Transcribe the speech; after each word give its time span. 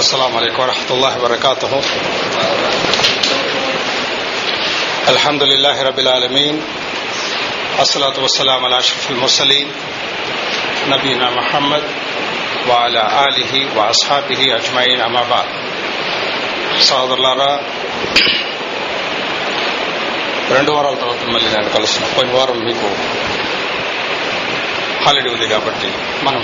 السلام 0.00 0.35
عليكم 0.37 0.61
ورحمة 0.63 0.89
الله 0.91 1.17
وبركاته 1.19 1.71
الحمد 5.09 5.43
لله 5.43 5.83
رب 5.83 5.99
العالمين 5.99 6.55
الصلاة 7.79 8.19
والسلام 8.19 8.65
على 8.65 8.79
أشرف 8.79 9.11
المرسلين 9.11 9.67
نبينا 10.87 11.27
محمد 11.31 11.83
وعلى 12.69 13.01
آله 13.27 13.53
وأصحابه 13.77 14.41
أجمعين 14.55 14.99
أما 15.01 15.23
بعد 15.29 15.47
సోదరులారా 16.87 17.51
రెండు 20.55 20.71
వారాల 20.75 20.95
తర్వాత 21.03 21.21
మళ్ళీ 21.33 21.49
నేను 21.55 21.69
కలుస్తున్నా 21.75 22.07
పోయిన 22.15 22.31
వారం 22.37 22.57
మీకు 22.67 22.87
హాలిడే 25.05 25.29
ఉంది 25.35 25.47
కాబట్టి 25.53 25.89
మనం 26.27 26.41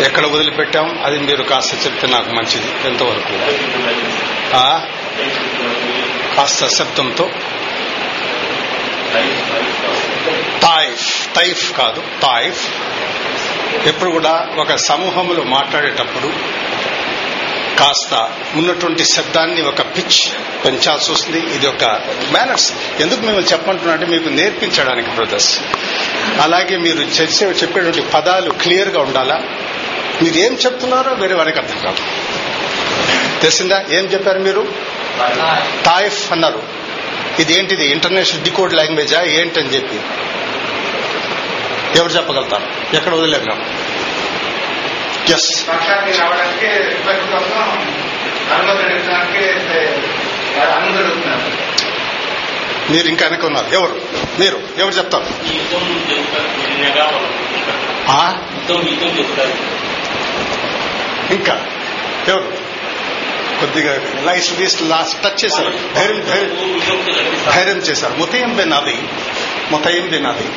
ఎక్కడ 0.00 0.26
వదిలిపెట్టాం? 0.26 1.02
అది 1.04 1.18
మీరు 1.18 1.42
కాస్త 1.42 1.86
చెప్తే 1.86 2.06
నాకు 2.06 2.30
మంచిది. 2.30 2.88
ఎంతవరకు? 2.88 3.32
కాస్త 6.36 6.66
శబ్దంతో. 6.66 7.30
తాయిఫ్. 10.62 11.34
తైఫ్ 11.34 11.78
కాదు 11.78 12.02
తాయిఫ్. 12.22 12.68
ఎప్పుడు 13.86 14.10
కూడా 14.10 14.48
ఒక 14.56 14.74
సమూహంలో 14.74 15.44
మాట్లాడేటప్పుడు 15.44 16.32
కాస్త 17.76 18.30
ఉన్నటువంటి 18.54 19.04
శబ్దాన్ని 19.04 19.62
ఒక 19.62 19.80
పిచ్ 19.80 20.32
పెంచాల్సి 20.64 21.12
వస్తుంది. 21.12 21.38
ఇది 21.38 21.66
ఒక 21.66 21.84
మేనర్స్ 22.32 22.72
ఎందుకు 23.00 23.20
మిమ్మల్ని 23.20 23.50
చెప్పమంటున్నా 23.52 23.92
అంటే 23.92 24.06
మీకు 24.06 24.28
నేర్పించడానికి 24.28 25.10
బ్రదర్స్ 25.10 25.60
అలాగే 26.40 26.76
మీరు 26.76 26.98
చేసే 26.98 27.46
చెప్పేటువంటి 27.46 28.02
పదాలు 28.02 28.50
క్లియర్గా 28.50 29.00
ఉండాలా? 29.00 29.42
మీరు 30.22 30.36
ఏం 30.36 30.52
చెప్తున్నారో 30.52 31.12
వేరే 31.12 31.34
వారికి 31.34 31.58
అర్థం 31.58 31.78
కాదు. 31.78 31.98
తెలిసిందా? 33.40 33.84
ఏం 33.90 34.04
చెప్పారు 34.04 34.38
మీరు? 34.38 34.68
తాయిఫ్ 35.84 36.32
అన్నారు. 36.32 36.62
ఇది 37.38 37.58
ఏంటిది 37.58 37.86
ఇంటర్నేషనల్ 37.86 38.42
డికోడ్ 38.42 38.74
లాంగ్వేజా? 38.74 39.22
ఏంటని 39.22 39.68
చెప్పి. 39.68 40.00
ఎవరు 41.98 42.12
చెప్పగలుగుతారు? 42.12 42.96
ఎక్కడ 42.96 43.14
వదిలేము 43.14 43.84
ఎస్ 45.32 45.66
మీరు 52.90 53.08
ఇంకా 53.08 53.26
వెనక 53.26 53.44
ఉన్నారు. 53.44 53.66
ఎవరు? 53.66 54.00
మీరు. 54.38 54.60
ఎవరు 54.78 54.94
చెప్తారు 54.94 55.24
యుద్ధం 55.24 56.16
చెప్తారు 56.16 56.70
నిన్నగా 56.70 57.10
ఆ? 58.08 58.46
యుద్ధం 58.54 58.88
యుద్ధం 58.88 59.18
చెప్తారు 59.18 59.84
ఇంకా. 61.30 61.66
ఎవరు 62.28 62.74
కొద్దిగా 63.60 64.00
లైఫ్ 64.24 64.58
తీసి 64.58 64.84
లాస్ట్ 64.84 65.22
టచ్ 65.22 65.44
చేశారు. 65.44 65.72
ధైర్యం 65.94 66.26
ధైర్యం. 67.56 67.76
చేశారు. 67.76 68.14
ముతయం 68.14 68.56
బిన్ 68.56 68.72
అది. 68.72 68.98
ముతయం 69.70 70.08
బిన్ 70.08 70.26
అది. 70.26 70.48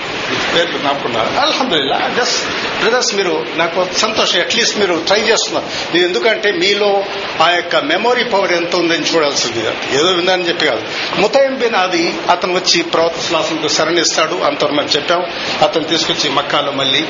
పేర్లు 0.55 0.77
నాకున్నారు 0.77 1.39
అల్హమ్దుల్లా 1.39 2.15
జస్ట్ 2.19 2.45
బ్రదర్స్ 2.83 3.15
మీరు 3.15 3.45
నాకు 3.55 3.87
సంతోషం 3.97 4.39
అట్లీస్ట్ 4.39 4.77
మీరు 4.77 5.03
ట్రై 5.07 5.19
చేస్తున్నారు. 5.19 5.65
నేను 5.95 6.07
ఎందుకంటే 6.07 6.51
మీలో 6.51 7.03
ఆ 7.41 7.49
యొక్క 7.49 7.75
మెమొరీ 7.75 8.23
పవర్ 8.23 8.52
ఎంత 8.52 8.75
ఉందని 8.75 9.05
చూడాల్సింది. 9.05 9.65
ఏదో 9.93 10.11
విందని 10.11 10.47
చెప్పి 10.47 10.65
కాదు. 10.65 10.83
ముతయం 11.19 11.55
బిన్ 11.55 11.75
అది 11.75 12.13
అతను 12.29 12.53
వచ్చి 12.53 12.83
ప్రవర్త 12.83 13.21
శ్లాసంతో 13.21 13.67
శరణిస్తాడు. 13.69 14.35
అంతవరకు 14.35 14.75
మనం 14.75 14.87
చెప్పాం. 14.87 15.23
అతను 15.61 15.83
తీసుకొచ్చి 15.83 16.29
మక్కాలో 16.29 16.71
మళ్ళీ 16.71 17.05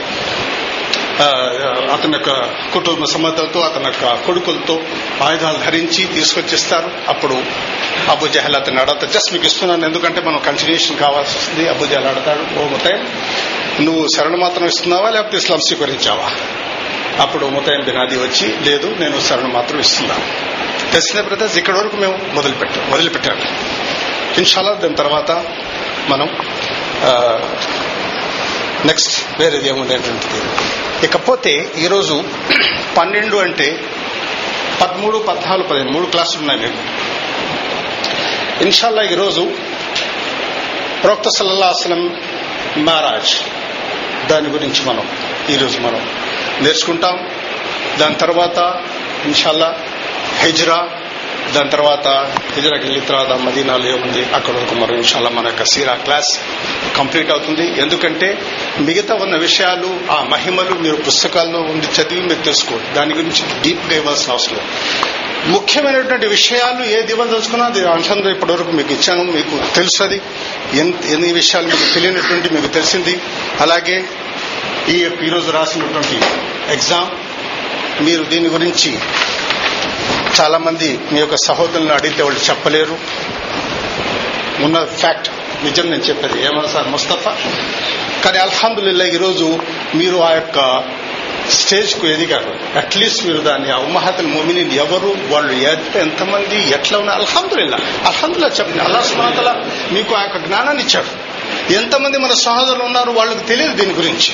అతని 1.93 2.13
యొక్క 2.13 2.31
కుటుంబ 2.73 3.05
సమతతో 3.05 3.59
అతని 3.59 3.85
యొక్క 3.85 4.25
కొడుకులతో 4.25 4.75
ఆయుధాలు 5.23 5.57
ధరించి 5.57 6.03
తీసుకొచ్చిస్తారు. 6.05 6.91
అప్పుడు 7.07 7.37
అబు 8.11 8.27
జహల్ 8.27 8.55
అతన్ని 8.55 8.81
అడగతా 8.81 9.07
జస్ట్ 9.07 9.33
మీకు 9.33 9.45
ఇస్తున్నాను 9.45 9.85
ఎందుకంటే 9.85 10.21
మనం 10.21 10.37
కంటిన్యూషన్ 10.37 10.97
కావాల్సి 10.97 11.37
వస్తుంది. 11.37 11.69
అబు 11.69 11.85
జహల్ 11.85 12.05
అడతాడు 12.05 12.59
ఓ 12.59 12.67
ముతయం 12.67 13.01
నువ్వు 13.85 14.07
శరణు 14.15 14.37
మాత్రం 14.37 14.65
ఇస్తున్నావా 14.67 15.09
లేకపోతే 15.09 15.37
ఇస్లాం 15.37 15.59
స్వీకరించావా? 15.59 16.29
అప్పుడు 17.21 17.45
ముతయం 17.45 17.83
బినాది 17.85 18.17
వచ్చి 18.17 18.47
లేదు 18.69 18.95
నేను 18.99 19.21
శరణు 19.21 19.47
మాత్రం 19.47 19.79
ఇస్తున్నాను. 19.79 20.25
తెలిసిన 20.91 21.21
బ్రదర్స్ 21.21 21.57
ఇక్కడ 21.57 21.75
వరకు 21.77 21.95
మేము 21.95 22.19
మొదలుపెట్టాం 22.33 22.89
మొదలుపెట్టాను 22.89 23.45
ఇన్షాల్లా 24.37 24.73
దాని 24.73 24.95
తర్వాత 24.95 25.31
మనం 26.09 26.27
నెక్స్ట్ 28.85 29.39
వేరేది 29.39 29.69
ఏముంది 29.69 29.93
ఏంటంటే 29.93 30.27
ఇకపోతే 31.03 31.71
ఈరోజు 31.77 32.23
పన్నెండు 32.97 33.37
అంటే 33.37 33.79
పదమూడు 34.81 35.17
పద్నాలుగు 35.17 35.67
పదిహేను 35.67 35.91
మూడు 35.91 36.05
క్లాసులు 36.05 36.39
ఉన్నాయి 36.39 36.59
మీకు. 36.59 36.77
ఇన్షాల్లా 38.63 39.03
ఈరోజు 39.03 39.51
ప్రవక్త 41.03 41.29
సల్లాహసనం 41.29 42.21
మహారాజ్ 42.77 43.33
దాని 44.27 44.49
గురించి 44.49 44.85
మనం 44.85 45.07
ఈరోజు 45.49 45.79
మనం 45.79 46.09
నేర్చుకుంటాం. 46.61 47.29
దాని 47.97 48.15
తర్వాత 48.15 48.83
ఇన్షాల్లా 49.25 49.75
హెజ్రా 50.37 50.89
దాని 51.55 51.69
తర్వాత 51.69 52.07
హిజరాకి 52.55 52.83
వెళ్ళిన 52.83 53.03
తర్వాత 53.03 53.31
మదీనాలో 53.39 53.87
ఏముంది 53.89 54.21
అక్కడ 54.35 54.53
వరకు 54.57 54.75
మరో 54.75 54.95
ఇన్షాల్లో 54.95 55.29
మన 55.29 55.45
యొక్క 55.45 55.63
సీరా 55.63 55.93
క్లాస్ 55.93 56.31
కంప్లీట్ 56.97 57.31
అవుతుంది. 57.31 57.81
ఎందుకంటే 57.81 58.29
మిగతా 58.79 59.15
ఉన్న 59.15 59.35
విషయాలు 59.37 59.89
ఆ 60.11 60.23
మహిమలు 60.23 60.75
మీరు 60.75 60.95
పుస్తకాల్లో 60.95 61.59
ఉండి 61.59 61.87
చదివి 62.01 62.21
మీరు 62.21 62.41
తెలుసుకోండి. 62.41 62.93
దాని 62.93 63.13
గురించి 63.13 63.43
డీప్గా 63.61 63.95
ఇవ్వాల్సిన 63.95 64.31
అవసరం 64.31 64.59
ముఖ్యమైనటువంటి 65.47 66.27
విషయాలు 66.27 66.83
ఏది 66.97 67.11
ఇవ్వదలుచుకున్నా 67.11 67.65
అది 67.65 67.81
అంశంలో 67.87 68.29
ఇప్పటివరకు 68.31 68.71
మీకు 68.71 68.93
ఇచ్చాను. 68.93 69.23
మీకు 69.23 69.55
తెలుస్తుంది 69.75 70.21
ఎన్ని 71.13 71.31
విషయాలు 71.33 71.67
మీకు 71.67 71.93
తెలియనటువంటి 71.93 72.49
మీకు 72.49 72.67
తెలిసింది. 72.67 73.13
అలాగే 73.61 73.97
ఈ 74.89 74.97
యొక్క 75.03 75.23
ఈరోజు 75.23 75.51
రాసినటువంటి 75.51 76.17
ఎగ్జామ్ 76.73 77.09
మీరు 78.03 78.23
దీని 78.23 78.47
గురించి 78.47 78.91
చాలా 80.41 80.57
మంది 80.57 80.99
మీ 81.11 81.19
యొక్క 81.19 81.35
సహోదరులను 81.35 81.93
అడిగితే 81.93 82.23
వాళ్ళు 82.23 82.39
చెప్పలేరు. 82.49 82.97
ఉన్న 84.63 84.83
ఫ్యాక్ట్ 84.83 85.29
నిజం 85.63 85.83
నేను 85.83 86.03
చెప్పేది 86.03 86.45
ఏమన్నా 86.45 86.67
సార్? 86.67 86.87
ముస్తఫా? 86.87 87.37
కానీ 88.25 88.37
అల్హందుల్లా 88.37 89.05
ఈరోజు 89.05 89.59
మీరు 89.95 90.17
ఆ 90.17 90.33
యొక్క 90.33 90.83
స్టేజ్కు 91.49 92.07
ఎదిగారు. 92.07 92.77
అట్లీస్ట్ 92.77 93.25
మీరు 93.25 93.37
దాన్ని 93.37 93.71
ఆ 93.71 93.77
మోమిని 94.21 94.75
ఎవరు 94.75 95.33
వాళ్ళు 95.33 95.53
ఎంతమంది 95.97 96.69
ఎట్లా 96.69 96.99
ఉన్నారు? 96.99 97.19
అల్హందుల్లా 97.19 97.77
అల్హందుల్లా 98.05 98.47
చెప్పండి. 98.47 98.83
అల్లా 98.83 99.01
సుమాతల 99.01 99.63
మీకు 99.91 100.15
ఆ 100.15 100.21
యొక్క 100.21 100.37
జ్ఞానాన్ని 100.37 100.83
ఇచ్చాడు. 100.83 101.26
ఎంతమంది 101.71 102.17
మన 102.17 102.33
సహోదరులు 102.33 102.83
ఉన్నారు 102.83 103.11
వాళ్ళకి 103.11 103.39
తెలియదు 103.39 103.73
దీని 103.73 103.93
గురించి. 103.93 104.31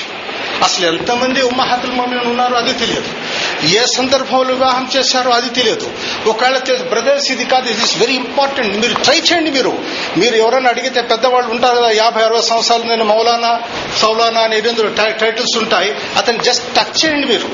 అసలు 0.62 0.86
ఎంతమంది 0.86 1.42
ఉమ్మహాతుల్ 1.42 1.92
మోమిన్ 1.92 2.20
ఉన్నారు 2.20 2.54
అది 2.54 2.72
తెలియదు. 2.72 3.08
ఏ 3.66 3.82
సందర్భంలో 3.96 4.42
వివాహం 4.42 4.88
చేశారో 4.96 5.30
అది 5.30 5.48
తెలియదు. 5.48 5.90
ఒకవేళ 6.26 6.82
బ్రదర్స్ 6.82 7.30
ఇది 7.30 7.44
కాదు 7.44 7.68
ఇది 7.68 7.82
ఇస్ 7.82 7.98
వెరీ 7.98 8.14
ఇంపార్టెంట్ 8.14 8.76
మీరు 8.76 8.94
ట్రై 8.94 9.14
చేయండి 9.14 9.50
మీరు. 9.50 9.78
మీరు 10.16 10.34
ఎవరైనా 10.34 10.70
అడిగితే 10.70 11.02
పెద్దవాళ్ళు 11.02 11.50
ఉంటారు 11.50 11.76
కదా 11.76 11.90
యాభై 11.90 12.22
అరవై 12.22 12.40
సంవత్సరాలు 12.40 12.82
నేను 12.82 13.04
మౌలానా 13.04 13.60
సౌలానా 14.00 14.40
అని 14.40 14.58
ఎనిమిది 14.58 14.82
టైటిల్స్ 15.20 15.58
ఉంటాయి. 15.58 15.94
అతను 16.16 16.42
జస్ట్ 16.42 16.76
టచ్ 16.76 17.04
చేయండి 17.04 17.26
మీరు. 17.26 17.48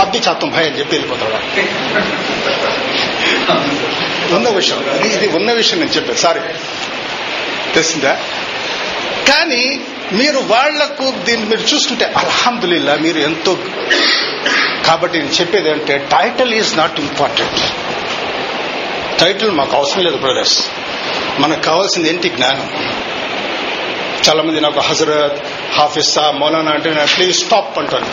అబ్బి 0.00 0.18
చాతం 0.18 0.50
భయ 0.50 0.66
అని 0.66 0.78
చెప్పి 0.78 0.96
వెళ్ళిపోతాడు 0.96 1.34
ఉన్న 4.34 4.48
విషయం 4.48 5.04
ఇది 5.04 5.14
ఇది 5.14 5.36
ఉన్న 5.36 5.52
విషయం 5.52 5.80
నేను 5.80 5.90
చెప్పాను. 5.90 6.18
సారీ 6.18 6.40
తెలిసిందా 7.74 8.12
కానీ 9.28 9.62
మీరు 10.12 10.40
వాళ్ళకు 10.48 11.04
దీన్ని 11.26 11.46
మీరు 11.48 11.64
చూసుకుంటే 11.74 12.04
అల్హమ్దుల్లా 12.20 12.94
మీరు 12.96 13.18
ఎంతో 13.18 13.52
కాబట్టి 14.86 15.18
నేను 15.18 15.32
చెప్పేది 15.40 15.70
అంటే 15.70 15.94
title 16.10 16.54
is 16.54 16.72
not 16.78 17.00
important 17.00 17.60
title 19.18 19.50
మాకు 19.50 19.74
అవసరం 19.76 20.02
లేదు 20.04 20.16
బ్రదర్స్ 20.16 20.56
మనకు 21.40 21.62
కావాల్సింది 21.62 22.08
ఏంటి 22.08 22.28
జ్ఞానం? 22.28 22.66
చాలా 24.28 24.42
మంది 24.42 24.60
నాకు 24.60 24.80
హజరత్ 24.80 25.38
హాఫిస్సా 25.78 26.30
మౌలానా 26.30 26.70
అంటే 26.70 26.90
నేను 26.90 27.10
ప్లీజ్ 27.16 27.36
స్టాప్ 27.44 27.78
అంటాను 27.78 28.10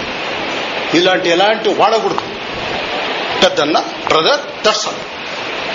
ఇలాంటి 0.97 1.29
ఎలాంటి 1.29 1.69
వాడకూడదు. 1.69 2.23
పెద్దన్న 3.43 3.77
బ్రదర్ 4.07 4.41
దర్శనం 4.65 4.97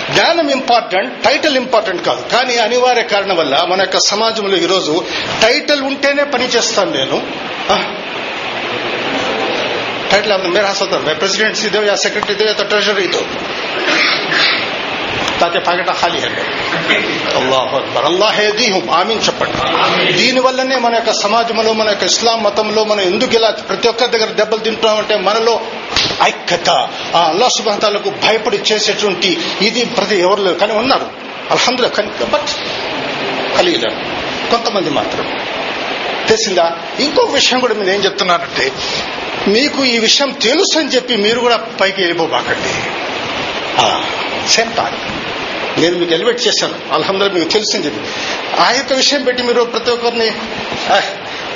జ్ఞానం 0.08 0.48
ఇంపార్టెంట్ 0.50 1.10
టైటిల్ 1.24 1.56
ఇంపార్టెంట్ 1.56 2.02
కాదు 2.02 2.22
కానీ 2.32 2.54
అనివార్య 2.58 3.04
కారణం 3.12 3.36
వల్ల 3.36 3.56
మన 3.70 3.80
యొక్క 3.80 4.00
సమాజంలో 4.08 4.56
ఈరోజు 4.58 4.94
టైటిల్ 5.42 5.82
ఉంటేనే 5.90 6.26
పని 6.34 6.48
చేస్తాను 6.56 6.92
నేను 6.92 7.18
टाइटल 10.12 10.32
आपने 10.32 10.48
मेरा 10.50 10.68
हाथ 10.68 10.80
होता 10.82 10.96
है 11.02 11.14
प्रेसिडेंट 11.16 11.54
सी 11.56 11.68
दो 11.70 11.80
या 11.82 11.94
सेक्रेटरी 11.98 12.34
दो 12.34 12.44
या 12.44 12.52
तो 12.54 12.64
ट्रेजरी 12.66 13.06
दो 13.08 13.20
ताकि 15.40 15.58
పాకెట్ 15.66 15.92
ఖాళీ 16.00 16.18
है 16.24 16.30
అల్లాహ్ 17.38 17.72
అక్బర్ 17.78 18.04
అల్లాహ్ 18.08 18.36
ఏది 18.42 18.66
హుం 18.72 18.84
ఆమీన్ 18.98 19.22
చెప్పండి 19.26 19.56
దీని 20.18 20.40
వల్లనే 20.40 20.76
మన 20.84 20.92
యొక్క 20.94 21.12
సమాజంలో 21.22 21.72
మన 21.72 21.88
యొక్క 21.88 22.04
ఇస్లాం 22.12 22.38
మతంలో 22.46 22.82
మనం 22.84 23.02
ఎందుకు 23.10 23.34
ఇలా 23.38 23.50
ప్రతి 23.70 23.86
ఒక్కరి 23.92 24.12
దగ్గర 24.14 24.30
దెబ్బలు 24.40 24.62
తింటున్నామంటే 24.66 25.16
మనలో 25.28 25.54
ఐక్యత. 26.23 26.69
ఆ 27.15 27.27
అల్లా 27.29 27.47
సుబాతాలకు 27.47 28.09
భయపడి 28.09 28.57
చేసేటువంటి 28.57 29.37
ఇది 29.61 29.85
ప్రతి 29.85 30.19
ఎవరు 30.19 30.53
కానీ 30.53 30.73
ఉన్నారు. 30.73 31.09
అల్హందులో 31.51 31.89
కానీ 31.89 32.25
బట్ 32.25 32.47
కలిగినారు 33.57 33.95
కొంతమంది 34.51 34.89
మాత్రం. 34.89 35.39
తెలిసిందా? 36.27 36.77
ఇంకో 36.99 37.21
విషయం 37.23 37.59
కూడా 37.59 37.73
మీరు 37.73 37.89
ఏం 37.89 38.03
చెప్తున్నారంటే 38.03 38.71
మీకు 39.47 39.85
ఈ 39.85 39.99
విషయం 39.99 40.31
తెలుసు 40.31 40.79
అని 40.79 40.89
చెప్పి 40.89 41.15
మీరు 41.15 41.39
కూడా 41.39 41.57
పైకి 41.57 42.01
వెళ్ళిపోబాకండి. 42.01 42.73
సేమ్ 44.49 44.75
థాట్ 44.75 44.93
నేను 45.79 45.97
మీకు 45.97 46.13
ఎలివేట్ 46.13 46.47
చేశాను. 46.47 46.93
అల్హందులో 46.93 47.29
మీకు 47.31 47.49
తెలుసు 47.49 47.75
అని 47.75 47.85
చెప్పి. 47.85 47.99
ఆ 48.61 48.71
యొక్క 48.71 48.93
విషయం 48.93 49.23
పెట్టి 49.23 49.43
మీరు 49.43 49.61
ప్రతి 49.61 49.91
ఒక్కరిని 49.91 50.31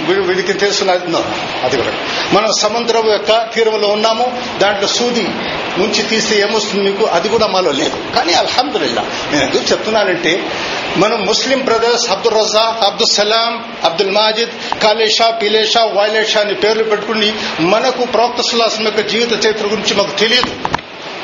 వీడికి 0.10 0.54
తెలుసున్నది 0.54 1.18
అది 1.64 1.78
కూడా. 1.78 1.94
మనం 2.34 2.52
సముద్రం 2.52 3.12
యొక్క 3.12 3.50
తీరంలో 3.54 3.88
ఉన్నాము 3.88 4.44
దాంట్లో 4.60 4.88
సూది 4.88 5.28
ముంచి 5.78 6.04
తీస్తే 6.04 6.40
ఏమొస్తుంది 6.40 6.92
మీకు? 6.92 7.06
అది 7.06 7.30
కూడా 7.30 7.48
మాలో 7.48 7.72
లేదు. 7.72 8.14
కానీ 8.16 8.34
అల్హమ్దుల్లా 8.34 9.02
నేను 9.32 9.44
ఎందుకు 9.44 9.72
చెప్తున్నానంటే 9.72 10.52
మనం 10.98 11.26
ముస్లిం 11.26 11.60
బ్రదర్స్ 11.60 12.12
అబ్దుల్ 12.12 12.34
రజా 12.34 12.80
అబ్దుల్ 12.86 13.08
సలాం 13.08 13.76
అబ్దుల్ 13.84 14.12
మాజిద్ 14.12 14.80
కాలేషా 14.84 15.30
పిలేషా 15.30 15.82
వైలేషా 15.86 16.42
అని 16.42 16.54
పేర్లు 16.54 16.84
పెట్టుకుని 16.84 17.34
మనకు 17.60 18.06
ప్రవక్త 18.06 18.42
సుల్లాసం 18.42 18.84
యొక్క 18.84 19.00
జీవిత 19.00 19.46
చరిత్ర 19.46 19.66
గురించి 19.66 19.94
మాకు 19.94 20.20
తెలియదు. 20.20 20.56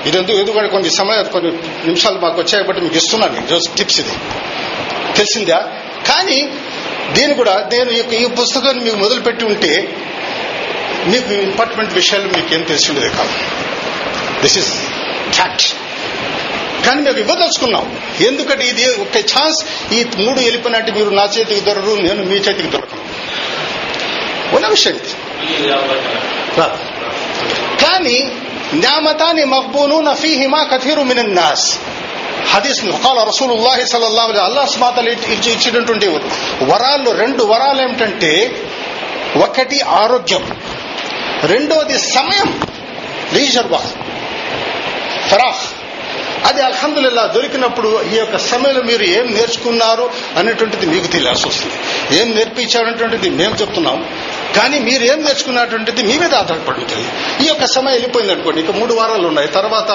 ఇది 0.05 0.17
ఎందుకు 0.17 0.37
ఎందుకంటే 0.37 0.67
కొన్ని 0.67 0.89
సమయం 0.89 1.23
కొన్ని 1.23 1.51
నిమిషాలు 1.85 2.19
మాకు 2.19 2.41
వచ్చాయి 2.41 2.67
బట్టి 2.67 2.83
మీకు 2.83 2.95
ఇస్తున్నాను 2.95 3.37
ఈరోజు 3.37 3.69
టిప్స్ 3.77 3.99
ఇది. 3.99 4.09
తెలిసిందా? 5.17 5.67
కానీ 6.07 6.49
దీని 7.13 7.33
కూడా 7.33 7.69
నేను 7.73 7.89
ఈ- 7.91 8.23
ఈ 8.23 8.25
పుస్తకాన్ని 8.27 8.83
మీకు 8.83 8.95
మొదలుపెట్టి 8.95 9.45
ఉంటే 9.45 9.95
మీకు 11.07 11.33
ఇంపార్టెంట్ 11.33 11.93
విషయాలు 11.93 12.27
మీకు 12.27 12.53
ఏం 12.53 12.61
తెలిసి 12.61 12.91
ఉండేది 12.91 13.13
కాదు. 13.13 13.31
దిస్ 14.41 14.57
ఇస్ 14.57 14.73
ఫ్యాక్ట్ 15.33 15.63
కానీ 16.85 17.01
మేము 17.01 17.17
ఇవ్వదలుచుకున్నాం. 17.17 17.99
ఎందుకంటే 18.27 18.67
ఇది 18.67 18.85
ఒక 19.01 19.17
ఛాన్స్ 19.17 19.93
ఈ 19.93 20.05
మూడు 20.17 20.39
వెళ్ళిపోయినట్టు 20.39 20.91
మీరు 20.91 21.09
నా 21.09 21.23
చేతికి 21.23 21.61
దొరకరు 21.61 21.95
నేను 22.01 22.23
మీ 22.23 22.35
చేతికి 22.35 22.67
దొరకను. 22.67 23.01
ఉన్న 24.55 24.67
విషయం 24.67 24.93
ఇది. 24.93 25.09
రా. 26.57 26.77
మహబూను 27.81 28.31
న్యామతాని 28.73 29.43
మక్బూను 29.43 30.01
ఫీహిమా 30.13 30.63
కథీరు 30.63 31.01
మినన్ 31.01 31.35
నాస్. 31.35 31.79
హదీస్ 32.53 32.81
కాల 33.05 33.23
రసూలుల్లాహి 33.29 33.85
సల్లల్లాహు 33.85 34.29
అలైహి 34.29 34.45
అల్లాహ్ 34.45 34.69
సుబ్హానహు 34.69 35.31
ఇచ్చి 35.35 35.49
ఇచ్చినటువంటి 35.51 36.07
వరాల్లో 36.71 37.11
రెండు 37.11 37.43
వరాలు 37.43 37.81
ఏమిటంటే 37.81 38.31
ఒకటి 39.39 39.81
ఆరోగ్యం 40.03 40.43
రెండోది 41.43 41.97
సమయం 42.15 42.49
లీజర్ 43.33 43.67
వా 43.67 43.81
ఫరాహ్. 45.29 45.63
అది 46.45 46.61
అల్హమ్దుల్లా 46.61 47.23
దొరికినప్పుడు 47.35 48.03
ఈ 48.13 48.15
యొక్క 48.17 48.37
సమయంలో 48.37 48.81
మీరు 48.81 49.03
ఏం 49.03 49.33
నేర్చుకున్నారు 49.33 50.05
అనేటువంటిది 50.37 50.85
మీకు 50.85 51.07
తెలియాల్సి 51.07 51.47
వస్తుంది. 51.47 51.77
ఏం 52.19 52.27
నేర్పించారనేటువంటిది 52.35 53.29
మేము 53.29 53.55
చెప్తున్నాం. 53.55 53.97
కానీ 54.55 54.79
మీరు 54.79 55.03
ఏం 55.03 55.23
నేర్చుకున్నటువంటిది 55.23 56.03
మీ 56.03 56.17
మీద 56.17 56.33
ఆధారపడి 56.33 56.79
ఉంటుంది. 56.79 57.07
ఈ 57.43 57.47
యొక్క 57.47 57.65
సమయం 57.65 57.93
వెళ్ళిపోయింది 57.93 58.33
అనుకోండి 58.33 58.61
ఇక 58.61 58.71
మూడు 58.71 58.93
వారాలు 58.93 59.27
ఉన్నాయి. 59.27 59.47
తర్వాత 59.47 59.91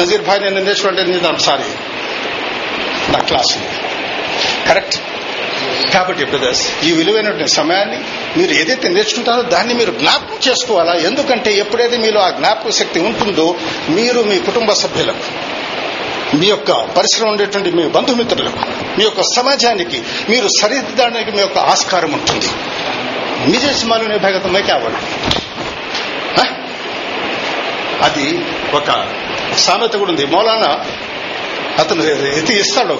నజీర్ 0.00 0.22
భాయ్ 0.22 0.40
నేను 0.40 0.60
నేర్చుకుంటే 0.60 1.02
నేను 1.02 1.38
సారీ. 1.38 1.70
నా 3.12 3.18
క్లాస్. 3.18 3.58
కరెక్ట్? 4.68 4.96
కాబట్టి 5.94 6.24
బ్రదర్స్ 6.24 6.84
ఈ 6.84 6.92
విలువైనటువంటి 6.92 7.48
సమయాన్ని 7.48 7.98
మీరు 8.36 8.52
ఏదైతే 8.52 8.88
నేర్చుకుంటారో 8.88 9.42
దాన్ని 9.42 9.74
మీరు 9.74 9.90
జ్ఞాపకం 9.90 10.38
చేసుకోవాలా? 10.48 10.94
ఎందుకంటే 10.94 11.54
ఎప్పుడైతే 11.54 11.96
మీలో 11.96 12.20
ఆ 12.20 12.30
జ్ఞాపక 12.30 12.70
శక్తి 12.70 13.00
ఉంటుందో 13.00 13.56
మీరు 13.88 14.20
మీ 14.20 14.38
కుటుంబ 14.38 14.72
సభ్యులకు 14.72 15.54
మీ 16.36 16.46
యొక్క 16.46 16.72
పరిసరం 16.72 17.28
ఉండేటువంటి 17.28 17.70
మీ 17.70 17.88
బంధుమిత్రులకు 17.88 18.58
మీ 18.98 19.04
యొక్క 19.04 19.22
సమాజానికి 19.22 20.02
మీరు 20.28 20.48
సరిదిద్దడానికి 20.60 21.30
మీ 21.30 21.38
యొక్క 21.38 21.58
ఆస్కారం 21.58 22.12
ఉంటుంది. 22.12 22.46
నిజ 23.50 23.84
మాలునే 23.84 24.18
భగత 24.18 24.66
కావాలి 24.68 24.96
అది 28.02 28.44
ఒక 28.72 28.88
సామెత 29.58 29.90
కూడా 29.90 30.10
ఉంది. 30.10 30.26
మౌలానా 30.26 30.84
అతను 31.78 32.02
ఇది 32.02 32.60
ఇస్తాడు. 32.60 32.94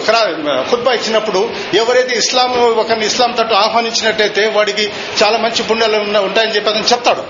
ఖుద్బా 0.70 0.92
ఇచ్చినప్పుడు 0.92 1.50
ఎవరైతే 1.74 2.14
ఇస్లాం 2.16 2.50
ఒకరిని 2.52 3.06
ఇస్లాం 3.06 3.32
తట్టు 3.32 3.54
ఆహ్వానించినట్టయితే 3.54 4.46
వాడికి 4.46 4.90
చాలా 5.22 5.38
మంచి 5.38 5.62
పుణ్యాలు 5.62 6.18
ఉంటాయని 6.18 6.54
చెప్పి 6.56 6.70
అతను 6.70 6.84
చెప్తాడు. 6.92 7.22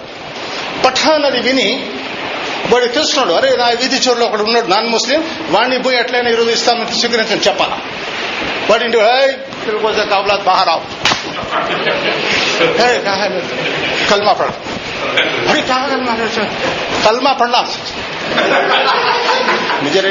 పఠాన్ 0.86 1.24
అది 1.24 1.40
విని 1.40 1.90
వాడు 2.72 2.86
తెలుస్తున్నాడు 2.86 3.32
అరే 3.38 3.56
నా 3.56 3.66
వీధి 3.68 3.96
చోరులో 4.08 4.26
ఒకడు 4.26 4.42
ఉన్నాడు 4.42 4.66
నాన్ 4.66 4.88
ముస్లిం 4.88 5.24
వాడిని 5.50 5.78
పోయి 5.82 5.98
ఎట్లయినా 5.98 6.30
ఈరోజు 6.30 6.50
ఇస్లాం 6.50 6.88
స్వీకరించని 7.00 7.40
చెప్పాలా? 7.40 7.78
వాడి 8.70 8.84
ఇంటి 8.84 8.96
తిరుగుకోసం 9.64 10.08
కబలాత్ 10.08 10.46
మహారావు 10.46 10.82
కల్మా 14.10 14.32
పడ. 14.32 14.48
కల్మా 17.04 17.32
పడలా. 17.32 17.68
నిజరే 19.82 20.10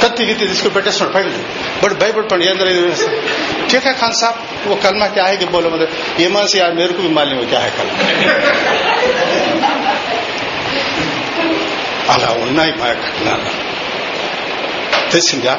కత్తి 0.00 0.22
గిత్తి 0.24 0.48
తీసుకుని 0.48 0.74
పెట్టేస్తున్నాడు 0.74 1.14
పైన 1.14 1.28
బట్ 1.82 1.94
భయపడుతుంది 2.02 2.46
ఏం 2.50 2.56
తెలియదు 2.62 2.82
ठीक 3.68 3.84
है 3.84 3.92
खान 3.94 4.12
साहब 4.12 4.34
वो 4.64 4.74
कलमा 4.76 5.06
क्या 5.08 5.24
है 5.24 5.36
कि 5.36 5.46
बोलो 5.46 5.68
मतलब 5.70 5.88
ये 6.20 6.28
मन 6.28 6.46
से 6.46 6.58
అలా 12.14 12.30
ఉన్నాయి 12.44 12.72
మా 12.80 12.88
ఘటనలు 13.02 13.50
తెలిసిందా 15.12 15.54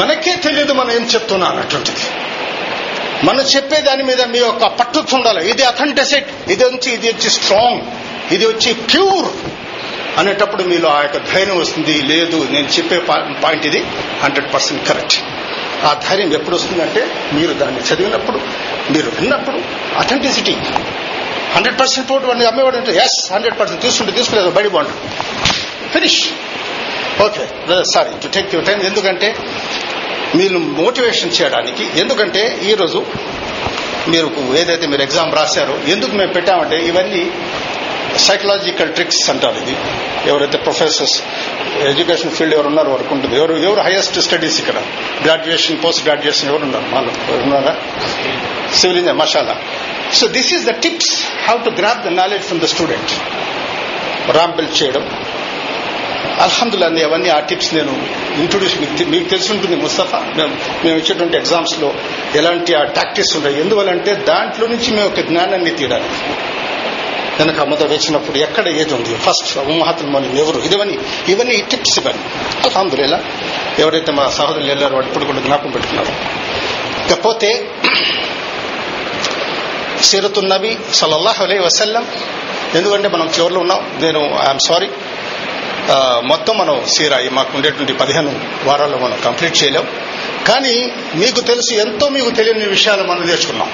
మనకే 0.00 0.34
తెలియదు 0.44 0.72
మనం 0.72 0.90
ఏం 0.92 1.04
చెప్తున్నా 1.14 1.46
అన్నటువంటిది 1.46 2.04
మనం 3.28 3.44
చెప్పే 3.44 3.78
దాని 3.80 4.02
మీద 4.02 4.22
మీ 4.32 4.38
యొక్క 4.38 4.66
పట్టుకు 4.78 5.14
ఉండాలి 5.16 5.40
ఇది 5.50 5.62
అథంటసెట్ 5.62 6.28
ఇది 6.52 6.62
వచ్చి 6.66 6.90
ఇది 6.98 7.08
వచ్చి 7.12 7.30
స్ట్రాంగ్ 7.30 7.82
ఇది 8.34 8.44
వచ్చి 8.46 8.70
ప్యూర్ 8.90 9.28
అనేటప్పుడు 10.18 10.62
మీలో 10.62 10.88
ఆ 10.88 11.02
యొక్క 11.02 11.18
ధైర్యం 11.32 11.58
వస్తుంది. 11.58 11.94
లేదు 12.12 12.38
నేను 12.50 12.68
చెప్పే 12.76 12.98
పాయింట్ 13.44 13.66
ఇది. 13.66 13.80
Hundred 14.22 14.48
percent 14.54 14.82
correct. 14.88 15.16
ఆ 15.88 15.90
ధైర్యం 16.08 16.32
ఎప్పుడు 16.38 16.56
వస్తుందంటే 16.56 17.02
మీరు 17.32 17.52
దాన్ని 17.52 17.80
చదివినప్పుడు 17.80 18.38
మీరు 18.92 19.08
విన్నప్పుడు 19.20 19.58
అథెంటిసిటీ 19.98 20.54
హండ్రెడ్ 21.54 21.78
పర్సెంట్ 21.80 22.10
పోటీ 22.10 22.26
వాడిని 22.26 22.46
అమ్మేవాడు 22.46 22.76
అంటే 22.76 22.92
ఎస్ 23.04 23.18
హండ్రెడ్ 23.32 23.56
పర్సెంట్ 23.60 23.82
తీసుకుంటే 23.82 24.12
తీసుకులేదు 24.18 24.50
బయట 24.50 24.68
బాగుంటుంది 24.68 25.00
finish 25.92 26.20
okay 27.24 27.44
sorry 27.92 28.10
to 28.22 28.28
take 28.28 28.54
your 28.54 28.66
time 28.66 28.80
ఎందుకంటే 28.90 29.28
మీరు 30.34 30.58
మోటివేషన్ 30.58 31.32
చేయడానికి 31.40 32.00
ఎందుకంటే 32.00 32.42
ఈరోజు 32.62 33.00
మీరు 34.08 34.28
ఏదైతే 34.56 34.86
మీరు 34.86 35.02
ఎగ్జామ్ 35.02 35.34
రాశారో 35.34 35.74
ఎందుకు 35.86 36.12
మేము 36.16 36.32
పెట్టామంటే 36.32 36.76
ఇవన్నీ 36.90 37.22
సైకలాజికల్ 38.18 38.92
ట్రిక్స్ 38.92 39.30
అంటారు 39.30 39.58
ఇది. 39.62 39.76
ఎవరైతే 40.30 40.58
ప్రొఫెసర్స్ 40.58 41.22
ఎడ్యుకేషన్ 41.82 42.30
ఫీల్డ్ 42.30 42.54
ఎవరు 42.54 42.66
ఉన్నారు 42.66 42.90
వరకు 42.90 43.14
ఉంటుంది. 43.14 43.36
ఎవరు 43.36 43.54
ఎవరు 43.54 43.80
హైయెస్ట్ 43.80 44.20
స్టడీస్ 44.20 44.58
ఇక్కడ? 44.60 44.78
గ్రాడ్యుయేషన్ 45.24 45.84
పోస్ట్ 45.84 46.04
గ్రాడ్యుయేషన్ 46.04 46.48
ఎవరు 46.48 46.62
ఉన్నారు 46.62 46.84
మాలో 46.94 47.12
ఎవరు 47.28 47.42
ఉన్నారా? 47.42 47.74
Civil 48.74 48.98
engineer 48.98 49.16
masala 49.16 49.56
so 50.12 50.26
this 50.26 50.54
is 50.54 50.64
the 50.64 50.70
tips 50.70 51.26
how 51.48 51.56
to 51.56 51.70
grab 51.70 52.04
the 52.06 52.08
knowledge 52.08 52.46
from 52.46 52.60
the 52.60 52.64
student 52.64 53.12
ramp 54.36 54.56
build 54.56 54.82
చేయడం 54.82 55.04
అల్హమ్దుల్లా 56.40 56.86
అవన్నీ 56.86 57.28
ఆ 57.28 57.38
టిప్స్ 57.38 57.74
నేను 57.74 57.92
ఇంట్రొడ్యూస్ 58.40 58.76
మీకు 58.80 59.10
మీకు 59.10 59.28
తెలిసి 59.28 59.52
ఉంటుంది 59.52 59.76
ముస్తఫా. 59.76 60.18
మేము 60.36 60.52
మేము 60.84 60.98
ఇచ్చేటువంటి 60.98 61.36
ఎగ్జామ్స్లో 61.36 61.94
ఎలాంటి 62.34 62.74
ఆ 62.74 62.84
టాక్టిక్స్ 62.84 63.36
ఉంటాయి. 63.36 63.60
ఎందువలంటే 63.60 64.14
దాంట్లో 64.14 64.66
నుంచి 64.66 64.90
మేము 64.90 65.06
ఒక 65.06 65.20
జ్ఞానాన్ని 65.20 65.70
తీయడానికి 65.70 66.14
వెనక 67.40 67.60
మొదలు 67.72 67.88
వేసినప్పుడు 67.92 68.38
ఎక్కడ 68.46 68.66
ఏది 68.80 68.92
ఉంది? 68.98 69.12
ఫస్ట్ 69.26 69.52
ఉమ్మహాతులు 69.72 70.10
ఎవరు? 70.42 70.58
ఇవన్నీ 70.68 70.96
ఇవన్నీ 71.32 71.56
టిప్స్ 71.70 71.98
ఇవన్నీ 72.00 72.24
అల్హందులేలా 72.66 73.18
ఎవరైతే 73.82 74.12
మా 74.18 74.24
సహోదరులు 74.38 74.70
వెళ్ళారో 74.72 74.94
వాడు 74.96 75.08
ఇప్పుడు 75.10 75.28
కూడా 75.30 75.40
జ్ఞాపకం 75.46 75.72
పెట్టుకున్నారు. 75.76 76.12
ఇకపోతే 77.04 77.50
సీరతు 80.08 80.40
నబీ 80.52 80.72
సల్లల్లాహు 80.98 81.40
అలైహి 81.44 81.62
వసల్లం 81.64 82.04
ఎందుకంటే 82.78 83.08
మనం 83.14 83.26
చివరిలో 83.36 83.60
ఉన్నాం 83.64 83.80
నేను 84.02 84.20
ఐఎమ్ 84.44 84.62
సారీ 84.68 84.88
మొత్తం 86.30 86.54
మనం 86.58 86.76
సీరా 86.94 87.16
మాకు 87.38 87.52
ఉండేటువంటి 87.56 87.92
పదిహేను 88.02 88.32
వారాల్లో 88.68 88.98
మనం 89.04 89.16
కంప్లీట్ 89.24 89.56
చేయలేం. 89.62 89.86
కానీ 90.48 90.74
మీకు 91.22 91.40
తెలుసు 91.50 91.72
ఎంతో 91.84 92.08
మీకు 92.16 92.30
తెలియని 92.38 92.66
విషయాలు 92.76 93.02
మనం 93.10 93.22
నేర్చుకున్నాం. 93.30 93.70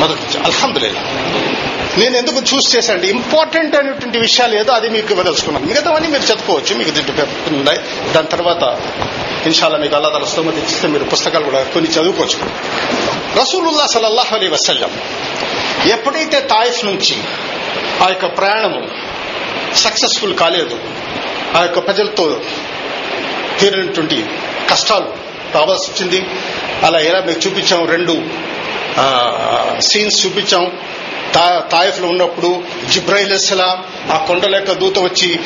మొదటి 0.00 0.20
నుంచి 0.22 0.38
అల్హందులేలా 0.48 1.02
నేను 1.98 2.16
ఎందుకు 2.16 2.40
చూస్ 2.50 2.76
చేశాను 2.76 3.02
ఇంపార్టెంట్ 3.06 3.74
అయినటువంటి 3.76 4.18
విషయాలు 4.18 4.54
ఏదో 4.58 4.72
అది 4.72 4.88
మీకు 4.88 5.10
ఇవ్వదలుచుకున్నాను. 5.10 5.66
మిగతావన్నీ 5.66 6.08
మీరు 6.08 6.22
చదువుకోవచ్చు 6.22 6.74
మీకు 6.74 6.90
దీంట్లో 6.90 7.24
ఉన్నాయి. 7.56 7.80
దాని 8.12 8.28
తర్వాత 8.34 8.64
ఇన్షాల్లా 9.46 9.78
మీకు 9.78 9.94
అల్లా 9.94 10.08
తల 10.08 10.24
స్తోమతి 10.24 10.58
ఇచ్చిస్తే 10.58 10.88
మీరు 10.88 11.04
పుస్తకాలు 11.04 11.44
కూడా 11.44 11.62
కొన్ని 11.74 11.90
చదువుకోవచ్చు. 11.90 12.38
రసూలుల్లా 13.40 13.86
సలల్లాహు 13.86 14.34
అలీ 14.36 14.48
వసల్లం 14.48 14.92
ఎప్పుడైతే 15.90 16.40
తాయిఫ్ 16.40 16.84
నుంచి 16.84 17.16
ఆ 18.04 18.08
యొక్క 18.08 18.26
ప్రయాణము 18.38 18.80
సక్సెస్ఫుల్ 19.76 20.34
కాలేదు 20.34 20.78
ఆ 21.56 21.62
యొక్క 21.62 21.78
ప్రజలతో 21.86 22.40
తీరినటువంటి 23.60 24.26
కష్టాలు 24.70 25.08
రావాల్సి 25.54 25.86
వచ్చింది. 25.90 26.20
అలా 26.86 26.98
ఎలా 26.98 27.20
మీకు 27.20 27.40
చూపించాం 27.46 27.86
రెండు 27.94 28.14
సీన్స్ 29.80 30.26
చూపించాం 30.26 30.64
తాయిఫ్లో 31.72 32.08
ఉన్నప్పుడు 32.08 32.62
జిబ్రాయిల్ 32.92 33.32
అస్సలాం 33.32 33.84
ఆ 34.12 34.24
కొండల 34.24 34.54
యొక్క 34.54 34.72
దూత 34.72 34.98
వచ్చి 34.98 35.40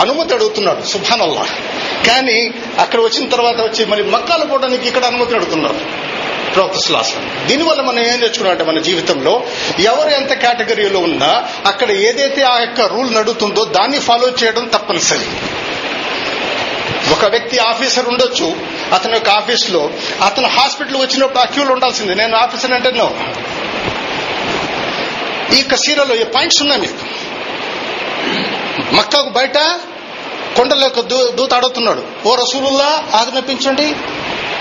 అనుమతి 0.00 0.34
అడుగుతున్నాడు. 0.34 0.82
సుభానల్లా. 0.82 1.46
కానీ 2.06 2.50
అక్కడ 2.78 3.00
వచ్చిన 3.00 3.28
తర్వాత 3.28 3.60
వచ్చి 3.60 3.84
మరి 3.84 4.02
మక్కాలు 4.02 4.44
పోవడానికి 4.44 4.88
ఇక్కడ 4.88 5.04
అనుమతి 5.04 5.34
అడుగుతున్నారు. 5.34 6.10
ప్రవక్త 6.54 6.78
సులాసనం 6.78 7.46
దీనివల్ల 7.46 7.82
మనం 7.82 7.98
ఏం 7.98 8.20
నేర్చుకున్నామంటే 8.20 8.64
మన 8.64 8.78
జీవితంలో 8.78 9.42
ఎవరు 9.78 10.08
ఎంత 10.08 10.32
కేటగిరీలో 10.32 11.00
ఉన్నా 11.00 11.48
అక్కడ 11.66 11.90
ఏదైతే 11.90 12.42
ఆ 12.42 12.60
యొక్క 12.60 12.80
రూల్ 12.80 13.14
నడుతుందో 13.14 13.64
దాన్ని 13.64 13.98
ఫాలో 13.98 14.28
చేయడం 14.28 14.64
తప్పనిసరి. 14.66 15.26
ఒక 17.12 17.24
వ్యక్తి 17.24 17.58
ఆఫీసర్ 17.58 18.08
ఉండొచ్చు 18.08 18.56
అతని 18.92 19.12
యొక్క 19.12 19.30
ఆఫీస్లో 19.30 19.90
అతను 20.24 20.48
హాస్పిటల్ 20.48 20.96
వచ్చినప్పుడు 20.96 21.38
ఆ 21.38 21.44
క్యూలో 21.44 21.72
ఉండాల్సిందే. 21.72 22.14
నేను 22.14 22.36
ఆఫీసర్ 22.36 22.72
అంటే 22.72 22.90
నో 22.90 23.10
ఈ 25.56 25.62
కసీరాలో 25.62 26.14
ఈ 26.14 26.24
పాయింట్స్ 26.24 26.62
ఉన్నాయి 26.62 26.80
మీకు? 26.80 27.04
మక్కాకు 28.96 29.28
బయట 29.30 29.58
కొండల 30.56 30.82
యొక్క 30.82 31.00
దూ- 31.00 31.30
దూత 31.34 31.54
అడుగుతున్నాడు 31.54 32.28
ఓ 32.28 32.34
రసూలుల్లా 32.34 33.04
ఆజ్ఞాపించండి 33.14 33.86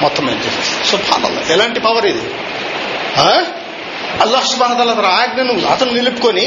మొత్తం 0.01 0.29
ఏం 0.29 0.38
చేసేసి 0.38 0.91
సుభానల్లా 0.91 1.53
ఎలాంటి 1.53 1.79
పవర్ 1.79 2.05
ఇది? 2.05 2.24
ఆ? 3.19 3.29
అల్లాహ్ 4.22 4.46
సుబానతల 4.46 5.05
ఆజ్ఞను 5.05 5.67
అతను 5.67 5.91
నిలుపుకొని 5.91 6.46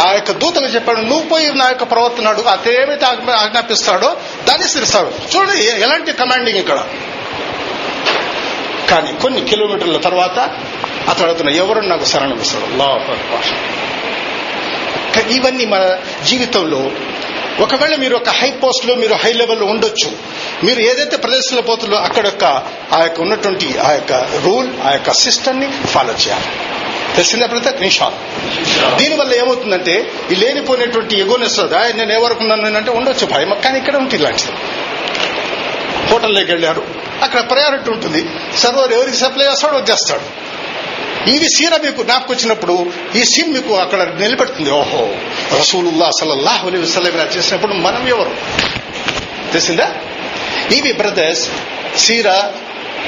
ఆ 0.00 0.12
యొక్క 0.12 0.32
దూతను 0.32 0.66
చెప్పాడు 0.66 1.00
నువ్వు 1.00 1.28
పోయి 1.28 1.52
నా 1.52 1.68
యొక్క 1.68 1.84
ప్రవర్తనాడు 1.84 2.40
అతను 2.48 2.72
ఏమైతే 2.82 3.06
ఆజ్ఞ- 3.06 3.34
ఆజ్ఞాపిస్తాడో 3.34 4.16
దాన్ని 4.44 4.68
సిరిస్తాడు 4.68 5.10
చూడండి 5.34 5.64
ఎలాంటి 5.80 6.12
కమాండింగ్ 6.12 6.58
ఇక్కడ? 6.58 6.78
కానీ 8.90 9.12
కొన్ని 9.22 9.44
కిలోమీటర్ల 9.44 9.96
తర్వాత 9.98 10.38
అతడు 11.10 11.30
అతను 11.30 11.50
ఎవరు 11.50 11.80
నాకు 11.80 12.04
శరణం 12.04 12.40
ఇస్తాడు. 12.40 12.66
క- 15.16 15.30
ఇవన్నీ 15.30 15.64
మన 15.64 15.96
జీవితంలో 16.26 16.90
ఒకవేళ 17.60 17.96
మీరు 17.96 18.16
ఒక 18.16 18.28
హై 18.28 18.50
పోస్ట్లో 18.50 18.94
మీరు 18.94 19.14
హై 19.14 19.32
లెవెల్లో 19.32 19.66
ఉండొచ్చు. 19.66 20.12
మీరు 20.64 20.80
ఏదైతే 20.80 21.16
ప్రదేశంలో 21.16 21.62
పోతుందో 21.62 21.96
అక్కడ 21.96 22.26
యొక్క 22.26 22.44
ఆ 22.92 23.02
యొక్క 23.02 23.20
ఉన్నటువంటి 23.20 23.78
ఆ 23.78 23.92
యొక్క 23.92 24.12
రూల్ 24.12 24.68
ఆ 24.84 24.92
యొక్క 24.92 25.12
సిస్టమ్ని 25.12 25.86
ఫాలో 25.86 26.12
చేయాలి. 26.12 26.44
తెలిసిందే 27.16 27.46
ప్రతి 27.46 27.68
నిమిషాలు 27.68 28.14
దీనివల్ల 28.98 29.34
ఏమవుతుందంటే 29.34 30.12
ఈ 30.32 30.34
లేనిపోయినటువంటి 30.34 31.20
ఎగోనెస్ 31.20 31.60
నేను 31.96 32.12
ఎవరికి 32.12 32.40
ఉన్నాను? 32.40 32.76
అంటే 32.76 32.90
ఉండొచ్చు 32.90 33.26
భయం 33.26 33.56
కానీ 33.64 33.78
ఇక్కడ 33.78 33.96
ఉంటుంది 33.96 34.22
ఇలాంటిది. 34.22 34.52
హోటల్లోకి 36.06 36.52
వెళ్ళారు. 36.52 36.84
అక్కడ 37.22 37.50
ప్రయారిటీ 37.50 37.90
ఉంటుంది. 37.90 38.28
సర్వర్ 38.56 38.92
ఎవరికి 38.92 39.16
సప్లై 39.16 39.46
చేస్తాడో 39.46 39.78
వచ్చేస్తాడు 39.78 40.49
ఇవి 41.26 41.48
సీర 41.48 41.76
మీకు 41.76 42.02
వచ్చినప్పుడు 42.32 42.92
ఈ 43.16 43.24
సీన్ 43.24 43.52
మీకు 43.52 43.74
అక్కడ 43.74 44.02
నిలబెడుతుంది. 44.02 44.70
ఓహో 44.70 45.08
రసూలుల్లా 45.58 46.10
సల్లల్లాహు 46.20 46.68
అలీ 46.68 46.78
వసలం 46.78 47.14
ఇలా 47.14 47.24
చేసినప్పుడు 47.24 47.72
మనం 47.72 48.08
ఎవరు? 48.08 48.34
తెలిసిందా? 49.52 49.94
ఇవి 50.70 50.92
బ్రదర్స్ 50.92 51.50
సీరా 51.98 52.52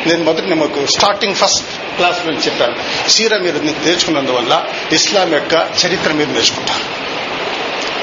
నేను 0.06 0.24
మొదటి 0.24 0.46
మీకు 0.46 0.86
స్టార్టింగ్ 0.86 1.34
ఫస్ట్ 1.34 1.64
క్లాస్ 1.96 2.26
నుంచి 2.26 2.40
చెప్పాను. 2.40 3.10
సీరా 3.10 3.38
మీరు 3.38 3.58
నేర్చుకున్నందువల్ల 3.58 4.64
ఇస్లాం 4.92 5.32
యొక్క 5.32 5.70
చరిత్ర 5.86 6.12
మీరు 6.12 6.30
నేర్చుకుంటారు. 6.30 7.02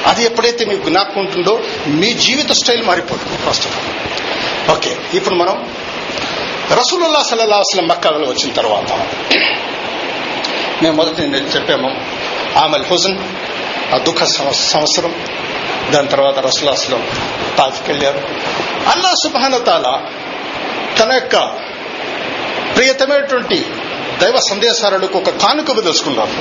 అది 0.08 0.24
ఎప్పుడైతే 0.24 0.64
మీకు 0.64 0.88
జ్ఞాపకం 0.88 1.20
ఉంటుందో 1.20 1.62
మీ 1.86 2.12
జీవిత 2.12 2.52
స్టైల్ 2.52 2.82
మారిపోతుంది 2.82 3.36
ఫస్ట్ 3.36 3.66
ఆఫ్ 3.66 3.78
ఆల్. 3.78 4.76
ఓకే 4.76 4.96
ఇప్పుడు 5.14 5.34
మనం 5.34 5.74
రసూలుల్లా 6.78 7.22
సల్లల్లా 7.22 7.56
అసలం 7.56 7.86
మక్కాలో 7.88 8.18
వచ్చిన 8.18 8.52
తర్వాత 8.52 8.92
మేము 10.82 10.96
మొదటి 10.96 11.22
చెప్పాము 11.22 11.90
ఆమెల్ 12.58 12.84
హుజన్ 12.84 13.18
ఆ 13.94 13.98
దుఃఖ 13.98 14.24
సంవత్సరం 14.52 15.14
దాని 15.90 16.08
తర్వాత 16.08 16.38
రసులాస్లం 16.38 17.08
తాజుకెళ్ళారు. 17.58 18.18
అల్లా 18.88 19.14
సుబానతాల 19.22 20.02
తన 20.98 21.12
యొక్క 21.12 21.36
ప్రియతమైనటువంటి 22.76 23.64
దైవ 24.20 24.40
సందేశాలకు 24.50 25.18
ఒక 25.18 25.30
కానుక 25.30 25.66
తెలుసుకున్నారు 25.66 26.34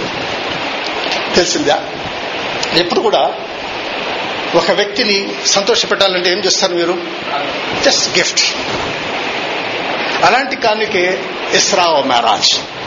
తెలిసిందా? 1.36 1.78
ఎప్పుడు 2.74 3.00
కూడా 3.00 3.34
ఒక 4.56 4.72
వ్యక్తిని 4.72 5.34
సంతోషపెట్టాలంటే 5.46 6.32
ఏం 6.32 6.38
చేస్తారు 6.38 6.74
మీరు? 6.74 6.98
జస్ట్ 7.84 8.18
గిఫ్ట్ 8.18 8.42
అలాంటి 10.26 10.56
కానుకే 10.56 11.24
ఇస్రా 11.54 11.84
మ్యారాజ్. 11.84 12.79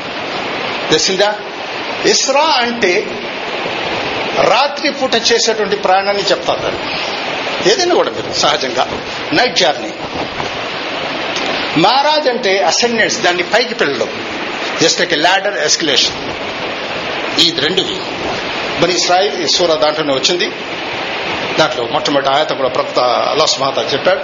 తెలిసిందా? 0.92 1.34
ఇస్రా 2.04 2.54
అంటే 2.60 3.06
రాత్రి 4.40 4.92
పూట 4.92 5.14
చేసేటువంటి 5.14 5.76
ప్రయాణాన్ని 5.76 6.22
చెప్తారు 6.22 6.60
దాన్ని. 6.60 6.80
ఏదైనా 7.72 7.94
కూడా 7.94 8.10
మీరు 8.10 8.32
సహజంగా. 8.32 9.02
Night 9.32 9.56
journey. 9.56 9.92
మహారాజ్ 11.78 12.28
అంటే 12.28 12.58
అసెండెంట్స్ 12.58 13.20
దాన్ని 13.20 13.42
పైకి 13.42 13.74
పెళ్ళడం 13.74 14.08
జస్ట్ 14.82 15.00
లైక్ 15.00 15.12
ల్యాడర్ 15.12 15.58
ఎస్కలేషన్. 15.58 16.34
ఈ 17.40 17.52
రెండువి. 17.58 18.00
మరి 18.80 18.94
ఇస్రాయి 18.94 19.44
ఈ 19.44 19.46
సూర 19.46 19.74
దాంట్లోనే 19.74 20.14
వచ్చింది. 20.14 20.50
దాంట్లో 21.58 21.84
మొట్టమొదటి 21.84 22.30
ఆయత 22.30 22.48
కూడా 22.48 22.68
ప్రవక్త 22.68 22.98
అలాస్ 23.00 23.60
మహాతా 23.60 23.82
చెప్పాడు. 23.92 24.20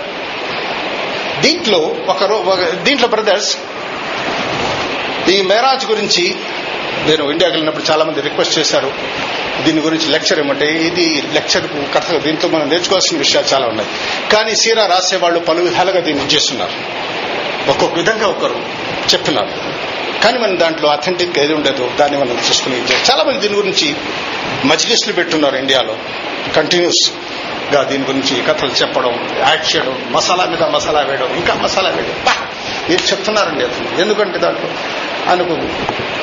దీంట్లో 1.40 1.78
ఒక 1.78 2.22
ఒక- 2.22 2.74
దీంట్లో 2.74 3.08
బ్రదర్స్ 3.08 3.56
ఈ 5.30 5.42
మేరాజ్ 5.42 5.86
గురించి 5.90 6.34
నేను 7.06 7.30
ఇండియాకి 7.30 7.54
వెళ్ళినప్పుడు 7.54 7.90
చాలా 7.90 8.04
మంది 8.04 8.20
రిక్వెస్ట్ 8.20 8.58
చేశారు. 8.58 8.92
దీని 9.62 9.80
గురించి 9.80 10.08
లెక్చర్ 10.08 10.38
ఏమంటే 10.38 10.66
ఇది 10.66 11.22
లెక్చర్ 11.32 11.94
కథ 11.94 12.16
దీంతో 12.16 12.48
మనం 12.48 12.68
నేర్చుకోవాల్సిన 12.68 13.18
విషయాలు 13.18 13.54
చాలా 13.54 13.66
ఉన్నాయి. 13.66 13.90
కానీ 14.32 14.56
సీరా 14.56 14.86
రాసేవాళ్ళు 14.86 15.40
పలు 15.40 15.62
విధాలుగా 15.62 16.00
దీన్ని 16.00 16.26
చేస్తున్నారు. 16.26 16.72
ఒక్కొక్క 17.70 17.94
విధంగా 17.94 18.26
ఒకరు 18.26 18.62
చెప్తున్నారు. 19.14 19.48
కానీ 20.24 20.38
మనం 20.38 20.58
దాంట్లో 20.58 20.88
అథెంటిక్ 20.88 21.38
ఏది 21.38 21.54
ఉండదు 21.54 21.90
దాన్ని 22.00 22.18
మనం 22.18 22.38
చూసుకుని 22.48 22.76
చాలా 22.84 23.24
మంది 23.24 23.38
దీని 23.38 23.54
గురించి 23.54 23.94
మజ్లిస్లు 24.64 25.12
పెట్టున్నారు 25.12 25.56
ఇండియాలో. 25.56 25.96
కంటిన్యూస్గా 26.56 27.82
దీని 27.82 28.04
గురించి 28.04 28.42
కథలు 28.42 28.70
చెప్పడం 28.70 29.38
యాడ్ 29.48 29.76
చేయడం 29.76 30.06
మసాలా 30.10 30.44
మీద 30.44 30.62
మసాలా 30.62 31.00
వేయడం 31.00 31.34
ఇంకా 31.36 31.54
మసాలా 31.54 31.90
వేయడం. 31.90 32.24
బా! 32.26 32.32
ఏం 32.90 32.98
చెప్తున్నారండి 33.10 33.64
అతను. 33.64 34.00
ఎందుకంటే 34.00 34.38
దాంట్లో 34.38 34.70
ఆయనకు 35.28 35.54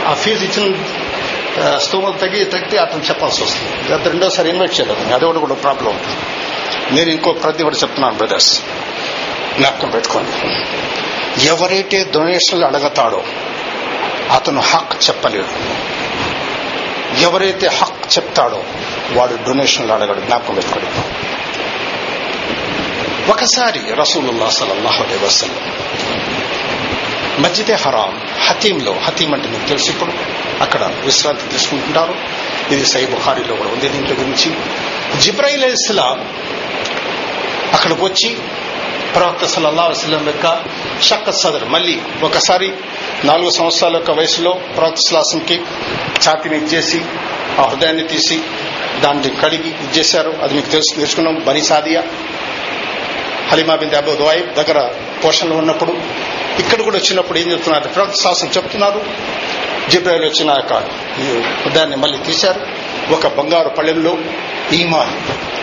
ఆ 0.07 0.13
ఫీజు 0.13 0.45
ఇచ్చిన 0.45 0.73
ఆ, 1.61 1.79
తగ్గి 2.19 2.45
తగ్గితే 2.45 2.77
అతను 2.77 3.03
చెప్పాల్సి 3.03 3.43
వస్తుంది 3.43 3.93
గత 3.93 4.07
రెండోసారి 4.07 4.49
ఇన్వైట్ 4.49 4.79
చేయలేదు 4.79 5.13
అది 5.13 5.25
ఒకటి 5.25 5.39
కూడా 5.39 5.53
ప్రాబ్లం 5.53 5.91
ఉంటుంది 5.91 6.17
నేను 6.95 7.09
ఇంకో 7.11 7.33
ప్రతి 7.33 7.63
కూడా 7.63 7.75
చెప్తున్నాను 7.75 8.15
బ్రదర్స్ 8.15 8.61
జ్ఞాపకం 9.57 9.89
పెట్టుకోండి 9.89 10.31
ఎవరైతే 11.45 12.03
డొనేషన్లు 12.13 12.65
అడగతాడో 12.65 13.23
అతను 14.31 14.61
హక్ 14.61 15.09
చెప్పలేడు. 15.09 15.51
ఎవరైతే 17.21 17.67
హక్ 17.67 18.17
చెప్తాడో 18.17 18.63
వాడు 19.11 19.35
డొనేషన్లు 19.47 19.93
అడగడు. 19.93 20.21
జ్ఞాపకం 20.21 20.55
పెట్టుకోండి. 20.55 20.89
ఒకసారి 23.31 23.79
రసూలుల్లా 23.93 24.49
సలల్లాహు 24.49 25.03
అలైహి 25.03 25.25
వసల్లం 25.25 25.63
మస్జిదే 27.39 27.73
హరాం. 27.73 28.27
హతీంలో 28.41 28.93
హతీం 28.93 29.33
అంటే 29.33 29.47
మీకు 29.47 29.67
తెలుసు 29.67 29.89
ఇప్పుడు. 29.89 30.13
అక్కడ 30.61 30.91
విశ్రాంతి 31.03 31.47
తీసుకుంటున్నారు. 31.47 32.15
ఇది 32.71 32.85
సై 32.85 33.05
బుహారీలో 33.05 33.55
కూడా 33.55 33.69
ఉంది 33.69 33.89
దీంట్లో 33.89 34.15
గురించి. 34.15 34.51
జిబ్రాయిల్ 35.19 35.63
ఇస్లాం 35.65 36.29
అక్కడికి 37.73 38.01
వచ్చి 38.01 38.37
ప్రవక్త 39.15 39.45
సల్లల్లా 39.45 39.83
వసలం 39.83 40.27
యొక్క 40.27 40.63
షక్క 41.01 41.31
సదర్ 41.31 41.65
మళ్ళీ 41.65 42.01
ఒకసారి 42.23 42.73
నాలుగు 43.23 43.49
సంవత్సరాల 43.49 43.93
యొక్క 43.93 44.11
వయసులో 44.11 44.51
ప్రవక్త 44.51 44.99
సలాసంకి 44.99 45.55
ఛాతిని 46.27 46.57
ఇచ్చేసి 46.57 47.01
ఆ 47.59 47.63
హృదయాన్ని 47.63 48.03
తీసి 48.03 48.41
దాన్ని 48.99 49.35
కడిగి 49.41 49.69
ఇచ్చేశారు. 49.69 50.37
అది 50.41 50.53
మీకు 50.53 50.69
తెలుసు 50.69 50.95
నేర్చుకున్నాం. 50.97 51.43
Bani 51.47 51.61
Sadia 51.61 52.03
Halima 53.51 53.75
bin 53.75 53.95
Abu 53.95 54.11
Duwaib 54.11 54.53
దగ్గర 54.53 54.89
పోషణలో 55.23 55.57
ఉన్నప్పుడు 55.57 55.91
ఇక్కడ 56.59 56.81
కూడా 56.81 56.97
వచ్చినప్పుడు 56.97 57.39
ఏం 57.39 57.51
చెప్తున్నారు? 57.51 57.87
ప్రవక్త 57.87 58.21
శాసనం 58.21 58.49
చెప్తున్నారు. 58.49 59.05
జిబ్రాయిల్ 59.89 60.25
వచ్చిన 60.25 60.49
యొక్క 60.49 60.89
ఈ 61.19 61.43
దాన్ని 61.69 61.95
మళ్ళీ 61.95 62.17
తీశారు. 62.17 62.67
ఒక 63.13 63.27
బంగారు 63.27 63.69
పళ్ళెంలో 63.69 64.17
ఈమాన్ 64.73 65.13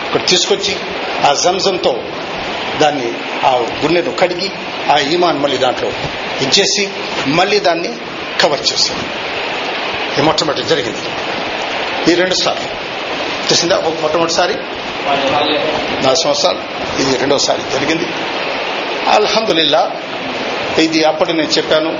ఇక్కడ 0.05 0.27
తీసుకొచ్చి 0.27 0.75
ఆ 1.29 1.33
జంజంతో 1.33 2.03
దాన్ని 2.81 3.13
ఆ 3.45 3.49
గుండెను 3.83 4.15
కడిగి 4.15 4.51
ఆ 4.91 4.99
ఈమాన్ 4.99 5.39
మళ్ళీ 5.39 5.57
దాంట్లో 5.57 5.89
ఇచ్చేసి 6.41 6.89
మళ్ళీ 7.27 7.59
దాన్ని 7.59 7.95
కవర్ 8.41 8.61
చేశారు. 8.61 8.99
ఇది 10.13 10.21
మొట్టమొదటి 10.21 10.63
జరిగింది. 10.63 10.99
ఈ 12.11 12.15
రెండు 12.15 12.33
సార్లు. 12.33 12.67
తెలిసిందా? 13.47 13.75
ఒక 13.75 13.99
మొట్టమొదటిసారి? 14.01 14.53
నాలుగు 16.01 16.15
సంవత్సరాలు. 16.15 16.59
ఇది 17.01 17.17
రెండోసారి 17.17 17.61
జరిగింది. 17.73 18.05
అల్హందుల్లా 19.07 19.91
ఇది 20.79 21.03
అప్పుడు 21.03 21.31
నేను 21.31 21.49
చెప్పాను. 21.49 21.99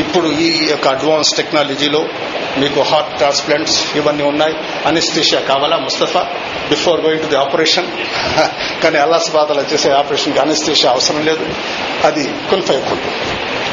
ఇప్పుడు 0.00 0.28
ఈ 0.28 0.68
యొక్క 0.70 0.88
అడ్వాన్స్ 0.88 1.36
టెక్నాలజీలో 1.36 2.08
మీకు 2.58 2.80
హార్ట్ 2.80 3.16
ట్రాన్స్ప్లాంట్స్ 3.16 3.96
ఇవన్నీ 3.96 4.22
ఉన్నాయి. 4.22 4.54
అనిస్థిషియా 4.86 5.40
కావాలా 5.40 5.76
Mustafa? 5.76 6.20
Before 6.68 7.00
going 7.00 7.22
to 7.22 7.26
the 7.26 7.36
operation 7.36 7.86
కానీ 8.82 8.98
అల్లాసబాద్ 8.98 9.72
చేసే 9.72 9.90
ఆపరేషన్కి 9.90 10.38
అనిస్థిషియా 10.38 10.92
అవసరం 10.92 11.24
లేదు. 11.24 11.46
అది 12.04 12.24
కొనిపోయకుండా 12.50 13.12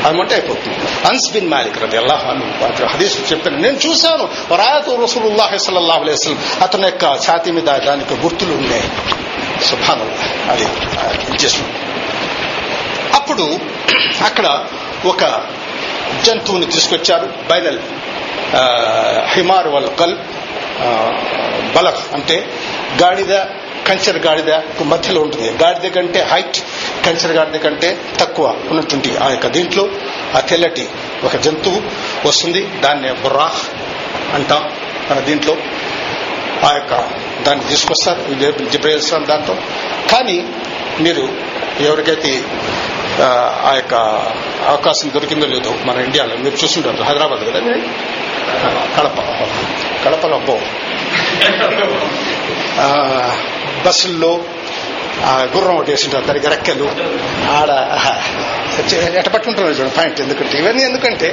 అదమంటే 0.10 0.34
అయిపోతుంది. 0.36 0.78
అన్స్ 1.08 1.34
బిన్ 1.34 1.50
మాలిక్ 1.50 1.84
రది 1.84 1.98
అల్లాహ్ 1.98 2.86
హదీస్ 2.86 3.34
చెప్పాను 3.34 3.58
నేను 3.58 3.78
చూశాను. 3.88 4.56
రాయతు 4.56 5.02
రసూలుల్లాహ్ 5.02 5.58
సల్లల్లాహు 5.58 6.00
అలైహి 6.00 6.20
వసల్లం 6.20 6.40
అతని 6.62 6.84
యొక్క 6.84 7.06
ఛాతీ 7.06 7.52
మీద 7.52 7.64
దానికి 7.64 8.14
గుర్తులు 8.14 8.54
ఉన్నాయి. 8.54 8.84
సుభానం 9.64 10.12
అది 10.50 10.64
చేసిన 11.44 11.64
అప్పుడు 13.16 13.46
అక్కడ 14.26 14.48
ఒక 15.06 15.24
జంతువుని 16.26 16.66
తీసుకొచ్చారు 16.66 17.28
బైనల్ 17.50 17.80
హిమార్ 19.28 19.68
వల్ 19.68 19.90
కల్ 20.00 20.16
బలఫ్ 21.76 22.04
అంటే 22.14 22.38
గాడిద 23.02 23.34
కంచర్ 23.88 24.18
గాడిద 24.18 24.52
మధ్యలో 24.84 25.20
ఉంటుంది 25.22 25.50
గాడిద 25.64 25.88
కంటే 25.92 26.22
హైట్ 26.32 26.60
కంచర్ 27.06 27.32
గాడిద 27.32 27.58
కంటే 27.62 27.90
తక్కువ 28.20 28.46
ఉన్నటువంటి 28.70 29.12
ఆ 29.18 29.28
యొక్క 29.30 29.48
దీంట్లో 29.48 29.84
ఆ 30.36 30.40
తెల్లటి 30.40 30.86
ఒక 31.24 31.36
జంతువు 31.38 31.80
వస్తుంది 32.28 32.62
దాన్ని 32.82 33.12
బుర్రాహ్ 33.24 33.62
అంటాం 34.34 34.64
మన 35.10 35.20
దీంట్లో 35.20 35.56
ఆ 36.64 36.72
యొక్క 36.76 36.94
దాన్ని 37.44 37.66
తీసుకొస్తారు 37.70 38.22
జిబ్రాయిల్ 38.72 39.04
దాంతో 39.12 39.26
దాంట్లో 39.26 39.56
కానీ 40.12 40.38
మీరు 41.00 41.26
ఎవరికైతే 41.82 42.32
ఆ, 43.22 43.28
యొక్క 43.76 43.96
అవకాశం 44.68 45.12
దొరికిందో 45.14 45.46
లేదో 45.46 45.72
మన 45.86 45.98
ఇండియాలో. 46.00 46.38
మీరు 46.38 46.56
చూస్తుంటారు 46.56 47.04
హైదరాబాద్ 47.04 47.44
కదా? 47.48 47.60
కడప 48.98 49.18
కడపలో 50.06 50.36
అబ్బో. 50.36 50.56
బస్సుల్లో 53.86 54.32
గుర్రం 55.56 55.76
ఒకటి 55.76 55.92
వేసింటారు 55.92 56.26
దానికి 56.26 56.48
రెక్కలు 56.48 56.88
ఆడ 57.50 57.70
ఎట 59.16 59.28
పట్టుకుంటున్నారు 59.28 59.76
చూడండి 59.76 59.96
పాయింట్. 59.96 60.22
ఎందుకంటే 60.22 60.58
ఇవన్నీ 60.58 60.84
ఎందుకంటే 60.84 61.28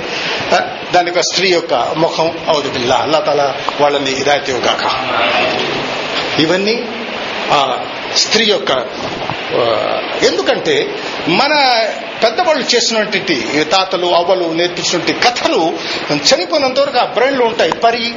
ఆ, 0.54 0.58
దానికి 0.92 1.18
ఒక 1.18 1.24
స్త్రీ 1.24 1.48
యొక్క 1.50 1.74
ముఖం 1.96 2.30
అవుదు 2.48 2.68
బిల్లా 2.70 2.94
అల్లా 2.96 3.20
తల 3.20 3.40
వాళ్ళని 3.80 4.10
ఇదాయితీ 4.12 4.52
గాక 4.60 4.84
ఇవన్నీ 6.40 6.76
ఆ 7.52 7.60
స్త్రీ 8.16 8.44
యొక్క 8.46 8.70
ఎందుకంటే 10.22 10.74
మన 11.28 11.84
పెద్దవాళ్ళు 12.22 12.74
చేసినటువంటి 12.74 13.60
ఈ 13.60 13.64
తాతలు 13.64 14.06
అవ్వలు 14.06 14.52
నేర్పించినటువంటి 14.52 15.12
కథలు 15.12 15.78
చనిపోయినంత 16.12 16.78
వరకు 16.78 16.98
ఆ 16.98 17.04
బ్రెయిన్లో 17.04 17.46
ఉంటాయి. 17.46 17.72
పరి. 17.72 18.14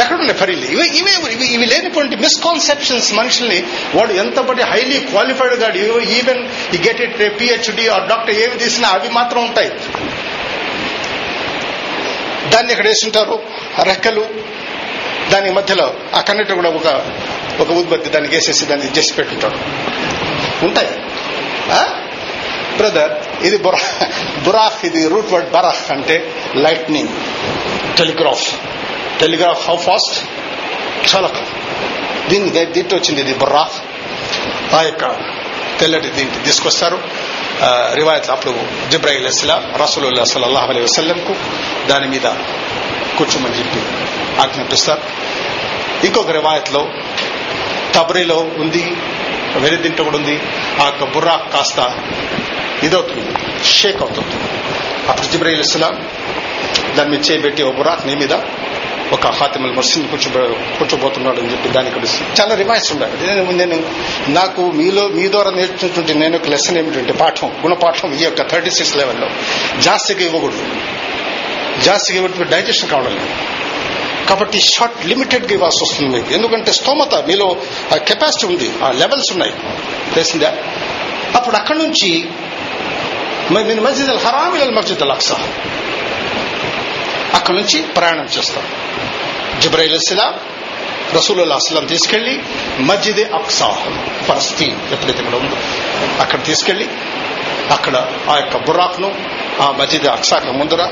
ఎక్కడున్నాయి 0.00 0.38
ఫరీలు 0.38 0.64
ఇవి 0.64 0.98
ఇవే 0.98 1.32
ఇవి 1.32 1.46
ఇవి 1.46 1.66
లేనిటువంటి 1.66 2.16
మిస్కాన్సెప్షన్స్ 2.16 3.14
మనుషుల్ని 3.14 3.62
వాడు 3.94 4.12
ఎంతబడి 4.12 4.62
హైలీ 4.62 5.00
క్వాలిఫైడ్ 5.00 5.54
గాడు 5.54 5.78
ఈవెన్ 6.00 6.48
ఈ 6.74 6.88
get 6.88 7.00
it 7.00 7.40
PhD 7.40 7.88
or 7.88 8.08
doctor 8.08 8.34
ఏవి 8.34 8.58
తీసినా 8.58 8.88
అవి 8.88 9.08
మాత్రం 9.08 9.44
ఉంటాయి. 9.44 9.68
దాన్ని 12.48 12.72
ఇక్కడ 12.72 12.86
వేసుంటారు? 12.86 13.42
రెక్కలు. 13.82 14.26
దాని 15.30 15.50
మధ్యలో 15.50 15.94
ఆ 16.14 16.20
కన్నెట 16.20 16.52
కూడా 16.52 16.70
ఒక 16.70 17.06
ఒక 17.60 17.70
ఉద్బత్తి 17.70 18.10
దానికి 18.10 18.34
వేసేసి 18.34 18.64
దాన్ని 18.64 18.98
చేసి 18.98 19.14
పెట్టుంటాడు 19.14 19.58
ఉంటాయి. 20.62 20.88
బ్రదర్ 22.76 23.44
ఇది 23.44 23.58
బురా 23.58 23.78
బురాహ్ 24.44 24.86
ఇది 24.86 25.08
రూట్ 25.08 25.32
వర్డ్ 25.32 25.50
బరాహ్ 25.50 25.92
అంటే 25.92 26.32
lightning 26.54 27.08
telegraph 27.96 28.54
telegraph 29.20 29.68
how 29.68 29.76
fast 29.76 30.24
చాలా 31.14 31.30
దీన్ని 32.28 32.50
దే- 32.50 32.72
దీంట్లో 32.72 32.98
వచ్చింది 32.98 33.20
ఇది 33.20 33.34
బుర్రాహ్ 33.34 33.76
ఆ 34.74 34.82
యొక్క 34.82 35.16
తెల్లటి 35.80 36.08
దీనికి 36.08 36.38
తీసుకొస్తారు. 36.38 36.98
రివాయత్ 37.94 38.30
అప్పుడు 38.30 38.54
జిబ్రాయిల్ 38.90 39.26
అస్లాం 39.26 39.74
రసూలుల్లా 39.82 40.24
సల్లల్లాహు 40.24 40.66
అలీ 40.66 40.80
వసల్లంకు 40.82 41.34
దాని 41.88 42.06
మీద 42.08 42.26
కూర్చోమని 43.18 43.58
చెప్పి 43.58 43.80
ఆజ్ఞాపిస్తారు 44.40 45.00
ఇంకొక 46.06 46.30
రివాయత్లో 46.30 46.88
తబ్రీలో 47.94 48.36
ఉంది. 48.36 48.96
వేరే 49.56 49.76
దీంట్లో 49.76 50.04
కూడా 50.04 50.16
ఉంది. 50.16 50.40
ఆ 50.82 50.84
యొక్క 50.84 51.04
బుర్రా 51.04 51.36
కాస్త 51.36 51.78
ఇదవుతుంది. 52.82 53.34
షేక్ 53.64 54.02
అవుతుంది. 54.02 54.34
అప్పుడు 55.08 55.26
జిబ్రాయిల్ 55.26 55.60
ఇస్లాం 55.60 56.08
దాని 56.96 57.10
మీద 57.10 57.30
చేయబెట్టి 57.30 57.62
ఓ 57.62 57.72
బురాక్ 57.72 58.06
నీ 58.06 58.14
మీద 58.14 58.32
ఒక 59.12 59.26
హాతిమల్ 59.26 59.76
మర్సిన్ 59.76 60.08
కూర్చో 60.08 60.54
కూర్చోబోతున్నాడు 60.78 61.40
అని 61.40 61.52
చెప్పి 61.52 61.68
దానికి 61.68 61.94
కూడా 61.94 62.06
చాలా 62.40 62.54
రిమైన్స్ 62.54 62.92
ఉండాలి 62.92 63.26
నేను 63.26 63.50
నేను 63.50 63.90
నాకు 64.28 64.70
మీలో 64.70 65.08
మీ 65.08 65.30
ద్వారా 65.30 65.50
నేర్చుకుంటుంటే 65.50 66.14
నేను 66.14 66.36
ఒక 66.36 66.48
లెసన్ 66.48 66.76
ఏమిటంటే 66.76 67.12
పాఠం 67.12 67.48
గుణపాఠం 67.64 68.14
ఈ 68.14 68.22
యొక్క 68.22 68.42
థర్టీ 68.48 68.70
సిక్స్ 68.70 68.96
లెవెల్లో. 68.96 69.28
జాస్తిగా 69.80 70.20
ఇవ్వకూడదు. 70.20 70.66
జాస్తిగా 71.80 72.16
ఇవ్వడం 72.16 72.50
డైజెషన్ 72.50 72.88
కావడం 72.88 73.10
లేదు. 73.10 73.28
కాబట్టి 74.28 74.60
షార్ట్ 74.60 75.06
లిమిటెడ్గా 75.06 75.52
ఇవ్వాల్సి 75.52 75.84
వస్తుంది. 75.84 76.16
మీకు 76.16 76.32
ఎందుకంటే 76.32 76.72
స్తోమత 76.72 77.14
మీలో 77.14 77.56
ఆ 77.92 77.96
కెపాసిటీ 77.96 78.46
ఉంది 78.46 78.84
ఆ 78.84 78.90
లెవెల్స్ 78.90 79.32
ఉన్నాయి. 79.32 79.52
తెలిసిందా? 80.14 80.56
అప్పుడు 81.34 81.56
అక్కడి 81.56 81.78
నుంచి 81.78 82.28
మీరు 83.52 83.80
మస్జిద్ 83.80 84.10
అల్ 84.10 84.18
హరామ్ 84.18 84.58
ఇల్ 84.58 84.74
మస్జిద్ 84.74 85.02
అల్ 85.02 85.10
అక్సా. 85.10 85.48
అక్కడి 87.34 87.56
నుంచి 87.58 87.82
ప్రయాణం 87.82 88.28
చేస్తాం. 88.38 88.64
జబ్రైల్ 89.60 89.94
ఇస్లాం 89.94 90.34
రసూలుల్లా 91.14 91.56
అస్లాం 91.56 91.84
తీసుకెళ్ళి 91.86 92.42
మస్జిద్ 92.80 93.20
అక్సా 93.20 93.76
పరిస్థితి 94.28 94.76
ఎప్పుడైతే 94.92 95.18
ఇక్కడ 95.18 95.34
ఉందో 95.34 95.56
అక్కడ 96.20 96.44
తీసుకెళ్ళి 96.44 96.88
అక్కడ 97.70 97.96
ఆ 98.30 98.36
యొక్క 98.36 98.56
బుర్రాక్ను 98.56 99.14
ఆ 99.60 99.70
మస్జిద్ 99.70 100.06
అక్సాకు 100.06 100.52
ముందర 100.52 100.90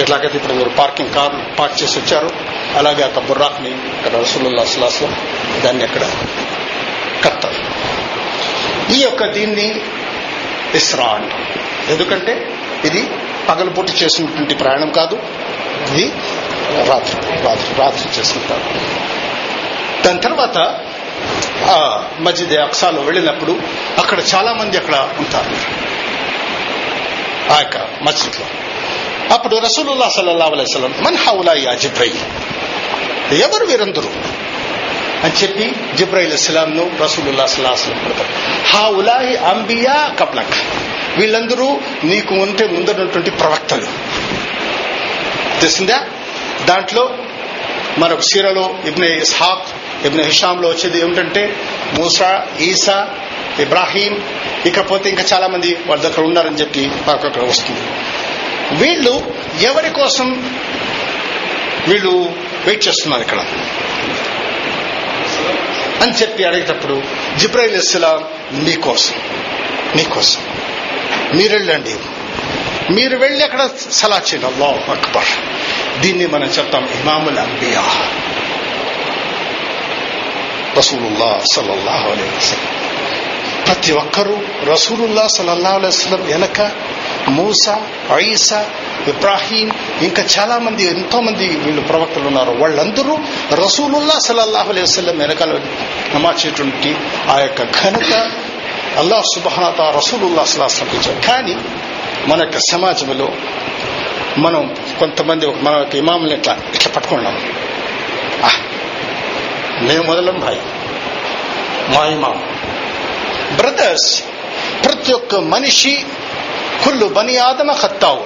ఎట్లాగైతే 0.00 0.36
ఇప్పుడు 0.36 0.52
మీరు 0.52 0.68
పార్కింగ్ 0.68 1.14
కార్ 1.14 1.58
పార్క్ 1.58 1.82
చేసి 1.82 1.98
వచ్చారు 1.98 2.30
అలాగే 2.78 3.02
ఆ 3.04 3.08
బుర్రాక్ని 3.20 3.70
ఇక్కడ 3.70 4.20
రసూలుల్లా 4.20 4.62
అసలాస్లం 4.62 5.12
దాన్ని 5.64 5.84
అక్కడ 5.84 6.04
కట్టారు. 7.24 7.60
ఈ 8.92 9.02
యొక్క 9.02 9.26
దీన్ని 9.26 9.80
ఇస్రా 10.74 11.06
అంటారు. 11.06 11.46
ఎందుకంటే 11.92 12.34
ఇది 12.84 13.10
పగలపూట 13.48 13.86
చేసినటువంటి 14.02 14.54
ప్రయాణం 14.54 14.90
కాదు 14.90 15.16
ఇది 15.92 16.06
రాత్రి 16.88 17.42
రాత్రి 17.42 17.74
రాత్రి 17.78 18.08
చేస్తుంటారు 18.18 18.64
దాని 20.04 20.20
తర్వాత 20.20 20.58
మస్జిద్ 22.20 22.52
అక్సాలో 22.52 23.02
వెళ్ళినప్పుడు 23.02 23.60
అక్కడ 23.98 24.18
చాలా 24.34 24.52
మంది 24.52 24.76
అక్కడ 24.76 25.08
ఉంటారు. 25.18 25.52
ఆ 27.52 27.58
యొక్క 27.58 27.76
మస్జిద్లో. 28.02 28.46
అప్పుడు 29.32 29.56
రసూలుల్లా 29.56 30.08
సల్లల్లా 30.08 30.46
అలైస్లం 30.46 30.94
మన్ 31.00 31.16
హౌలా 31.16 31.52
యా 31.52 31.74
జిబ్రయిల్? 31.74 32.16
ఎవరు 33.42 33.64
వీరందరూ? 33.64 34.08
అని 35.24 35.32
చెప్పి 35.42 35.96
జిబ్రాయిల్ 35.96 36.32
ఇస్లాంను 36.32 36.90
రసూలుల్లా 37.02 37.46
సల్లాహం 37.46 37.98
పెడతారు 38.04 38.28
హా 38.66 38.88
ఉలాహి 38.88 39.36
అంబియా 39.36 40.14
కప్లక్ 40.20 40.54
వీళ్ళందరూ 41.18 41.80
నీకు 42.04 42.34
ఉంటే 42.34 42.66
ముందరున్నటువంటి 42.66 43.30
ప్రవక్తలు. 43.30 43.86
తెలిసిందా? 45.60 46.04
దాంట్లో 46.64 47.14
మనకు 47.98 48.20
సీరలో 48.20 48.74
ఇబ్నె 48.86 49.06
ఇస్హాక్ 49.06 49.68
ఇబ్నె 50.06 50.24
హిషాంలో 50.24 50.68
వచ్చేది 50.68 51.00
ఏమిటంటే 51.00 51.56
మూసా 51.94 52.46
ఈసా 52.60 53.08
ఇబ్రాహీం 53.58 54.22
ఇకపోతే 54.66 55.10
ఇంకా 55.10 55.24
చాలా 55.32 55.46
మంది 55.46 55.78
వాళ్ళ 55.86 56.02
దగ్గర 56.02 56.20
ఉన్నారని 56.20 56.56
చెప్పి 56.56 56.90
మాకు 57.06 57.26
అక్కడ 57.26 57.42
వస్తుంది. 57.42 57.80
వీళ్ళు 58.72 59.34
ఎవరి 59.60 59.90
కోసం 59.90 60.58
వీళ్ళు 61.88 62.32
వెయిట్ 62.66 62.88
చేస్తున్నారు 62.88 63.22
ఇక్కడ? 63.22 63.38
అని 66.02 66.12
చెప్పి 66.12 66.44
అడిగేటప్పుడు 66.44 67.02
జిబ్రాయిల్ 67.36 67.76
ఇస్లాం 67.76 68.24
మీకోసం 68.64 69.14
మీకోసం 69.96 70.40
మీరు 71.34 71.52
వెళ్ళండి. 71.52 71.96
మీరు 72.90 73.16
వెళ్ళి 73.16 73.44
అక్కడ 73.44 73.68
సలా 73.90 74.16
చేయండి. 74.16 74.46
అల్లాహ్ 74.46 74.90
అక్బర్. 74.90 75.24
దీన్ని 76.00 76.26
మనం 76.26 76.44
చెప్తాం 76.44 76.84
ఇమాముల్ 76.84 77.38
అంబియా. 77.38 77.84
రసూలుల్లా 80.78 81.40
సల్లల్లాహు 81.52 82.10
అలైహి 82.10 82.36
వసల్లం. 82.36 82.87
ప్రతి 83.68 83.92
ఒక్కరూ 83.92 84.38
రసూలుల్లా 84.72 85.26
సల్లల్లాహు 85.26 85.74
అలైస్లం 85.74 86.22
వెనక 86.24 86.70
మూసా 87.28 87.86
ఐసా 88.14 88.70
ఇబ్రాహీం 89.08 89.70
ఇంకా 90.02 90.26
చాలా 90.38 90.58
మంది 90.58 90.84
ఎంతో 90.84 91.20
మంది 91.20 91.56
వీళ్ళు 91.56 91.82
ప్రవక్తలు 91.82 92.26
ఉన్నారు. 92.26 92.50
వాళ్ళందరూ 92.50 93.18
రసూలుల్లా 93.52 94.18
సలల్లాహు 94.18 94.68
అలైహి 94.68 95.00
వెనకాల 95.00 95.60
నమాచేటువంటి 96.14 96.96
ఆ 97.28 97.38
యొక్క 97.38 97.62
ఘనత 97.62 98.30
అల్లాహ్ 98.98 99.22
సుబహానత 99.34 99.80
రసూలుల్లా 99.80 100.44
సలాహం 100.44 101.00
ఇచ్చారు 101.00 101.26
కానీ 101.26 101.56
మన 102.26 102.40
యొక్క 102.40 102.58
సమాజంలో 102.58 103.28
మనం 104.38 104.74
కొంతమంది 104.98 105.46
మన 105.46 105.76
యొక్క 105.76 105.94
ఇమాములు 105.94 106.34
ఇట్లా 106.34 106.58
ఇట్లా 106.74 106.92
పట్టుకున్నాం. 106.92 107.34
మేము 109.82 110.02
మొదలం 110.02 110.40
భాయ్. 110.40 110.58
మా 111.96 112.06
ఇమాము 112.06 112.57
బ్రదర్స్ 113.58 114.24
ప్రతి 114.84 115.12
ఒక్క 115.12 115.34
మనిషి 115.34 116.04
కుళ్ళు 116.84 117.06
బని 117.06 117.36
ఆదమ 117.36 117.70
హత్తావు 117.70 118.24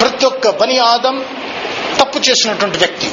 ప్రతి 0.00 0.26
ఒక్క 0.26 0.50
బని 0.50 0.78
ఆదం 0.78 1.24
తప్పు 2.00 2.18
చేసినటువంటి 2.18 2.78
వ్యక్తి. 2.78 3.10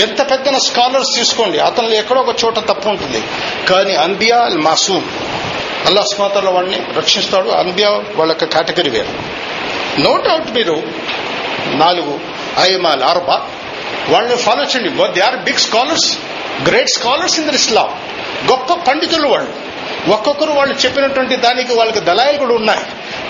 ఎంత 0.00 0.30
పెద్ద 0.30 0.56
స్కాలర్స్ 0.56 1.14
తీసుకోండి. 1.14 1.58
అతనిలో 1.58 1.94
ఎక్కడో 1.94 2.20
ఒక 2.20 2.44
చోట 2.44 2.58
తప్పు 2.58 2.88
ఉంటుంది. 2.88 3.22
కానీ 3.68 3.94
అన్బియా 3.94 4.48
మాసూమ్. 4.54 5.04
అల్లా 5.86 6.02
స్మాతల 6.02 6.48
వాడిని 6.48 6.76
రక్షిస్తాడు. 6.96 7.48
అన్బియా 7.48 7.90
వాళ్ళ 7.90 8.32
యొక్క 8.32 8.44
కేటగిరీ 8.44 8.90
వేరు. 8.90 9.12
నో 10.00 10.16
డౌట్ 10.16 10.50
మీరు 10.50 10.82
నాలుగు 11.66 12.20
ఐఎంఆల్ 12.58 13.02
ఆర్బా 13.02 13.48
వాళ్ళని 14.08 14.36
ఫాలో 14.36 14.62
చేయండి. 14.62 15.12
They 15.12 15.20
are 15.20 15.36
big 15.36 15.58
scholars 15.58 16.18
great 16.68 16.90
scholars 16.90 17.40
in 17.40 17.50
the 17.50 17.54
Islam. 17.54 17.90
గొప్ప 18.50 18.74
పండితులు 18.74 19.28
వాళ్ళు. 19.28 19.71
ఒక్కొక్కరు 20.08 20.50
వాళ్ళు 20.50 20.74
చెప్పినటువంటి 20.74 21.36
దానికి 21.36 21.74
వాళ్ళకి 21.74 22.00
దళాయిలు 22.00 22.38
కూడా 22.38 22.54
ఉన్నాయి. 22.54 22.80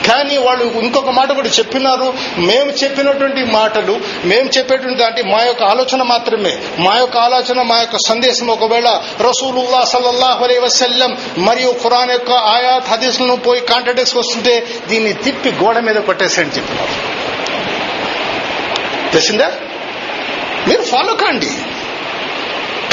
కానీ 0.09 0.37
వాళ్ళు 0.37 0.65
ఇంకొక 0.65 1.11
మాట 1.11 1.33
కూడా 1.33 1.49
చెప్పినారు. 1.49 2.15
మేము 2.39 2.71
చెప్పినటువంటి 2.71 3.45
మాటలు 3.45 4.01
మేము 4.25 4.59
చెప్పేటువంటి 4.59 4.99
దాంట్లో 4.99 5.25
మా 5.25 5.43
యొక్క 5.43 5.63
ఆలోచన 5.63 6.03
మాత్రమే. 6.03 6.59
మా 6.79 6.97
యొక్క 6.99 7.17
ఆలోచన 7.17 7.63
మా 7.63 7.79
యొక్క 7.79 7.97
సందేశం 8.09 8.47
ఒకవేళ 8.47 9.01
రసూలుల్లా 9.21 9.85
సల్లల్లాహు 9.85 10.45
అలై 10.45 10.59
వసల్లం 10.59 11.17
మరియు 11.39 11.75
ఖురాన్ 11.83 12.11
యొక్క 12.11 12.31
ఆయాత్ 12.31 12.89
హదీసులను 12.89 13.37
పోయి 13.37 13.61
కాంట్రడిక్స్ 13.61 14.17
వస్తుంటే 14.17 14.67
దీన్ని 14.89 15.13
తిప్పి 15.13 15.51
గోడ 15.51 15.79
మీద 15.79 15.95
కొట్టేసేయని 15.95 16.51
చెప్పినారు. 16.51 17.23
తెలిసిందా? 19.13 19.53
మీరు 20.69 20.83
ఫాలో 20.83 21.15
కాండి. 21.15 21.51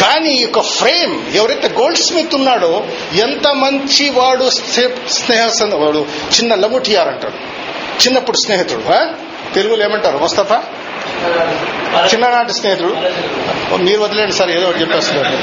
కానీ 0.01 0.33
ఈ 0.33 0.41
యొక్క 0.41 0.61
ఫ్రేమ్ 0.61 1.35
ఎవరైతే 1.35 1.67
గోల్డ్ 1.67 1.99
స్మిత్ 1.99 2.35
ఉన్నాడో 2.35 2.83
ఎంత 3.13 3.47
మంచి 3.47 4.09
వాడు 4.09 4.49
స్నేహ 5.09 5.75
వాడు 5.75 6.05
చిన్న 6.37 6.55
లముటియార్ 6.55 7.07
అంటాడు. 7.07 7.33
చిన్నప్పుడు 8.03 8.37
స్నేహితుడు 8.37 8.83
తెలుగులో 9.53 9.83
ఏమంటారు? 9.83 10.17
ముస్తఫా 10.17 10.63
చిన్ననాటి 12.13 12.53
స్నేహితుడు? 12.53 12.97
మీరు 13.77 14.01
వదిలేండి 14.01 14.33
సార్ 14.33 14.49
ఏదో 14.49 14.67
ఒకటి 14.67 14.81
చెప్పేస్తున్నారు. 14.81 15.37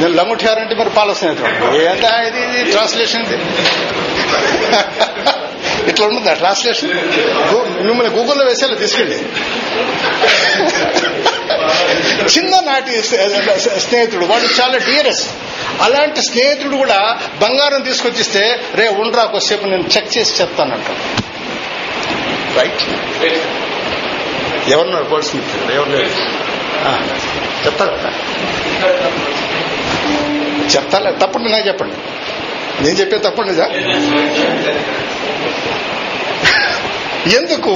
నేను 0.00 0.08
లంగుఠార్ 0.08 0.58
అంటే 0.58 0.74
మరి 0.74 0.90
పాల 0.90 1.12
స్నేహితుడు. 1.12 1.76
ఏంటా 1.76 2.08
ఇది? 2.08 2.70
ట్రాన్స్లేషన్ 2.70 3.26
ఇట్లా 5.88 6.06
ఉంటుంది 6.06 6.34
ట్రాన్స్లేషన్ 6.34 6.90
మిమ్మల్ని 7.86 8.14
గూగుల్లో 8.14 8.44
వేసేలా 8.44 8.74
తీసుకెళ్ళి. 8.74 9.18
చిన్ననాటి 12.36 13.02
స్నేహితుడు. 13.80 14.24
వాడు 14.24 14.60
చాలా 14.60 14.78
డియరెస్ 14.78 15.28
అలాంటి 15.80 16.22
స్నేహితుడు 16.22 16.76
కూడా 16.76 17.20
బంగారం 17.42 17.82
తీసుకొచ్చిస్తే 17.82 18.60
రే 18.74 18.88
ఉండరా 18.88 19.24
కొద్దిసేపు 19.24 19.64
నేను 19.64 19.84
చెక్ 19.96 20.18
చేసి 20.18 20.42
చెప్తానంట 20.42 20.88
రైట్ 22.58 22.82
ఎవరున్నారు 24.68 25.04
గోల్డ్ 25.04 25.26
స్మిత్ 25.26 25.70
ఎవరు 25.72 25.90
లేరు? 25.90 26.10
చెప్తారు? 27.66 27.92
చెప్తాలే 30.70 31.10
తప్పండి 31.12 31.48
నాకు 31.52 31.68
చెప్పండి. 31.68 31.96
నేను 32.82 32.96
చెప్పే 32.96 33.18
తప్పండి 33.18 33.52
ఎందుకు? 37.36 37.74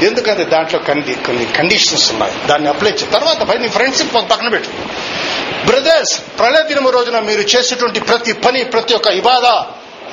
ఎందుకంటే 0.00 0.44
దాంట్లో 0.44 0.78
కొన్ని 0.78 1.14
కొన్ని 1.14 1.44
కండిషన్స్ 1.44 2.10
ఉన్నాయి. 2.10 2.46
దాన్ని 2.46 2.68
అప్లై 2.68 2.90
చేయ 2.90 3.10
తర్వాత 3.10 3.42
పై 3.42 3.58
నీ 3.58 3.68
ఫ్రెండ్షిప్ 3.68 4.14
పక్కన 4.14 4.48
పెట్టు. 4.48 4.68
బ్రదర్స్ 5.66 6.20
ప్రళయ 6.38 6.62
దినము 6.62 6.90
రోజున 6.90 7.18
మీరు 7.18 7.40
చేసేటువంటి 7.40 8.00
ప్రతి 8.00 8.32
పని 8.32 8.64
ప్రతి 8.64 8.94
ఒక్క 8.94 9.06
ఇబాద 9.06 9.46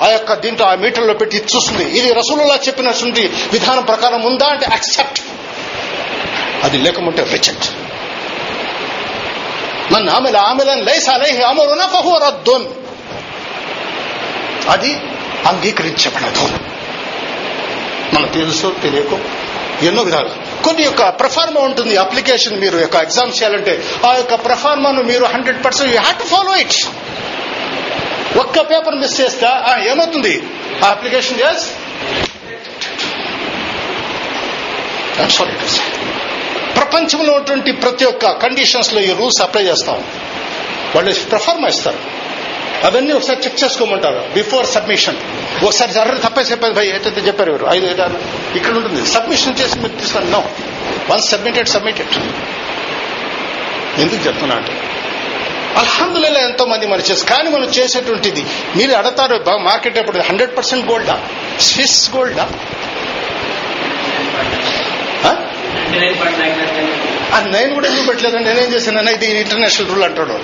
ఆ 0.02 0.12
యొక్క 0.12 0.34
దీంట్లో 0.34 0.66
ఆ 0.66 0.74
మీటర్లో 0.74 1.14
పెట్టి 1.14 1.36
చూస్తుంది. 1.56 1.98
ఇది 1.98 2.12
రసూలులా 2.12 2.54
చెప్పినటువంటి 2.54 3.20
విధానం 3.52 3.82
ప్రకారం 3.82 4.22
ఉందా 4.22 4.46
అంటే 4.46 4.66
యాక్సెప్ట్ 4.70 5.20
అది 6.64 6.78
లేకముంటే 6.78 7.22
రిజెక్ట్ 7.22 7.64
మన 9.92 10.10
ఆమెల 10.10 10.36
ఆమెలను 10.36 10.82
లైస్ 10.82 11.08
అలైహి 11.08 11.42
అమరున 11.42 11.86
ఫహువ 11.86 12.18
రద్దున్. 12.26 12.66
అది 14.68 14.94
అంగీకరించబడదు. 15.46 16.48
మనకు 18.14 18.32
తెలుసో 18.32 18.70
తెలియకో 18.70 19.18
ఎన్నో 19.82 20.02
విధాలు. 20.02 20.62
కొన్ని 20.62 20.82
యొక్క 20.82 21.08
ప్రఫార్మా 21.08 21.60
ఉంటుంది 21.60 21.96
అప్లికేషన్ 21.96 22.60
మీరు 22.60 22.78
యొక్క 22.78 22.94
ఎగ్జామ్ 22.94 23.30
చేయాలంటే 23.30 23.82
ఆ 24.10 24.14
యొక్క 24.14 24.34
ప్రఫార్మాను 24.34 25.02
మీరు 25.02 25.24
hundred 25.24 25.64
percent 25.64 25.94
you 25.94 26.00
have 26.00 26.18
to 26.18 26.24
follow 26.24 26.56
it. 26.56 26.72
ఒక్క 28.38 28.60
పేపర్ 28.60 28.94
మిస్ 28.94 29.20
చేస్తే 29.20 29.46
ఆ, 29.46 29.84
ఏమవుతుంది? 29.88 30.42
ఆ 30.84 30.88
అప్లికేషన్ 30.88 31.40
ఎస్ 31.40 31.70
సారీ 35.30 35.52
ప్రపంచంలో 36.76 37.32
ఉన్నటువంటి 37.32 37.72
ప్రతి 37.72 38.04
ఒక్క 38.04 38.30
కండిషన్స్లో 38.30 39.00
ఈ 39.00 39.12
రూల్స్ 39.12 39.42
అప్లై 39.42 39.62
చేస్తాం. 39.62 40.04
వాళ్ళు 40.94 41.14
ప్రఫార్మా 41.14 41.68
ఇస్తారు. 41.68 41.98
అవన్నీ 42.86 43.12
ఒకసారి 43.12 43.40
చెక్ 43.44 43.64
చేసుకోమంటారు. 43.64 44.20
బిఫోర్ 44.34 44.66
సబ్మిషన్ 44.66 45.18
ఒకసారి 45.64 45.92
జర్ర 45.92 46.14
తప్పేసి 46.24 46.52
చెప్పారు 46.52 46.74
భయ్ 46.78 46.88
ఏదైతే 46.88 47.20
చెప్పారు 47.28 47.50
ఎవరు? 47.52 47.66
ఐదు 47.74 47.86
ఐదారు 47.92 48.18
ఇక్కడ 48.56 48.72
ఉంటుంది. 48.80 49.06
సబ్మిషన్ 49.06 49.58
చేసి 49.60 49.78
మీరు 49.78 49.94
తీసుకోండి. 50.00 50.30
నో 50.30 50.44
వన్స్ 51.10 51.28
సబ్మిటెడ్ 51.30 51.68
సబ్మిటెడ్ 51.68 52.12
ఎందుకు 54.02 54.22
చెప్తున్నా 54.26 54.56
అంటే 54.56 54.74
అల్హమ్దుల్లా 55.80 56.40
ఎంతో 56.40 56.64
మంది 56.66 56.86
మరి 56.86 57.02
చేసి 57.02 57.24
కానీ 57.26 57.50
మనం 57.50 57.68
చేసేటువంటిది 57.76 58.42
మీరు 58.76 58.92
అడతారు 59.00 59.36
మార్కెట్ 59.70 59.98
ఎప్పుడు? 59.98 60.20
హండ్రెడ్ 60.28 60.56
పర్సెంట్ 60.56 60.84
గోల్డా 60.90 61.16
స్విస్ 61.60 62.10
గోల్డా 62.16 62.46
ఆ 67.34 67.40
నైన్ 67.40 67.74
కూడా 67.74 67.88
ఎందుకు 67.88 68.06
పెట్టలేదండి 68.06 68.48
నేనేం 68.48 68.72
చేశాను? 68.72 69.10
ఇది 69.10 69.40
ఇంటర్నేషనల్ 69.40 69.88
రూల్ 69.88 70.04
అంటాడు 70.04 70.34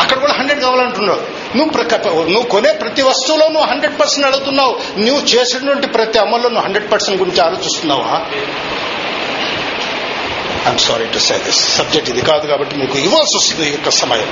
అక్కడ 0.00 0.18
కూడా 0.18 0.32
హండ్రెడ్ 0.32 0.60
కావాలంటున్నాడు. 0.60 1.20
నువ్వు 1.56 2.30
నువ్వు 2.30 2.48
కొనే 2.48 2.72
ప్రతి 2.72 3.02
వస్తువులో 3.02 3.48
నువ్వు 3.48 3.68
హండ్రెడ్ 3.70 4.00
పర్సెంట్ 4.00 4.26
అడుగుతున్నావు. 4.26 4.76
నువ్వు 4.98 5.26
చేసినటువంటి 5.26 5.86
ప్రతి 5.86 6.18
అమల్లో 6.18 6.48
నువ్వు 6.48 6.64
హండ్రెడ్ 6.64 6.92
పర్సెంట్ 6.92 7.20
గురించి 7.20 7.40
ఆలోచిస్తున్నావా? 7.40 8.14
I'm 10.66 10.78
sorry 10.78 11.06
to 11.06 11.18
say 11.18 11.38
this 11.38 11.76
subject 11.78 12.10
ఇది 12.10 12.20
కాదు 12.20 12.46
కాబట్టి 12.46 12.76
మీకు 12.76 12.98
ఇవ్వాల్సి 12.98 13.36
వస్తుంది 13.36 13.68
ఈ 13.68 13.72
యొక్క 13.72 13.90
సమయం. 13.90 14.28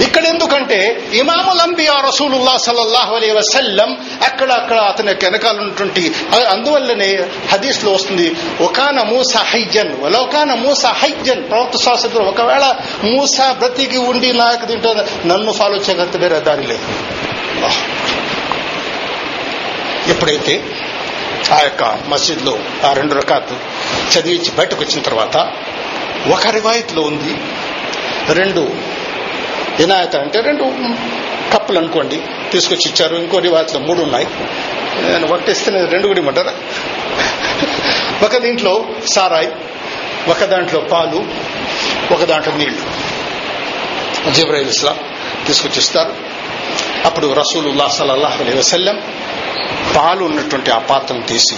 ఇక్కడ 0.00 0.24
ఎందుకంటే 0.24 0.78
ఇమాముల్ 1.12 1.60
అంబియా 1.60 2.00
రసూలుల్లా 2.00 2.56
సల్లల్లాహు 2.58 3.14
అలీ 3.14 3.30
వసల్లం 3.30 3.90
అక్కడ 4.22 4.52
అక్కడ 4.52 4.76
అతని 4.76 5.14
వెనకాల 5.24 5.58
ఉన్నటువంటి 5.58 6.14
అందువల్లనే 6.48 7.28
హదీస్లో 7.52 7.92
వస్తుంది 7.92 8.36
ఒకాన 8.64 9.02
మూసా 9.02 9.38
హైజన్ 9.38 9.92
ఒకాన 10.16 10.54
మూసా 10.54 10.88
హైజన్. 10.88 11.48
ప్రవక్త 11.50 11.76
శాస్త్రం 11.76 12.26
ఒకవేళ 12.26 12.64
మూసా 13.04 13.52
బ్రతికి 13.52 13.96
ఉండి 13.96 14.32
నాకు 14.32 14.66
తింటే 14.66 14.94
నన్ను 15.26 15.52
ఫాలో 15.52 15.76
చేయగలిగితే 15.76 16.18
వేరే 16.18 16.40
దారి 16.40 16.62
లేదు. 16.62 16.86
ఎప్పుడైతే 20.10 20.64
ఆ 21.52 21.60
యొక్క 21.60 21.84
మసీద్లో 22.08 22.58
ఆ 22.84 22.92
రెండు 22.92 23.14
రకాలు 23.14 23.56
చదివించి 24.12 24.50
బయటకు 24.50 24.80
వచ్చిన 24.80 25.02
తర్వాత 25.02 25.36
ఒక 26.32 26.46
రివాయత్లో 26.46 27.02
ఉంది 27.02 27.34
రెండు 28.34 28.93
వినాయక 29.78 30.16
అంటే 30.16 30.40
రెండు 30.40 30.62
కప్పులు 31.52 31.78
అనుకోండి 31.78 32.22
తీసుకొచ్చి 32.52 32.90
ఇచ్చారు 32.90 33.16
ఇంకోటి 33.16 33.48
వాటిలో 33.48 33.80
మూడు 33.80 34.02
ఉన్నాయి. 34.02 34.26
నేను 35.02 35.26
ఒకటి 35.26 35.70
నేను 35.70 35.86
రెండు 35.86 36.06
కూడా 36.06 36.18
ఇమ్మంటారా? 36.18 36.52
ఒక 38.26 38.36
దీంట్లో 38.36 38.86
సారాయి 39.06 39.52
ఒక 40.28 40.44
దాంట్లో 40.44 40.80
పాలు 40.80 41.26
ఒక 42.14 42.24
దాంట్లో 42.24 42.54
నీళ్ళు. 42.54 42.82
జిబ్రాయిల్ 44.30 44.68
ఇస్లాం 44.68 44.98
తీసుకొచ్చి 45.46 45.78
ఇస్తారు. 45.78 46.14
అప్పుడు 47.04 47.32
రసూలుల్లా 47.32 47.88
సల్లల్లాహు 47.88 48.44
అలీ 48.44 48.58
వసల్లం 48.58 49.02
పాలు 49.96 50.24
ఉన్నటువంటి 50.24 50.70
ఆ 50.70 50.78
పాత్రను 50.78 51.22
తీసి 51.22 51.56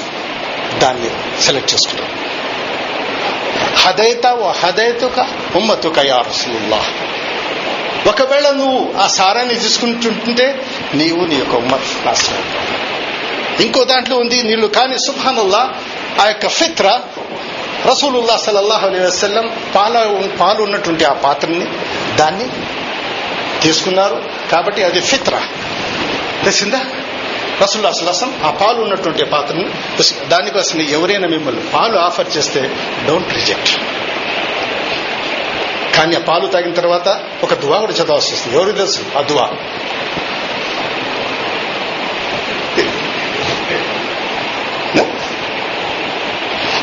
దాన్ని 0.78 1.42
సెలెక్ట్ 1.42 1.74
చేసుకుంటారు. 1.74 2.12
హదైత 3.76 4.26
ఓ 4.26 4.52
హదైతుక 4.52 5.26
ఉమ్మతుక 5.56 5.98
యా 5.98 6.18
రసూలుల్లాహ్. 6.18 7.15
ఒకవేళ 8.06 8.50
నువ్వు 8.50 8.94
ఆ 8.98 9.06
సారాన్ని 9.06 9.54
తీసుకుంటుంటే 9.54 10.66
నీవు 10.94 11.24
నీ 11.24 11.34
యొక్క 11.34 11.54
ఉమ్మర్ 11.54 12.06
నాశనం 12.06 12.44
ఇంకో 13.60 13.84
దాంట్లో 13.84 14.16
ఉంది 14.16 14.42
నీళ్ళు 14.42 14.66
కానీ 14.66 14.98
సుభానుల్లా 14.98 15.74
ఆ 16.20 16.26
యొక్క 16.26 16.48
ఫిత్ర 16.48 17.00
రసూలుల్లా 17.86 18.36
సలల్లాహు 18.36 18.86
అలీ 18.86 19.00
వసల్లం 19.00 19.52
పాల 19.74 20.20
పాలు 20.40 20.62
ఉన్నటువంటి 20.62 21.04
ఆ 21.04 21.12
పాత్రని 21.12 21.66
దాన్ని 22.16 22.48
తీసుకున్నారు. 23.62 24.22
కాబట్టి 24.52 24.82
అది 24.82 25.00
ఫిత్ర. 25.00 25.40
తెలిసిందా? 26.44 26.80
రసూల్లా 27.62 27.92
సలాసం 27.92 28.40
ఆ 28.44 28.50
పాలు 28.50 28.82
ఉన్నటువంటి 28.82 29.24
పాత్రని 29.24 29.70
దానికోసం 30.28 30.80
ఎవరైనా 30.80 31.28
మిమ్మల్ని 31.28 31.62
పాలు 31.74 31.98
ఆఫర్ 31.98 32.36
చేస్తే 32.36 32.70
డోంట్ 33.06 33.34
రిజెక్ట్. 33.34 33.70
కానీ 35.96 36.16
ఆ 36.16 36.18
పాలు 36.18 36.46
తాగిన 36.46 36.74
తర్వాత 36.74 37.24
ఒక 37.42 37.54
దువా 37.54 37.78
కూడా 37.78 37.92
చదవాల్సి 37.92 38.34
వస్తుంది. 38.34 38.56
ఎవరు 38.56 38.72
తెలుసు? 38.72 39.18
ఆ 39.18 39.20
దువా. 39.20 39.50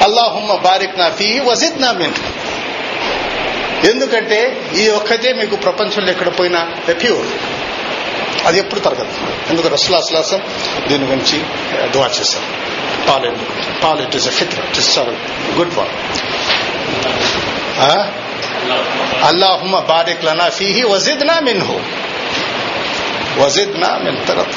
అల్లాహుమ్మ 0.04 0.56
బారిక్ 0.56 1.00
నా 1.00 1.10
ఫీ 1.10 1.40
వజిత్ 1.40 1.82
నా 1.82 1.92
మిన్. 1.92 2.14
ఎందుకంటే 3.86 4.70
ఈ 4.76 4.90
ఒక్కటే 4.90 5.34
మీకు 5.34 5.56
ప్రపంచంలో 5.56 6.12
ఎక్కడ 6.12 6.40
పోయినా 6.40 6.94
ప్యూర్ 6.94 7.28
అది 8.46 8.60
ఎప్పుడు 8.60 8.80
తరగదు. 8.80 9.14
ఎందుకు? 9.50 9.68
రసులాసలాసం 9.68 10.42
దీని 10.88 11.06
గురించి 11.06 11.44
దువా 11.90 12.08
చేశారు. 12.08 12.46
పాలు 13.08 13.26
ఎందుకు? 13.26 13.82
పాలు 13.82 14.02
ఇట్ 14.02 14.16
ఇస్ 14.16 14.30
ఫిత్ర 14.30 14.58
ఇట్ 14.70 14.80
ఇస్ 14.80 15.00
గుడ్ 15.60 15.78
వన్ 15.78 15.90
اللهم 19.30 19.80
بارك 19.80 20.20
لنا 20.24 20.50
فيه 20.50 20.86
وزدنا 20.86 21.36
منه 21.42 21.70
వజిద్నా 23.40 23.90
మేము 23.98 24.20
తర్వాత 24.26 24.54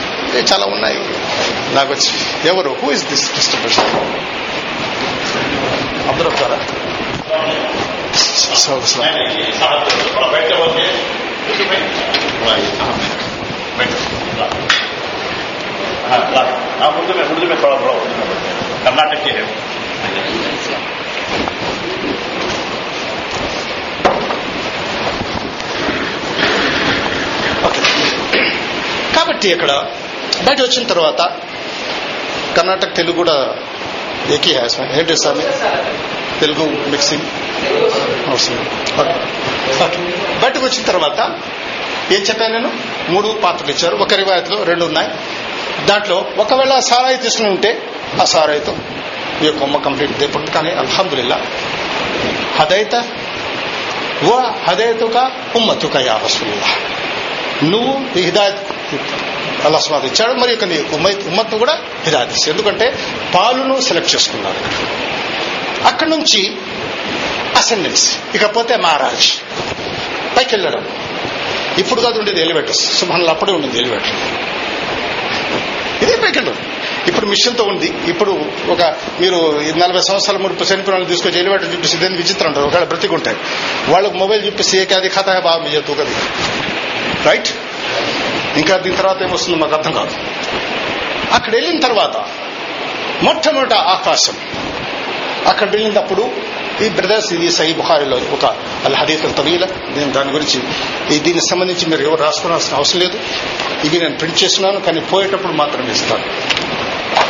చాలా 0.50 0.66
ఉన్నాయి 0.66 0.98
నాకు 1.74 1.90
వచ్చి 1.92 2.10
ఎవరు 2.48 2.70
who 2.82 2.88
is 2.92 3.04
this 3.08 3.24
mister 3.36 3.60
Prasad 3.62 3.94
అందరూ 6.10 6.28
వస్తారా 6.28 6.58
ముందు 16.90 17.12
ముందు 17.34 17.46
కర్ణాటక 18.84 19.26
కాబట్టి 29.46 29.54
ఇక్కడ 29.54 29.72
బయట 30.46 30.60
వచ్చిన 30.62 30.84
తర్వాత 30.86 31.20
కర్ణాటక 32.56 32.96
తెలుగు 32.96 33.16
కూడా 33.16 33.34
ఏకీ 34.34 34.52
హ్యాస్ 34.52 34.76
ఏంటి 34.80 35.16
స్వామి 35.16 35.44
తెలుగు 36.40 36.64
మిక్సింగ్ 36.90 37.26
అవసరం. 38.28 38.64
బయటకు 40.42 40.64
వచ్చిన 40.66 40.82
తర్వాత 40.86 41.18
ఏం 42.12 42.22
చెప్పాను 42.22 42.52
నేను? 42.54 42.70
మూడు 43.08 43.28
పాత్రలు 43.44 43.70
ఇచ్చారు. 43.70 43.96
ఒక 43.96 44.14
రివాయత్లో 44.14 44.62
రెండు 44.64 44.84
ఉన్నాయి. 44.84 45.08
దాంట్లో 45.86 46.16
ఒకవేళ 46.38 46.78
సారాయి 46.80 47.16
తీసుకుని 47.16 47.48
ఉంటే 47.48 47.70
ఆ 48.22 48.24
సారాయితో 48.24 48.72
ఈ 49.44 49.50
కొమ్మ 49.60 49.76
కంప్లీట్ 49.76 50.22
అయిపోతుంది 50.22 50.50
కానీ 50.50 50.70
అల్హమ్దుల్లా 50.82 51.38
హదైత 52.58 52.94
ఓ 54.30 54.34
హదైతుక 54.66 55.16
ఉమ్మతుక 55.56 55.96
యా 56.08 56.14
రసూలుల్లాహ్. 56.24 56.76
నువ్వు 57.64 58.18
ఈ 58.18 58.22
హిదాయత్ 58.22 58.62
అల్లా 59.64 59.78
సుమాద్ 59.78 60.04
ఇచ్చాడు. 60.04 60.32
మరి 60.32 60.52
ఇక 60.52 60.64
నీ 60.64 60.78
ఉమ్మత్ను 61.28 61.58
కూడా 61.58 61.78
హిదాయత్ 62.04 62.48
ఎందుకంటే 62.48 62.86
పాలును 63.34 63.80
సెలెక్ట్ 63.80 64.14
చేసుకున్నారు. 64.14 64.60
అక్కడి 65.86 66.10
నుంచి 66.10 66.56
అసెండెన్స్ 67.56 68.18
ఇకపోతే 68.34 68.76
మహారాజ్ 68.76 69.28
పైకి 70.36 70.54
వెళ్ళడం. 70.54 70.84
ఇప్పుడు 71.78 72.00
కాదు 72.00 72.18
ఉండేది 72.18 72.40
ఎలివేటర్స్ 72.40 72.98
సుభాన్లో 72.98 73.30
అప్పుడే 73.30 73.52
ఉండేది 73.52 73.78
ఎలివేటర్ 73.78 74.14
ఇదే 76.02 76.16
పైకి 76.16 76.38
వెళ్ళడం. 76.38 76.58
ఇప్పుడు 77.08 77.26
మిషన్తో 77.26 77.64
ఉంది. 77.64 77.88
ఇప్పుడు 78.10 78.32
ఒక 78.68 78.82
మీరు 79.20 79.38
నలభై 79.76 80.00
సంవత్సరాల 80.00 80.38
ముందు 80.38 80.54
చనిపోయిన 80.54 80.92
వాళ్ళని 80.92 81.10
తీసుకొచ్చి 81.12 81.38
ఎలివేటర్ 81.38 81.74
చూపిస్తే 81.74 81.98
దేని 81.98 82.16
విచిత్రం 82.16 82.48
ఉంటారు 82.48 82.66
ఒకవేళ 82.66 82.84
బ్రతికుంటాయి 82.84 83.36
వాళ్ళకు 83.88 84.14
మొబైల్ 84.14 84.46
చూపిస్తే 84.46 84.78
ఏ 84.78 84.94
అది 84.94 85.08
ఖాతా 85.08 85.40
బాగా 85.40 85.58
మీ 85.64 85.80
తూగది 85.80 86.16
రైట్ 87.28 87.48
ఇంకా 88.56 88.76
దీని 88.76 88.96
తర్వాత 88.96 89.22
ఏమొస్తుందో 89.22 89.58
మాకు 89.58 89.74
అర్థం 89.74 89.92
కాదు. 89.92 90.10
అక్కడ 91.32 91.54
వెళ్ళిన 91.54 91.80
తర్వాత 91.80 92.16
మొట్టమొదట 93.22 93.72
ఆకాశం. 93.72 94.36
అక్కడ 95.46 95.70
వెళ్ళినప్పుడు 95.70 96.30
ఈ 96.84 96.88
బ్రదర్స్ 96.88 97.32
ఇది 97.32 97.50
సహీ 97.50 97.72
బుఖారిలో 97.72 98.16
ఒక 98.16 98.44
అల్ 98.84 98.94
హదీఫ్ 98.94 99.36
తవీల. 99.36 99.64
నేను 99.64 100.12
దాని 100.12 100.30
గురించి 100.32 100.62
దీనికి 101.18 101.50
సంబంధించి 101.50 101.86
మీరు 101.86 102.02
ఎవరు 102.02 102.20
రాసుకోవాల్సిన 102.22 102.76
అవసరం 102.76 103.00
లేదు. 103.00 103.20
ఇవి 103.84 103.98
నేను 103.98 104.16
ప్రింట్ 104.16 104.44
చేస్తున్నాను 104.44 104.80
కానీ 104.80 105.00
పోయేటప్పుడు 105.00 105.52
మాత్రమే 105.52 105.92
ఇస్తాను. 105.92 106.24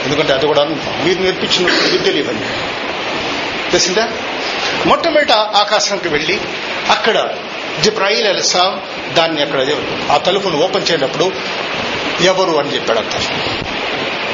ఎందుకంటే 0.05 0.33
అది 0.33 0.47
కూడా 0.47 0.65
మీరు 1.05 1.23
నేర్పించిన 1.23 1.67
విద్యలు 1.93 2.19
ఇవన్నీ 2.19 2.47
తెలిసిందా? 3.71 4.09
మొట్టమొదట 4.87 5.33
ఆకాశానికి 5.33 6.09
వెళ్ళి 6.09 6.41
అక్కడ 6.91 7.29
జిబ్రాయిల్ 7.81 8.27
అలిస్లాం 8.27 8.81
దాన్ని 9.15 9.43
అక్కడ 9.43 9.77
ఆ 10.11 10.17
తలుపును 10.17 10.59
ఓపెన్ 10.59 10.87
చేయనప్పుడు 10.91 11.33
ఎవరు 12.21 12.59
అని 12.59 12.75
చెప్పాడు 12.75 12.99
అంత 12.99 13.17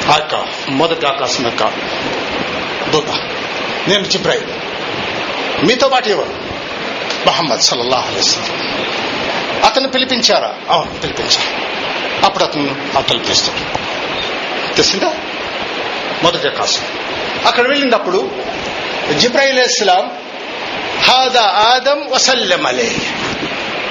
ఆ 0.09 0.15
యొక్క 0.15 0.45
మొదటి 0.69 1.05
ఆకాశం 1.05 1.45
యొక్క 1.45 1.63
దూత. 2.89 3.09
నేను 3.87 4.03
జిబ్రాయిల్. 4.03 4.45
మీతో 5.67 5.89
పాటు 5.89 6.09
ఎవరు? 6.09 6.29
మహమ్మద్ 7.27 7.61
సల్లల్లాహు 7.61 8.11
అలైహి 8.11 8.39
అతను 9.65 9.87
పిలిపించారా? 9.87 10.53
అవును 10.69 10.99
పిలిపించారు. 10.99 11.63
అప్పుడు 12.25 12.43
అతను 12.43 12.97
ఆ 12.97 13.01
తలుపు 13.01 13.23
తీస్తాడు. 13.23 13.77
తెలిసిందా? 14.75 15.13
మొదటి 16.23 16.47
ఆకాశం. 16.47 16.83
అక్కడ 17.45 17.67
వెళ్ళినప్పుడు 17.67 18.31
జిబ్రాయిల్ 19.17 19.59
ఇస్లాం 19.59 20.11
హాదా 21.01 21.41
ఆదం 21.41 22.07
వసల్లం 22.09 22.65
అలే 22.65 22.91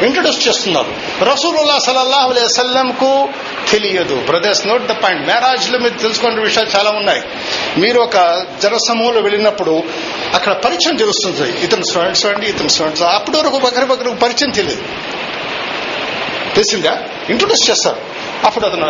ఇంట్రడ్యూస్ 0.04 0.48
చేస్తున్నారు. 0.48 1.24
రసూలుల్లా 1.24 1.78
సలల్లాహు 1.78 2.30
అలైహి 2.30 2.92
కు 2.92 3.28
తెలియదు. 3.70 4.14
Brothers 4.14 4.66
note 4.66 4.86
the 4.86 4.90
point. 4.90 5.26
మ్యారాజ్లో 5.26 5.78
మీరు 5.78 5.94
తెలుసుకునే 5.94 6.42
విషయాలు 6.42 6.78
చాలా 6.78 6.90
ఉన్నాయి. 6.90 7.22
మీరు 7.80 8.00
ఒక 8.00 8.46
జనసమూహంలో 8.62 9.20
వెళ్ళినప్పుడు 9.20 9.82
అక్కడ 10.34 10.52
పరిచయం 10.52 10.96
తెలుస్తుంది 10.96 11.64
ఇతను 11.64 11.84
స్టూడెంట్స్ 11.84 12.26
అండి 12.26 12.46
ఇతను 12.46 12.68
స్టూడెంట్స్ 12.68 13.02
అప్పటి 13.02 13.36
వరకు 13.38 13.56
ఒకరి 13.56 13.84
ఒకరికి 13.84 14.16
పరిచయం 14.16 14.50
తెలియదు. 14.50 14.82
తెలిసిందా? 16.54 16.98
ఇంట్రొడ్యూస్ 17.30 17.70
చేస్తారు. 17.70 17.96
అప్పుడు 18.44 18.66
అతను 18.66 18.86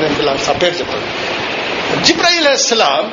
నేను 0.00 0.22
ఇలా 0.22 0.36
ఆ 0.48 0.52
పేరు 0.52 0.74
చెప్పాను 0.74 2.04
జిబ్రాయిల్ 2.04 2.46
అస్సలాం 2.46 3.12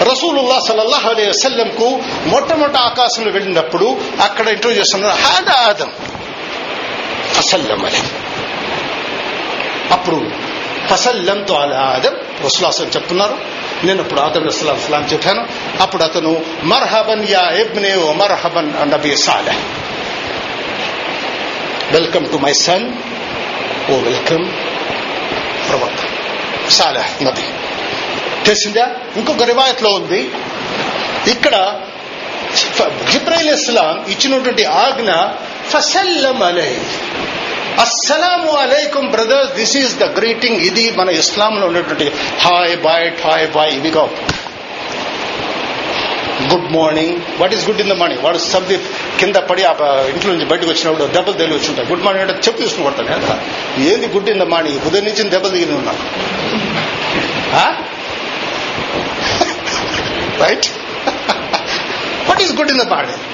రసూలుల్లా 0.00 0.60
సలల్లాహ్ 0.68 1.06
అలీ 1.06 1.28
వసల్లం 1.28 1.70
కు 1.70 2.02
మొట్టమొదటి 2.26 2.76
ఆకాశంలో 2.76 3.30
వెళ్ళినప్పుడు 3.30 4.00
అక్కడ 4.20 4.48
ఇంట్రో 4.48 4.70
చేస్తున్నారు. 4.70 5.16
హాద 5.22 5.48
ఆదం. 5.48 5.92
ఫసల్లం 7.38 7.84
అని 7.84 8.02
అప్పుడు 9.92 10.30
ఫసల్లంతో 10.90 11.54
అలా 11.54 11.76
ఆదం 11.76 12.16
రసులాసం 12.44 12.84
చెప్తున్నారు. 12.84 13.38
నేను 13.84 14.02
అప్పుడు 14.02 14.20
ఆదం 14.20 14.46
అస్సలాం 14.46 15.04
చెప్పాను. 15.04 15.46
అప్పుడు 15.80 16.02
అతను 16.02 16.44
మర్హబన్ 16.62 17.26
యా 17.28 17.50
ఎబ్నే 17.50 17.96
ఓ 17.96 18.12
మర్హబన్ 18.12 18.90
నబీ 18.90 19.16
సాలెహ్. 19.16 19.56
వెల్కమ్ 21.92 22.32
టు 22.32 22.36
మై 22.36 22.52
సన్ 22.52 22.86
ఓ 23.90 23.96
వెల్కమ్ 23.98 24.44
ప్రవక్త 25.68 26.70
సాలె 26.70 27.24
నబీ. 27.24 27.42
తెలిసిందా 28.44 28.86
ఇంకొక 29.16 29.42
రివాయత్లో 29.42 29.90
ఉంది. 29.90 30.20
ఇక్కడ 31.26 31.80
జిబ్రైల్ 33.12 33.50
ఇస్లాం 33.50 34.04
ఇచ్చినటువంటి 34.08 34.64
ఆజ్ఞ 34.64 35.10
ఫసల్లం 35.70 36.40
అలై 36.42 36.72
అస్సలాము 37.84 38.50
అలైకుం 38.62 39.04
brothers 39.10 39.52
this 39.56 39.74
is 39.80 39.94
the 39.98 40.06
greeting 40.16 40.60
ఇది 40.68 40.84
మన 40.96 41.08
ఇస్లాంలో 41.20 41.64
ఉన్నటువంటి 41.66 42.06
హాయ్ 42.44 42.76
బాయ్ 42.84 43.08
ఠాయ్ 43.20 43.46
బాయ్. 43.54 43.72
ఇవి 43.76 43.90
కావు 43.90 44.10
good 46.50 46.68
morning 46.74 47.14
what 47.40 47.54
is 47.54 47.64
good 47.68 47.80
in 47.84 47.90
the 47.92 47.98
morning 48.00 48.22
వాడు 48.24 48.40
సబ్ది 48.46 48.76
కింద 49.20 49.36
పడి 49.48 49.62
ఆ 49.64 49.72
ఇంట్లో 50.10 50.30
నుంచి 50.32 50.48
బయటకు 50.52 50.70
వచ్చినప్పుడు 50.72 51.06
దెబ్బలు 51.16 51.36
తెలివి 51.40 51.56
వచ్చి 51.58 51.70
ఉంటాయి 51.72 51.88
గుడ్ 51.90 52.04
మార్నింగ్ 52.04 52.24
అంటే 52.24 52.36
చెప్పు 52.46 52.60
తీసుకుని 52.62 52.86
కొడతాను 52.88 53.08
కదా 53.16 53.36
ఏంది 53.86 54.08
గుడ్ 54.14 54.30
ఇన్ 54.34 54.40
ద 54.40 54.48
మార్నింగ్ 54.52 54.86
ఉదయం 54.88 55.06
నుంచి 55.08 55.30
దెబ్బలు 55.34 55.54
దిగిన 55.56 55.78
ఉన్నాను 55.80 56.02
right 60.40 60.68
what 62.28 62.42
is 62.44 62.54
good 62.58 62.72
in 62.74 62.80
the 62.80 62.88
morning 62.94 63.24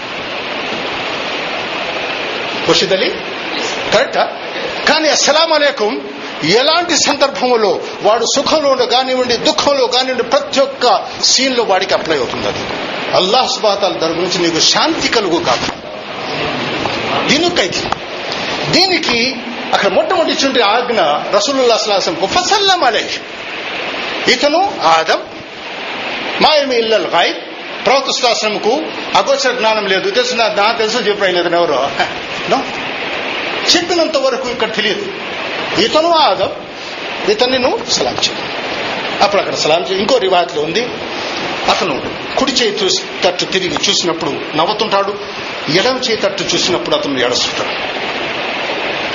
Khurshid 2.68 2.92
Ali 2.92 3.10
కరెక్టా? 3.92 4.32
కానీ 4.88 5.08
అస్సలం 5.08 5.64
ఎలాంటి 6.44 6.96
సందర్భంలో 6.96 7.80
వాడు 8.02 8.26
సుఖంలో 8.36 8.86
కానివ్వండి 8.86 9.36
దుఃఖంలో 9.36 9.86
కానివ్వండి 9.86 10.22
ప్రతి 10.22 10.60
ఒక్క 10.60 11.06
సీన్లో 11.22 11.62
వాడికి 11.62 11.94
అప్లై 11.94 12.16
అవుతుంది 12.16 12.48
అది. 12.48 12.58
అల్లాహ్ 13.14 13.48
సుబాతాల 13.50 13.92
తరపు 13.92 14.12
నుంచి 14.12 14.38
నీకు 14.38 14.60
శాంతి 14.60 15.08
కలుగు 15.08 15.44
కాదు 15.44 15.66
దీనికైతే 17.28 17.90
దీనికి 18.70 19.36
అక్కడ 19.72 19.88
మొట్టమొదటి 19.88 20.32
ఇచ్చిన 20.32 20.64
ఆజ్ఞ 20.64 21.00
రసూలుల్లా 21.36 21.76
సలాసంకు 21.76 22.26
ఫసల్లం 22.26 22.84
అలై 22.84 23.04
ఇతను 24.28 24.80
ఆదం 24.84 25.18
మాయమి 26.40 26.76
ఇల్లల్ 26.76 27.06
గాయబ్ 27.06 27.36
ప్రవక్త 27.86 28.10
సులాసనంకు 28.10 28.82
అగోచర 29.14 29.52
జ్ఞానం 29.52 29.86
లేదు. 29.86 30.10
తెలుసు 30.10 30.34
నా 30.34 30.48
నాకు 30.48 30.78
తెలుసు 30.78 30.96
చెప్పలేదు 30.98 31.56
ఎవరో. 31.56 31.90
చెప్పినంత 33.72 34.16
వరకు 34.16 34.48
ఇక్కడ 34.48 34.72
తెలియదు. 34.72 35.04
ఇతను 35.80 36.10
ఆదం 36.10 36.50
ఇతన్ని 37.30 37.58
నువ్వు 37.58 37.90
సలాం 37.90 38.14
చేయి 38.14 38.38
అప్పుడు 39.22 39.40
అక్కడ 39.42 39.54
సలాం 39.54 39.82
చేయి 39.82 40.00
ఇంకో 40.00 40.18
రివాయత్లో 40.18 40.62
ఉంది. 40.62 40.82
అతను 41.70 42.02
కుడి 42.38 42.52
చేయి 42.52 42.84
చూసి 42.84 43.02
తట్టు 43.24 43.44
తిరిగి 43.44 43.78
చూసినప్పుడు 43.88 44.56
నవ్వుతుంటాడు. 44.56 45.12
ఎడమ 45.78 45.96
చేయి 45.96 46.16
తట్టు 46.16 46.42
చూసినప్పుడు 46.42 46.96
అతను 46.96 47.20
ఏడుస్తుంటాడు. 47.24 47.72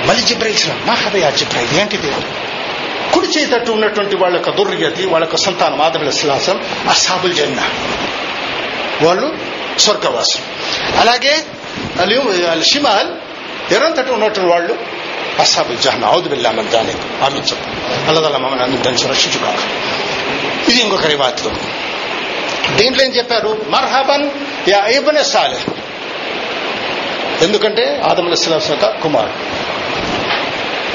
మళ్ళీ 0.08 0.24
జిబ్రైసిన 0.24 0.74
మా 0.86 0.94
హదయా 0.94 1.30
జిబ్రాయిల్ 1.30 1.80
ఏంటిది 1.80 2.12
కుడి 3.14 3.28
చేయి 3.28 3.46
తట్టు 3.46 3.72
ఉన్నటువంటి 3.72 4.16
వాళ్ళ 4.16 4.36
యొక్క 4.36 4.50
దుర్గతి 4.50 5.06
వాళ్ళ 5.06 5.24
యొక్క 5.26 5.36
సంతానం 5.36 5.82
ఆదముల 5.82 6.10
శ్లాసం 6.10 6.60
అసాబుల్ 6.90 7.34
జన్న 7.34 7.62
వాళ్ళు 9.08 9.38
స్వర్గవాసం 9.80 10.42
అలాగే 11.00 11.44
అల్ 12.52 12.64
షిమాల్ 12.64 13.10
ఎరం 13.76 13.92
తట్టు 13.94 14.12
ఉన్నటువంటి 14.12 14.52
వాళ్ళు 14.52 14.74
అసాబు 15.40 15.74
జహన్ 15.82 16.04
అవుదు 16.04 16.28
బిల్లా 16.30 16.52
మన 16.52 16.70
దాని 16.70 16.94
ఆలోచన 17.24 17.58
అల్లదల్ల 18.08 18.38
మమ్మల్ని 18.38 18.80
దాన్ని 18.84 19.10
రక్షించుకోక 19.10 19.60
ఇది 20.70 20.80
ఇంకొక 20.82 21.06
రివాతులు 21.06 21.52
దీంట్లో 22.78 23.02
ఏం 23.04 23.12
చెప్పారు 23.12 23.52
మర్హబన్ 23.70 24.26
యా 24.70 24.80
ఇబ్నె 24.98 25.24
సాలెహ్ 25.24 25.68
ఎందుకంటే 27.44 27.86
ఆదముల 28.10 28.36
శ్లాస్ 28.36 28.70
యొక్క 28.72 28.86
కుమారుడు 29.04 29.38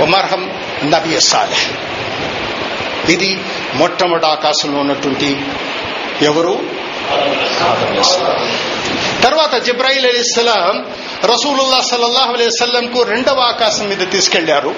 ఒమర్హం 0.03 0.43
నబీ 0.85 1.21
సాలె 1.23 1.61
ఇది 3.13 3.31
మొట్టమొదటి 3.75 4.27
ఆకాశంలో 4.27 4.79
ఉన్నటువంటి 4.81 5.29
ఎవరు 6.23 6.55
తర్వాత 9.25 9.55
జిబ్రాయిల్ 9.67 10.07
అలీ 10.07 10.21
ఇస్లాం 10.21 10.75
రసూలుల్లా 11.31 11.81
సல்லாహ్ 11.91 12.31
అలైవల్లం 12.37 12.87
కు 12.95 13.03
రెండవ 13.03 13.41
ఆకాశం 13.41 13.85
మీద 13.89 14.03
తీసుకెళ్ళారు. 14.13 14.73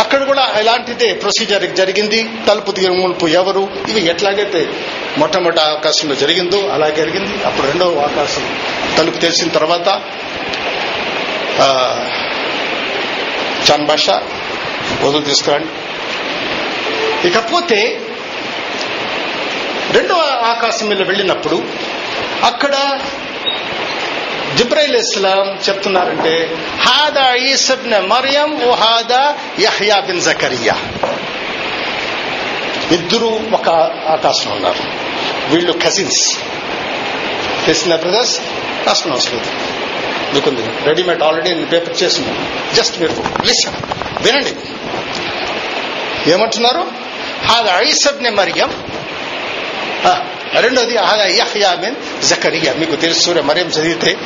అక్కడ 0.00 0.20
కూడా 0.30 0.44
ఇలాంటిదే 0.60 1.08
ప్రొసీజర్ 1.22 1.66
జరిగింది. 1.80 2.20
తలుపు 2.48 2.70
తీరు 2.76 2.92
ములుపు 2.92 3.26
ఎవరు? 3.40 3.64
ఇవి 3.88 4.00
ఎట్లాగైతే 4.12 4.62
మొట్టమొదటి 5.18 5.60
ఆకాశంలో 5.60 6.14
జరిగిందో 6.22 6.60
అలా 6.74 6.88
జరిగింది. 7.00 7.34
అప్పుడు 7.46 7.66
రెండవ 7.66 8.00
ఆకాశం 8.08 8.44
తలుపు 8.98 9.18
తెలిసిన 9.24 9.48
తర్వాత 9.48 9.88
చాన్ 13.66 13.86
బాషా 13.90 14.16
వదులు 15.02 15.24
తీసుకురండి. 15.24 15.72
ఇకపోతే 17.28 17.80
రెండవ 19.94 20.20
ఆకాశం 20.44 20.88
మీద 20.88 21.02
వెళ్ళినప్పుడు 21.02 21.64
అక్కడ 22.44 23.00
జిబ్రైల్ 24.56 24.96
ఇస్లాం 24.96 25.58
చెప్తున్నారంటే 25.68 26.56
హాదా 26.80 27.34
ఈసబ్న 27.34 27.98
మరియం 27.98 28.64
ఓ 28.64 28.74
హాదా 28.74 29.36
యహ్యా 29.60 30.00
బిన్ 30.00 30.20
జకరియా 30.20 30.74
ఇద్దరు 32.92 33.40
ఒక 33.52 33.68
ఆకాశం 34.08 34.50
ఉన్నారు. 34.50 34.82
వీళ్ళు 35.50 35.72
కజిన్స్ 35.72 36.38
తెలిసిన 37.66 37.96
బ్రదర్స్ 37.96 38.40
రాసుకున్న 38.86 39.14
అవసరం 39.14 39.36
లేదు. 39.36 39.50
మీకుంది. 40.34 40.84
రెడీమేడ్ 40.84 41.22
ఆల్రెడీ 41.22 41.50
నేను 41.50 41.66
పేపర్ 41.66 42.02
చేస్తున్నాను 42.02 42.74
జస్ట్ 42.74 43.00
మీరు 43.00 43.12
లిసన్ 43.44 43.74
వినండి. 44.22 44.54
ఏమంటున్నారు? 46.30 46.86
హాదా 47.46 47.80
ఐసబ్నే 47.80 48.30
మరియం 48.30 48.70
రెండోది 50.60 50.94
యహ్యా 51.26 51.74
మీన్ 51.74 52.22
జకరియా. 52.22 52.74
మీకు 52.74 52.96
తెలుసు 52.96 53.20
సూర్య 53.20 53.40
మరేం 53.40 53.66
చదివితే 53.66 54.16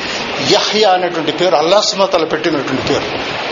యహ్యా 0.51 0.91
అనేటువంటి 0.91 1.33
పేరు 1.33 1.57
అల్లాసుమతలు 1.57 2.27
పెట్టినటువంటి 2.27 2.83
పేరు. 2.83 3.47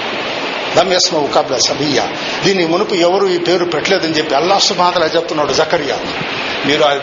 దమ్యస్మ 0.76 1.16
ఉకాబ్ల 1.16 1.56
సబియా 1.56 2.08
దీని 2.44 2.66
మునుపు 2.66 2.94
ఎవరు 2.94 3.26
ఈ 3.26 3.38
పేరు 3.38 3.64
పెట్టలేదని 3.64 4.12
చెప్పి 4.12 4.34
అల్లా 4.34 4.58
సుమాతలా 4.58 5.06
చెప్తున్నాడు 5.06 5.52
జకరియా. 5.52 5.98
మీరు 6.66 7.00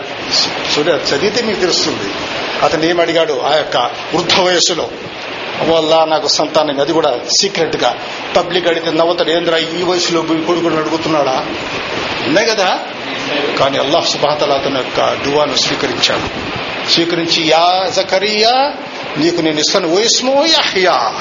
సూర్య 0.74 0.90
చదివితే 0.90 1.42
మీకు 1.42 1.60
తెలుస్తుంది. 1.60 2.14
అతను 2.62 2.84
ఏమడిగాడు 2.84 3.40
ఆ 3.40 3.54
యొక్క 3.54 3.76
వృద్ధ 4.14 4.40
వయస్సులో. 4.40 4.88
వల్ల 5.68 6.04
నాకు 6.04 6.26
సంతానం 6.26 6.80
అది 6.80 6.92
కూడా 6.92 7.18
సీక్రెట్గా 7.40 7.96
పబ్లిక్ 8.36 8.68
అడిగితే 8.68 8.90
నవ్వుతాడు 8.90 9.30
ఏంద్రా 9.30 9.58
ఈ 9.58 9.82
వయసులో 9.82 10.20
కొడుకుని 10.20 10.76
అడుగుతున్నాడా? 10.76 11.46
ఉన్నాయి 12.26 12.46
కదా. 12.48 12.80
కానీ 13.58 13.78
అల్లాహ్ 13.78 14.06
సుబాతల 14.06 14.52
అతని 14.52 14.76
యొక్క 14.76 15.14
దువాను 15.24 15.56
స్వీకరించాడు. 15.56 16.52
స్వీకరించి 16.90 17.42
యా 17.42 17.90
జకరియా 17.96 18.74
నీకు 19.16 19.40
నేను 19.40 19.60
ఇస్తాను. 19.60 19.94
వయస్మో 19.94 20.46
యహ్యా. 20.46 21.14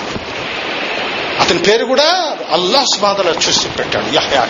అతని 1.40 1.60
పేరు 1.60 1.86
కూడా 1.86 2.38
అల్లాహ్ 2.52 2.86
సుబాతల 2.96 3.30
చూసి 3.30 3.68
పెట్టాడు. 3.68 4.16
యహ్యా 4.16 4.50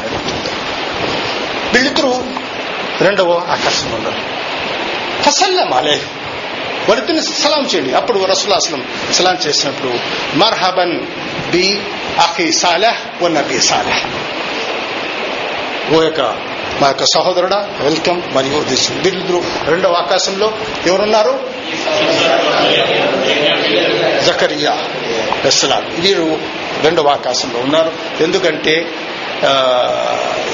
వీళ్ళిద్దరు 1.74 2.24
రెండవ 3.02 3.32
ఆకాశం 3.50 3.92
ఉన్నారు. 3.92 4.18
ఫసల్లం 5.24 5.74
అలే 5.74 6.02
వాళ్ళిద్దరిని 6.90 7.22
సలాం 7.22 7.66
చేయండి. 7.66 7.94
అప్పుడు 7.94 8.26
రసులాసలం 8.26 8.86
సలాం 9.14 9.38
చేసినప్పుడు 9.48 9.94
మర్హబన్ 10.38 11.00
బి 11.52 11.82
అఖీ 12.20 12.52
సాలెహ్ 12.52 13.24
ఓ 13.24 13.28
నబీ 13.28 13.60
సాలెహ్. 13.60 14.06
ఓ 15.94 16.02
యొక్క 16.02 16.52
మా 16.80 16.88
యొక్క 16.88 17.04
సహోదరుడా 17.04 17.78
వెల్కమ్. 17.80 18.22
మరియు 18.34 18.58
వీళ్ళిద్దరు 18.58 19.44
రెండవ 19.66 19.94
ఆకాశంలో 19.94 20.52
ఎవరున్నారు? 20.88 21.40
జకరియా. 24.26 24.78
ఇస్లాం 25.46 25.96
వీరు 26.00 26.38
రెండవ 26.84 27.10
ఆకాశంలో 27.10 27.60
ఉన్నారు. 27.60 27.92
ఎందుకంటే 28.24 28.88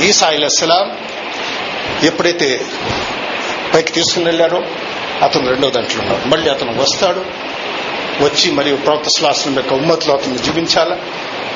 ఈసా 0.01 0.29
ఇస్లాం 0.29 0.97
ఎప్పుడైతే 2.03 2.61
పైకి 3.73 3.91
తీసుకుని 3.91 4.25
వెళ్ళారో 4.25 4.63
అతను 5.23 5.49
రెండో 5.49 5.69
దాంట్లో 5.69 6.01
ఉన్నాడు. 6.01 6.27
మళ్ళీ 6.27 6.49
అతను 6.49 6.81
వస్తాడు. 6.81 7.19
వచ్చి 8.23 8.51
మరియు 8.51 8.75
ప్రవక్త 8.75 9.09
శ్లాసం 9.09 9.55
యొక్క 9.55 9.73
ఉమ్మతిలో 9.73 10.15
అతను 10.15 10.37
జీవించాలా? 10.37 10.97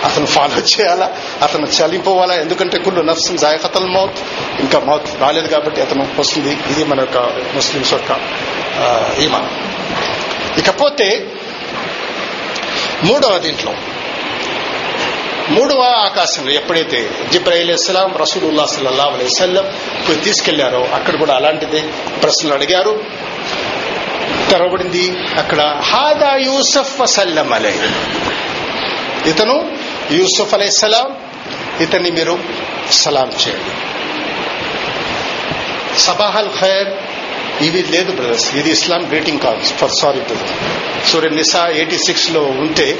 అతను 0.04 0.26
ఫాలో 0.26 0.58
చేయాలా? 0.58 1.12
అతను 1.42 1.68
చలిపోవాలా? 1.68 2.36
ఎందుకంటే 2.36 2.78
కుళ్ళు 2.78 3.02
నఫ్సం 3.02 3.36
జాయకతల్ 3.36 3.90
మౌత్. 3.90 4.16
ఇంకా 4.60 4.80
మౌత్ 4.80 5.22
రాలేదు 5.22 5.48
కాబట్టి 5.48 5.82
అతను 5.82 6.08
వస్తుంది. 6.20 6.50
ఇది 6.50 6.84
మన 6.84 7.00
యొక్క 7.00 7.18
ముస్లింస్ 7.56 7.94
యొక్క 7.94 8.12
ఈమాన్. 9.20 9.48
ఇకపోతే 10.60 11.28
మూడవ 13.04 13.38
దీంట్లో 13.38 13.74
మూడవ 15.50 15.82
ఆకాశంలో 15.82 16.52
ఎప్పుడైతే 16.52 17.10
జిబ్రాయిల్ 17.34 17.72
ఇస్లాం 17.72 18.18
రసూలుల్లా 18.18 18.66
సల్లా 18.66 18.92
అలైవల్లం 18.92 20.20
తీసుకెళ్ళారో 20.24 20.84
అక్కడ 20.94 21.20
కూడా 21.20 21.36
అలాంటిదే 21.36 21.80
ప్రశ్నలు 22.24 22.54
అడిగారు. 22.54 23.04
తెరవబడింది 24.50 25.18
అక్కడ 25.40 25.82
హాదా 25.84 26.36
యూసఫ్ 26.36 27.02
వసల్లం 27.02 27.54
అలై 27.54 27.76
ఇతను 29.26 29.81
యూసుఫ్ 30.12 30.54
అలైస్లాం 30.54 31.08
ఇతన్ని 31.82 32.12
మీరు 32.12 32.40
సలాం 32.92 33.30
చేయండి. 33.30 33.74
సబాహల్ 36.00 36.50
ఖైర్ 36.60 36.90
ఇవి 37.64 37.82
లేదు 37.84 38.12
బ్రదర్స్ 38.12 38.56
ఇది 38.56 38.72
Islam 38.72 39.08
greeting 39.10 39.40
calls 39.40 39.74
for 39.74 39.92
sorry 39.92 40.20
brother. 40.20 40.52
సూర్య 41.08 41.30
నిసా 41.30 41.68
ఎయిటీ 41.68 41.98
సిక్స్లో 41.98 42.42
ఉంటే 42.42 43.00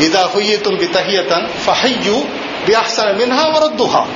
ఇదా 0.00 0.22
హుయ్యతుల్ 0.34 0.78
బి 0.78 0.86
తహియతన్ 0.86 1.46
ఫహయ్యు 1.66 2.24
బి 2.66 2.72
అహ్సన 2.72 3.10
మిన్హా 3.10 3.46
వరద్దుహా. 3.46 4.06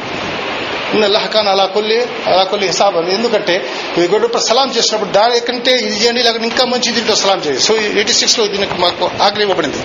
ఇన్న 0.94 1.26
ఖాన్ 1.26 1.48
అలా 1.48 1.66
కొల్లి 1.66 2.06
అలా 2.26 2.44
కొల్లి 2.44 2.66
హిసాబ్. 2.66 2.96
అని 2.96 3.14
ఎందుకంటే 3.14 3.70
గొడవ 3.98 4.38
సలాం 4.38 4.70
చేసినప్పుడు 4.70 5.10
దానికంటే 5.10 5.70
ఇది 5.70 6.04
చేయండి 6.04 6.22
లేకపోతే 6.22 6.44
ఇంకా 6.44 6.64
మంచి 6.64 6.92
దీంట్లో 6.92 7.14
సలాం 7.14 7.38
చేయండి. 7.38 7.60
సో 7.62 7.76
ఎయిటీ 7.76 8.12
సిక్స్లో 8.12 8.46
దీనికి 8.46 8.74
మాకు 8.74 9.10
ఆకలి 9.22 9.40
ఇవ్వబడింది. 9.40 9.78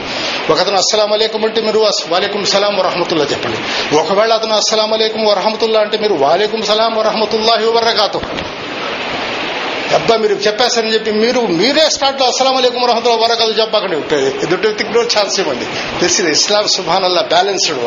ఒకతను 0.52 0.78
అస్సలం 0.78 1.14
అలేకం 1.14 1.46
అంటే 1.46 1.62
మీరు 1.62 1.80
వాలేకుం 2.10 2.46
సలాం 2.46 2.78
వరహమతుల్లా 2.78 3.26
చెప్పండి. 3.26 3.58
ఒకవేళ 3.96 4.34
అతను 4.34 4.56
అస్సలం 4.56 4.94
అలేకం 4.94 5.26
వరహమతుల్లా 5.26 5.80
అంటే 5.80 5.98
మీరు 5.98 6.14
వాలేకుం 6.14 6.62
సలాం 6.62 6.96
వరహమతుల్లా 6.96 7.54
వరకాతు 7.54 8.22
అబ్బా 9.94 10.16
మీరు 10.16 10.34
చెప్పేస్తారని 10.34 10.94
చెప్పి 10.94 11.12
మీరు 11.12 11.40
మీరే 11.40 11.90
స్టార్ట్ 11.90 12.22
అస్సలం 12.22 12.56
అలైకుం 12.56 12.86
రహమతుల 12.86 13.14
వరకలు 13.24 13.54
చెప్పకండి. 13.62 13.96
ఉంటుంది 13.96 14.28
ఎదుటి 14.44 14.68
వ్యక్తికి 14.68 14.94
కూడా 14.94 15.08
ఛాన్స్ 15.16 15.40
ఇవ్వండి. 15.40 15.66
దిస్ 16.02 16.22
ఇస్లాం 16.22 16.68
సుభాన్ 16.68 17.04
అల్లా 17.04 17.22
బ్యాలెన్స్డ్ 17.22 17.80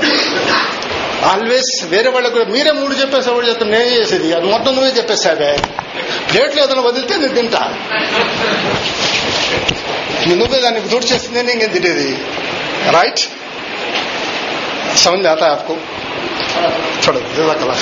ఆల్వేస్ 1.24 1.84
వేరే 1.84 2.10
వాళ్ళకు 2.10 2.44
మీరే 2.50 2.72
మూడు 2.72 2.94
చెప్పేసే 2.94 3.30
వాళ్ళు 3.30 3.50
చెప్తాను 3.50 3.72
నేను 3.72 3.90
చేసేది. 3.90 4.32
అది 4.32 4.46
మొత్తం 4.52 4.74
నువ్వే 4.74 4.90
చెప్పేసావే 4.98 5.50
ప్లేట్లు 6.30 6.62
ఏదైనా 6.62 6.82
వదిలితే 6.82 7.16
నేను 7.16 7.34
తింటా. 7.34 7.62
నువ్వే 10.28 10.60
దాన్ని 10.60 10.80
దూడు 10.80 11.04
చేస్తుంది 11.04 11.42
నేను 11.42 11.50
ఇంకేం 11.50 11.70
తినేది? 11.70 12.10
రైట్? 12.90 13.20
సమజ్ 14.98 15.26
ఆత 15.26 15.42
చూడదు 17.02 17.74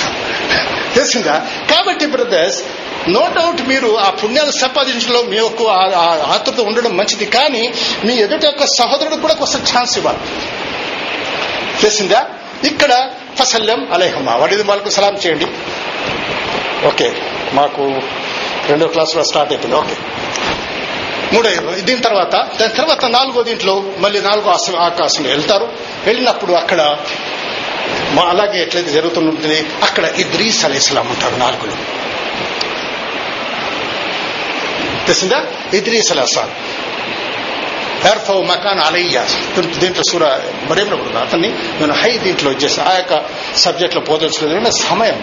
తెలిసిందా? 0.95 1.47
కాబట్టి 1.71 2.05
బ్రదర్స్ 2.05 2.63
నో 3.09 3.27
డౌట్ 3.27 3.67
మీరు 3.67 3.97
ఆ 3.99 4.09
పుణ్యాలు 4.09 4.51
సంపాదించడంలో 4.51 5.21
మీ 5.21 5.37
యొక్క 5.37 5.63
ఆ- 5.63 6.31
ఆతృత 6.33 6.59
ఉండడం 6.59 6.97
మంచిది 6.97 7.25
కానీ 7.25 7.73
మీ 8.05 8.13
ఎదుట 8.13 8.45
యొక్క 8.45 8.65
సహోదరుడు 8.65 9.15
కూడా 9.15 9.33
కొంచెం 9.33 9.65
ఛాన్స్ 9.75 9.97
ఇవ్వాలి. 9.97 10.19
తెలిసిందా? 11.81 12.25
ఇక్కడ 12.63 13.09
ఫసల్యం 13.35 13.93
అలేహమ్మా. 13.93 14.35
వాడిది 14.35 14.63
వాళ్ళకు 14.63 14.89
సలాం 14.89 15.15
చేయండి. 15.15 15.45
ఓకే 16.87 17.15
మాకు 17.53 18.01
రెండో 18.67 18.87
క్లాసులో 18.87 19.23
స్టార్ట్ 19.23 19.53
అయిపోయింది. 19.53 19.81
ఓకే. 19.81 19.95
మూడో 21.33 21.49
దీని 21.75 22.01
తర్వాత 22.01 22.31
దాని 22.31 22.73
తర్వాత 22.73 23.05
నాలుగో 23.05 23.43
దీంట్లో 23.43 23.83
మళ్ళీ 23.97 24.21
నాలుగో 24.21 24.51
ఆసన 24.51 24.75
ఆకాశంలో 24.75 25.29
వెళ్తారు. 25.29 25.73
వెళ్ళినప్పుడు 26.05 26.53
అక్కడ 26.53 26.97
మా 28.11 28.23
అలాగే 28.23 28.61
ఎట్లయితే 28.61 28.91
జరుగుతుంటుంది 28.91 29.65
అక్కడ 29.83 30.05
ఇద్రీస్ 30.05 30.65
అలీస్లాం 30.65 31.07
ఉంటారు 31.07 31.35
నాలుగులో. 31.35 31.73
తెలిసిందా 35.07 35.39
ఇద్రీస్ 35.73 36.11
అలీస్లాం 36.13 36.49
ఎర్ఫో 38.07 38.35
మకాన్ 38.49 38.79
అలయ్య 38.79 39.19
దీంట్లో 39.81 40.03
సూర 40.09 40.25
మరేం 40.69 40.89
కూడా 40.99 41.19
అతన్ని 41.21 41.49
నేను 41.79 41.93
హై 41.93 42.11
దీంట్లో 42.25 42.49
వచ్చేసి 42.51 42.79
ఆ 42.83 42.93
యొక్క 42.97 43.15
సబ్జెక్ట్లో 43.63 44.01
పోదలుచుకోలేదు 44.01 44.73
సమయం 44.81 45.17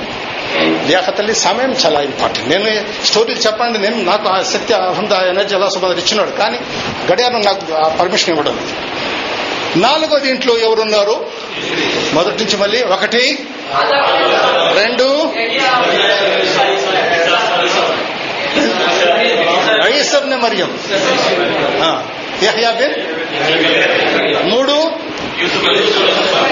లేఖతల్లి 0.89 1.35
సమయం 1.43 1.73
చాలా 1.83 2.01
ఇంపార్టెంట్ 2.03 2.49
నేను 2.51 2.73
స్టోరీలు 3.05 3.41
చెప్పండి 3.47 3.79
నేను 3.79 3.99
నాకు 4.05 4.27
ఆ 4.29 4.39
శక్తి 4.53 4.75
హుందా 4.99 5.19
ఎనర్జీ 5.31 5.55
అలా 5.55 5.69
సుబాద్ 5.75 5.99
ఇచ్చినాడు 5.99 6.33
కానీ 6.33 6.59
గడియారం 7.11 7.43
నాకు 7.43 7.65
ఆ 7.79 7.89
పర్మిషన్ 7.99 8.33
ఇవ్వడం 8.35 8.57
లేదు. 8.61 8.75
నాలుగో 9.83 10.17
దీంట్లో 10.19 10.53
ఎవరున్నారు 10.59 11.15
మొదటి 12.15 12.37
నుంచి 12.43 12.57
మళ్ళీ 12.57 12.81
ఒకటి 12.97 13.23
రెండు 14.77 15.07
మరియం 20.45 20.71
యహ్యా 22.47 22.71
బిన్ 22.81 22.97
మూడు 24.53 24.75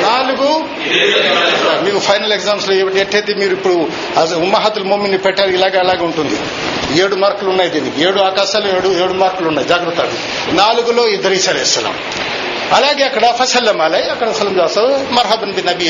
నాలుగు. 0.06 0.48
మీకు 1.84 1.98
ఫైనల్ 2.06 2.32
ఎగ్జామ్స్లో 2.36 2.74
ఎట్టయితే 3.02 3.32
మీరు 3.40 3.52
ఇప్పుడు 3.58 3.74
ఉమ్మహతుల్ 4.44 4.86
మొమ్మిని 4.92 5.18
పెట్టారు 5.26 5.50
ఇలాగ 5.58 5.76
అలాగే 5.84 6.04
ఉంటుంది. 6.08 6.36
ఏడు 7.02 7.16
మార్కులు 7.22 7.50
ఉన్నాయి 7.52 7.70
దీనికి. 7.74 7.98
ఏడు 8.06 8.20
ఆకాశాలు 8.28 8.68
ఏడు 8.76 8.88
ఏడు 9.04 9.14
మార్కులు 9.22 9.48
ఉన్నాయి. 9.52 9.68
జాగ్రత్త 9.72 10.00
నాలుగులో 10.60 11.04
ఇద్దరు 11.16 11.36
ఇసలేస్తున్నాం 11.40 11.96
అలాగే 12.78 13.04
అక్కడ 13.04 13.24
ఫసల్లం 13.40 13.80
అలై 13.86 14.02
అక్కడ 14.14 14.28
సలం 14.40 14.54
చేస్తారు 14.60 14.92
మర్హబన్ 15.16 15.54
బి 15.58 15.62
నబీ 15.70 15.88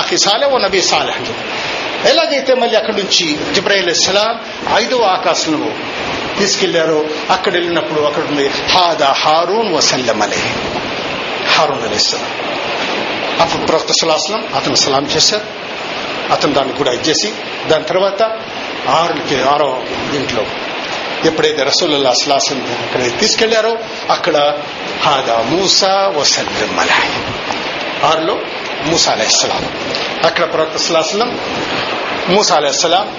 అఖి 0.00 0.16
సాలే 0.26 0.46
ఓ 0.54 0.58
నబీ 0.66 0.80
సాలే 0.90 1.12
అని 1.18 1.34
ఎలాగైతే 2.10 2.52
మళ్ళీ 2.62 2.76
అక్కడి 2.80 2.96
నుంచి 3.02 3.26
జిబ్రాయిల్ 3.54 3.90
ఇస్లాం 3.96 4.30
ఐదవ 4.82 5.02
ఆకాశంలో 5.16 5.70
తీసుకెళ్ళారో 6.40 7.04
అక్కడ 7.30 7.52
వెళ్ళినప్పుడు 7.52 8.00
అక్కడ 8.00 8.22
ఉంది 8.22 8.48
హాదా 8.48 9.12
హారూన్ 9.12 9.72
వసల్లం 9.74 10.22
అలై 10.22 10.54
హారూన్ 11.46 11.82
అలీ 11.82 11.98
అప్పుడు 13.40 13.66
ప్రవక్త 13.66 13.92
సులాసనం 13.92 14.48
అతను 14.54 14.74
సలాం 14.74 15.06
చేశారు. 15.06 15.44
అతను 16.32 16.52
దాన్ని 16.52 16.74
కూడా 16.74 16.92
ఇచ్చేసి 16.92 17.32
దాని 17.68 17.84
తర్వాత 17.84 18.22
ఆరుకి 18.88 19.42
ఆరో 19.42 19.82
దీంట్లో 20.12 20.46
ఎప్పుడైతే 21.24 21.62
రసూలుల్లా 21.62 22.12
సులాసం 22.12 22.78
అక్కడ 22.82 23.20
తీసుకెళ్ళారో 23.20 23.78
అక్కడ 24.10 24.58
హాదా 25.02 25.42
మూసా 25.42 26.14
వసల్లం 26.16 26.80
అలై 26.80 27.10
ఆరులో 28.10 28.38
మూసా 28.84 29.12
అలైహిస్సలాం 29.12 29.64
అక్కడ 30.24 30.52
ప్రవక్త 30.52 30.76
సులాసలం 30.76 31.40
మూసా 32.28 32.56
అలైహిస్సలాం 32.56 33.16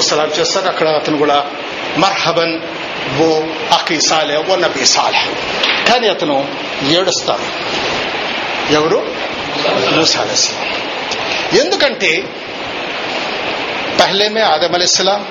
సలాం 0.00 0.30
చేస్తారు. 0.40 0.68
అక్కడ 0.68 0.88
అతను 0.88 1.18
కూడా 1.18 1.46
مرحبا، 1.96 2.44
وہ 3.18 3.40
اخي 3.70 3.98
صالح 3.98 4.38
والنبي 4.48 4.84
صالح 4.84 5.24
كان 5.84 6.04
يتنو 6.04 6.42
ఏడుస్తారు 6.90 7.46
ఎవరు 8.72 9.00
మూసాలసి 9.96 10.52
ఎందుకంటే 11.60 12.20
پہلے 13.98 14.28
میں 14.28 14.42
آدم 14.42 14.74
علیہ 14.74 14.90
السلام، 14.90 15.22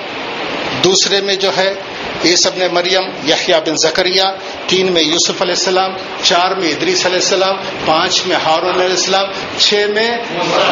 دوسرے 0.84 1.20
میں 1.20 1.34
جو 1.34 1.50
ہے 1.56 1.74
ایس 2.22 2.46
نے 2.46 2.68
مریم 2.68 3.04
یحییٰ 3.24 3.60
بن 3.60 3.76
زکریہ 3.76 4.22
تین 4.66 4.92
میں 4.92 5.02
یوسف 5.02 5.42
علیہ 5.42 5.54
السلام، 5.54 5.92
چار 6.22 6.50
میں 6.50 6.68
ادریس 6.68 7.06
علیہ 7.06 7.22
السلام، 7.24 7.56
پانچ 7.84 8.26
میں 8.26 8.36
ہارون 8.36 8.74
علیہ 8.74 8.96
السلام، 8.96 9.26
چھ 9.58 9.74
میں 9.74 10.10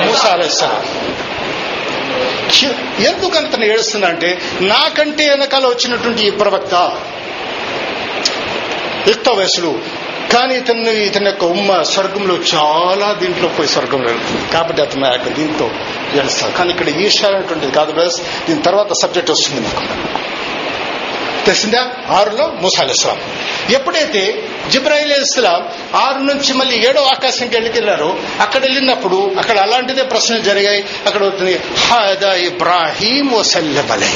موسیٰ 0.07 0.33
علیہ 0.33 0.51
السلام۔ 0.53 0.83
తను 3.53 3.65
ఏడుస్తున్నా 3.65 4.09
అంటే 4.09 4.39
నాకంటే 4.61 5.29
వెనకాల 5.29 5.67
వచ్చినటువంటి 5.67 6.27
ఈ 6.27 6.31
ప్రవక్త 6.31 6.75
యుక్త 9.09 9.29
వయసులు 9.29 9.79
కానీ 10.33 10.55
ఇతను 10.55 10.91
ఇతని 10.91 11.27
యొక్క 11.27 11.45
ఉమ్మ 11.45 11.83
స్వర్గంలో 11.83 12.35
చాలా 12.55 13.13
దీంట్లో 13.13 13.49
పోయి 13.49 13.69
స్వర్గంలో 13.69 14.11
వెళ్తుంది. 14.11 14.53
కాబట్టి 14.53 14.83
అతను 14.83 15.07
ఆ 15.07 15.13
యొక్క 15.13 15.29
దీంతో 15.29 15.71
ఏడుస్తాడు. 16.15 16.53
కానీ 16.53 16.71
ఇక్కడ 16.71 16.89
ఈర్ష్య 16.89 17.29
అనేటువంటిది 17.29 17.73
కాదు 17.73 17.93
బ్రదర్స్ 17.93 18.47
దీని 18.47 18.63
తర్వాత 18.63 18.93
సబ్జెక్ట్ 18.93 19.31
వస్తుంది 19.31 19.61
నాకు. 19.61 19.83
తెలిసిందా 21.49 21.83
ఆరులో 22.09 22.47
మూసాలిస్లాం 22.47 23.19
ఎప్పుడైతే 23.71 24.23
జిబ్రాయిల్ 24.71 25.13
ఇస్లాం 25.13 25.61
ఆరు 25.99 26.19
నుంచి 26.19 26.53
మళ్ళీ 26.53 26.77
ఏడో 26.89 27.03
ఆకాశంకి 27.05 27.57
వెళ్ళికెళ్ళారో 27.57 28.11
అక్కడ 28.41 28.61
వెళ్ళినప్పుడు 28.61 29.35
అక్కడ 29.39 29.59
అలాంటిదే 29.59 30.03
ప్రశ్నలు 30.03 30.41
జరిగాయి. 30.41 30.85
అక్కడ 31.07 31.23
అవుతుంది 31.23 31.61
హాదా 31.79 32.35
ఇబ్రాహీం 32.35 33.31
వసల్లబలై 33.33 34.13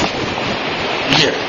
ఏడు. 1.25 1.39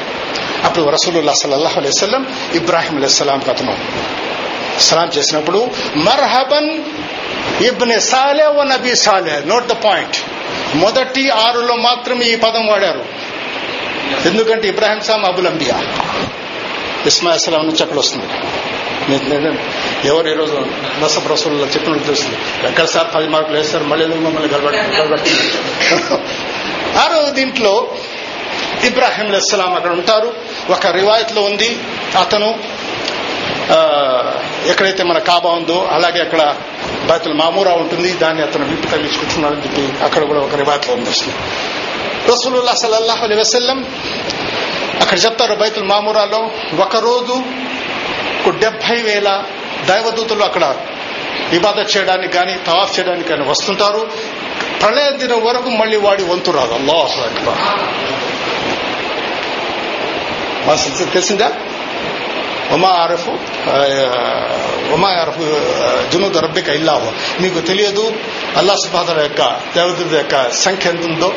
అప్పుడు 0.66 0.84
రసూలుల్లా 0.90 1.32
సల్లల్లాహు 1.32 1.80
అలైహి 1.80 2.56
ఇబ్రాహీం 2.56 3.04
ఇబ్రాహిం 3.04 3.40
కథను 3.40 3.72
అతను 3.72 4.80
సలాం 4.80 5.10
చేసినప్పుడు 5.16 5.70
మర్హబన్ 5.96 6.70
ఇబ్నె 7.62 7.98
సాలే 8.00 8.46
ఓ 8.46 8.62
నబీ 8.62 8.94
సాలే. 8.94 9.42
నోట్ 9.46 9.66
ద 9.66 9.72
పాయింట్ 9.72 10.16
మొదటి 10.74 11.30
ఆరులో 11.30 11.74
మాత్రమే 11.76 12.24
ఈ 12.24 12.36
పదం 12.36 12.66
వాడారు. 12.66 13.13
ఎందుకంటే 14.26 14.68
ఇబ్రాహిం 14.68 15.00
సామ్ 15.00 15.24
అబుల్ 15.24 15.46
అంబియా. 15.46 15.82
ఇస్మాయిల్ 17.06 17.40
సలాం 17.40 17.66
నుంచి 17.66 17.82
అక్కడ 17.82 17.98
వస్తుంది 17.98 18.26
ఎవరు 20.08 20.28
ఈరోజు 20.28 20.66
రసూల్లో 21.32 21.66
చెప్పినట్టు 21.66 22.04
తెలుస్తుంది. 22.04 22.38
ఎక్కడ 22.68 22.84
సార్ 22.84 23.06
పది 23.14 23.28
మార్కులు 23.28 23.56
వేస్తారు 23.56 23.84
మళ్ళీ 23.84 24.04
ఎందుకు 24.04 24.20
మమ్మల్ని 24.20 24.54
గడబడి 24.54 24.76
ఆరో 26.98 27.30
దీంట్లో 27.30 27.88
ఇబ్రాహిం 28.84 29.26
అలైహిస్సలాం 29.26 29.74
అక్కడ 29.74 29.92
ఉంటారు. 29.92 30.32
ఒక 30.70 30.86
రివాయత్లో 30.86 31.42
ఉంది. 31.42 31.78
అతను 32.18 32.58
ఆ, 33.70 34.34
ఎక్కడైతే 34.66 35.02
మన 35.02 35.18
కాబా 35.18 35.50
ఉందో 35.50 35.88
అలాగే 35.92 36.20
అక్కడ 36.20 36.56
బైతుల్ 37.10 37.34
మామూరా 37.34 37.72
ఉంటుంది. 37.72 38.12
దాన్ని 38.12 38.42
అతను 38.42 38.64
విప్పు 38.64 38.86
తగ్గించుకుంటున్నాడని 38.86 39.62
చెప్పి 39.62 40.04
అక్కడ 40.04 40.22
కూడా 40.22 40.40
ఒక 40.40 40.54
రివాయత్లో 40.54 40.94
ఉంది. 40.94 41.10
రసూలుల్లా 42.28 42.74
సల్లల్లాహు 42.74 43.24
అలైహి 43.24 43.40
వసల్లం 43.40 43.84
అక్కడ 45.00 45.18
చెప్తారు 45.24 45.54
బైతుల్ 45.54 45.84
మామూరాలో 45.84 46.50
ఒకరోజు 46.82 47.42
డెబ్బై 48.50 49.02
వేల 49.02 49.44
దైవదూతలు 49.88 50.44
అక్కడ 50.44 50.76
ఇబాదత్ 51.52 51.96
చేయడానికి 51.96 52.32
కానీ 52.32 52.54
తవాఫ్ 52.66 52.98
చేయడానికి 52.98 53.28
కానీ 53.28 53.44
వస్తుంటారు. 53.48 54.10
ప్రళయ 54.80 55.10
దినం 55.10 55.44
వరకు 55.44 55.68
మళ్ళీ 55.68 55.96
వాడి 55.96 56.22
వంతు 56.22 56.50
రాదు. 56.50 56.74
అల్లాహ్ 56.74 57.20
అక్బర్. 57.20 57.58
తెలిసిందా? 61.12 61.52
ఉమా 62.72 62.88
అరఫు 62.88 63.30
ఉమా 64.94 65.08
అరఫు 65.08 65.40
జునూద్ 66.12 66.36
రబ్బిక 66.36 66.68
ఇల్లాహు. 66.68 67.42
మీకు 67.42 67.60
తెలియదు 67.60 68.12
అల్లా 68.56 68.74
సుబాదర్ 68.74 69.18
యొక్క 69.18 69.60
దేవదూత 69.74 70.12
యొక్క 70.12 70.50
సంఖ్య 70.50 70.90
ఎంత 70.90 71.04
ఉందో 71.04 71.34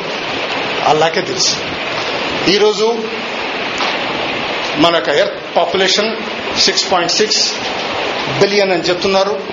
అల్లాకే 0.87 1.21
తెలుసు. 1.21 1.55
ఈరోజు 2.49 2.99
మన 4.75 4.95
యొక్క 4.95 5.09
earth 5.09 5.55
population 5.55 6.15
six 6.59 6.91
point 6.91 7.11
six 7.11 7.53
billion 8.39 8.71
అని 8.71 8.81
చెప్తున్నారు. 8.81 9.43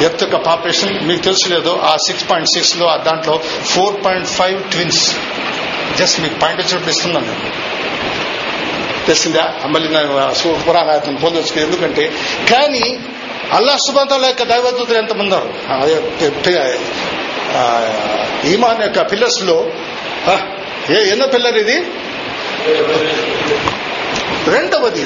ఎర్త్ 0.00 0.22
యొక్క 0.22 0.36
పాపులేషన్ 0.36 1.06
మీకు 1.06 1.22
తెలుసు 1.22 1.48
లేదు 1.48 1.80
ఆ 1.82 1.96
సిక్స్ 1.96 2.30
పాయింట్ 2.30 2.48
సిక్స్లో 2.48 2.86
ఆ 2.86 2.96
దాంట్లో 2.96 3.40
four 3.64 4.04
point 4.04 4.28
five 4.28 4.70
twins. 4.70 5.16
Just 5.98 6.20
మీకు 6.20 6.34
పాయింట్ 6.34 6.62
వచ్చినప్పుడు 6.62 6.90
ఇస్తున్నాను 6.90 7.26
నేను. 7.26 7.50
తెలిసిందా? 9.06 9.54
మళ్ళీ 9.66 9.88
నేను 9.88 11.18
పొందొచ్చు 11.18 11.62
ఎందుకంటే 11.62 12.12
కానీ 12.50 12.98
అల్లా 13.52 13.76
సుబంధాల 13.76 14.24
యొక్క 14.24 14.42
దైవదూతలు 14.42 14.98
ఎంతమంది 14.98 15.34
ఉన్నారు? 15.34 15.54
యొక్క 16.24 16.76
ఈమాన్ 18.46 18.82
యొక్క 18.82 19.12
పిల్లర్స్లో 19.12 19.70
ఏ 20.90 21.10
ఎన్నో 21.10 21.26
పిల్లర్ 21.26 21.56
ఇది? 21.56 21.76
రెండవది. 24.50 25.04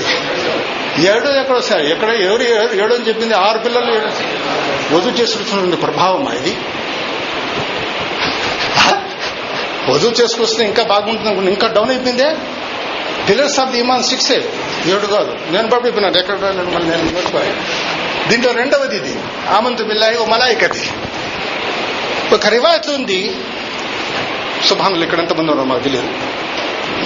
ఏడో 1.09 1.41
ఎక్కడ 1.41 1.59
సార్ 1.59 1.81
ఎక్కడ 1.81 2.09
ఎవరు 2.09 2.43
ఏడు 2.43 2.83
ఏడో 2.83 2.95
అని 2.95 3.09
చెప్పింది 3.09 3.35
ఆరు 3.35 3.59
పిల్లలు 3.59 3.91
ఏడు. 3.97 4.11
వధు 4.95 5.11
చేసుకుంటున్న 5.11 5.75
ప్రభావమా 5.75 6.33
ఇది? 6.33 6.57
వధువు 9.91 10.13
చేసుకొస్తే 10.13 10.65
ఇంకా 10.65 10.83
బాగుంటుంది 10.83 11.51
ఇంకా 11.51 11.67
down 11.67 11.91
అయిపోయిందే? 11.91 12.37
Pillars 13.29 13.61
of 13.61 13.71
the 13.71 13.79
Iman 13.79 14.03
six. 14.03 14.33
ఏడు 14.87 15.07
కాదు. 15.07 15.37
నేను 15.51 15.69
పంపిపోయినాను 15.71 16.19
ఎక్కడ 16.19 16.35
మళ్ళీ 16.75 16.89
నేను 16.89 17.03
నేర్చుకోవాలి 17.03 17.53
దీంట్లో 18.29 18.53
రెండవది 18.53 18.97
ఇది. 18.97 19.15
ఆమంతు 19.51 19.83
బిల్లాయి 19.83 20.17
ఓ 20.17 20.25
మలాయికది 20.25 20.91
ఒక 22.35 22.47
రివాయత్ 22.47 22.91
ఉంది. 22.91 23.37
శుభాంగులు 24.67 25.05
ఇక్కడ 25.05 25.19
ఎంతమంది 25.19 25.51
ఉన్నారో 25.51 25.65
మాకు 25.65 25.83
తెలియదు. 25.83 26.09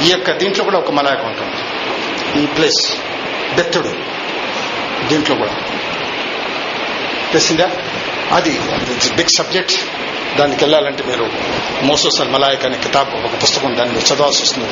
ఈ 0.05 0.11
యొక్క 0.11 0.31
దీంట్లో 0.31 0.65
కూడా 0.65 0.79
ఒక 0.79 0.91
మలాయక 0.91 1.25
ఉంటుంది. 1.25 1.57
ఈ 2.43 2.47
ప్లేస్ 2.47 2.93
బెత్తుడు 3.55 3.95
దీంట్లో 5.09 5.37
కూడా. 5.37 5.55
తెలిసిందా? 7.33 7.71
అది 8.33 8.61
బిగ్ 9.15 9.29
సబ్జెక్ట్. 9.29 9.73
దానికి 10.39 10.65
వెళ్ళాలంటే 10.65 11.05
మీరు 11.05 11.31
మోసోసల్ 11.83 12.31
మలాయక్ 12.31 12.65
అనే 12.65 12.79
కితాబ్ 12.79 13.15
ఒక 13.15 13.43
పుస్తకం 13.43 13.77
దాన్ని 13.77 13.95
మీరు 13.95 14.15
చదవాల్సి 14.15 14.43
వస్తుంది. 14.43 14.69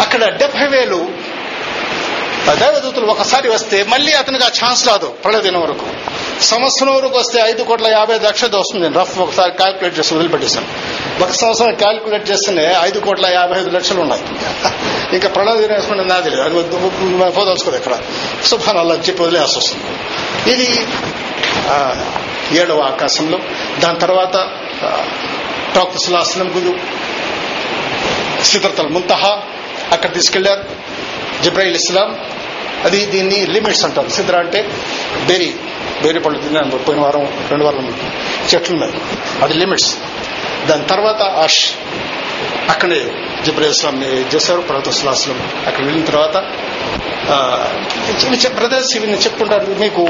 అక్కడ 0.00 0.36
డెబ్బై 0.36 0.66
వేలు 0.66 1.08
దైవదూతులు 2.54 3.06
ఒకసారి 3.06 3.48
వస్తే 3.48 3.84
మళ్ళీ 3.88 4.12
అతనికి 4.12 4.44
ఆ 4.44 4.48
ఛాన్స్ 4.48 4.88
రాదు 4.88 5.06
ప్రళయదినం 5.06 5.60
వరకు. 5.60 5.86
సంవత్సరం 6.40 6.94
వరకు 6.94 7.18
వస్తే 7.18 7.40
ఐదు 7.40 7.62
కోట్ల 7.62 7.86
యాభై 7.86 8.14
ఐదు 8.14 8.26
లక్షలు 8.26 8.56
వస్తుంది 8.56 8.88
నేను 8.88 9.00
రఫ్ 9.00 9.18
ఒకసారి 9.18 9.52
క్యాల్కులేట్ 9.52 9.98
చేసి 9.98 10.14
వదిలిపెట్టేశాను. 10.14 10.66
ఒక 11.22 11.30
సంవత్సరం 11.30 11.74
క్యాల్కులేట్ 11.74 12.30
చేస్తేనే 12.30 12.74
ఐదు 12.80 13.00
కోట్ల 13.00 13.26
యాభై 13.26 13.60
ఐదు 13.60 13.70
లక్షలు 13.70 14.00
ఉన్నాయి. 14.00 14.22
ఇంకా 15.14 15.28
ప్రణవ్ 15.28 15.60
దినం 15.60 15.74
వేసుకుంటే 15.74 16.04
నాది 16.04 16.30
పోదలుచుకోదు 17.30 17.76
ఇక్కడ 17.76 17.98
సుభాన్ 18.44 18.78
అలా 18.78 18.94
చెప్పి 18.94 19.22
వదిలేసి 19.22 19.58
వస్తుంది 19.58 19.84
ఇది 20.50 20.86
ఏడవ 22.60 22.80
ఆకాశంలో. 22.80 23.38
దాని 23.80 23.98
తర్వాత 23.98 24.36
డాక్టర్ 25.76 26.00
సులాసనం 26.00 26.50
గురు 26.56 26.78
సిద్రతల్ 28.44 28.88
ముంతహా 28.88 29.42
అక్కడ 29.92 30.14
తీసుకెళ్ళారు 30.14 30.64
జబ్రాయిల్ 31.44 31.76
ఇస్లాం 31.76 32.20
అది 32.86 33.00
దీన్ని 33.14 33.38
లిమిట్స్ 33.54 33.84
అంటారు. 33.84 34.08
సిద్ర 34.16 34.36
అంటే 34.44 34.60
బేరీ. 35.28 35.50
బెరీ 36.02 36.20
పళ్ళు 36.24 36.38
తిన్నాను 36.44 36.78
పోయిన 36.86 37.02
వారం 37.04 37.24
రెండు 37.50 37.64
వారం 37.64 37.86
చెట్లు 38.52 38.74
ఉన్నాయి. 38.76 38.94
అది 39.44 39.54
లిమిట్స్. 39.62 39.92
దాని 40.68 40.84
తర్వాత 40.92 41.22
అష్ 41.44 41.62
అక్కడే 42.70 43.00
జిబ్రాయిల్ 43.44 44.34
చేశారు 44.34 44.60
ప్రవత 44.68 44.88
అక్కడ 45.68 45.82
వెళ్ళిన 45.84 46.04
తర్వాత 46.04 46.36
బ్రదర్స్ 48.58 48.96
ఇవి 48.96 49.12
చెప్పుకుంటారు 49.24 49.76
మీకు 49.80 50.02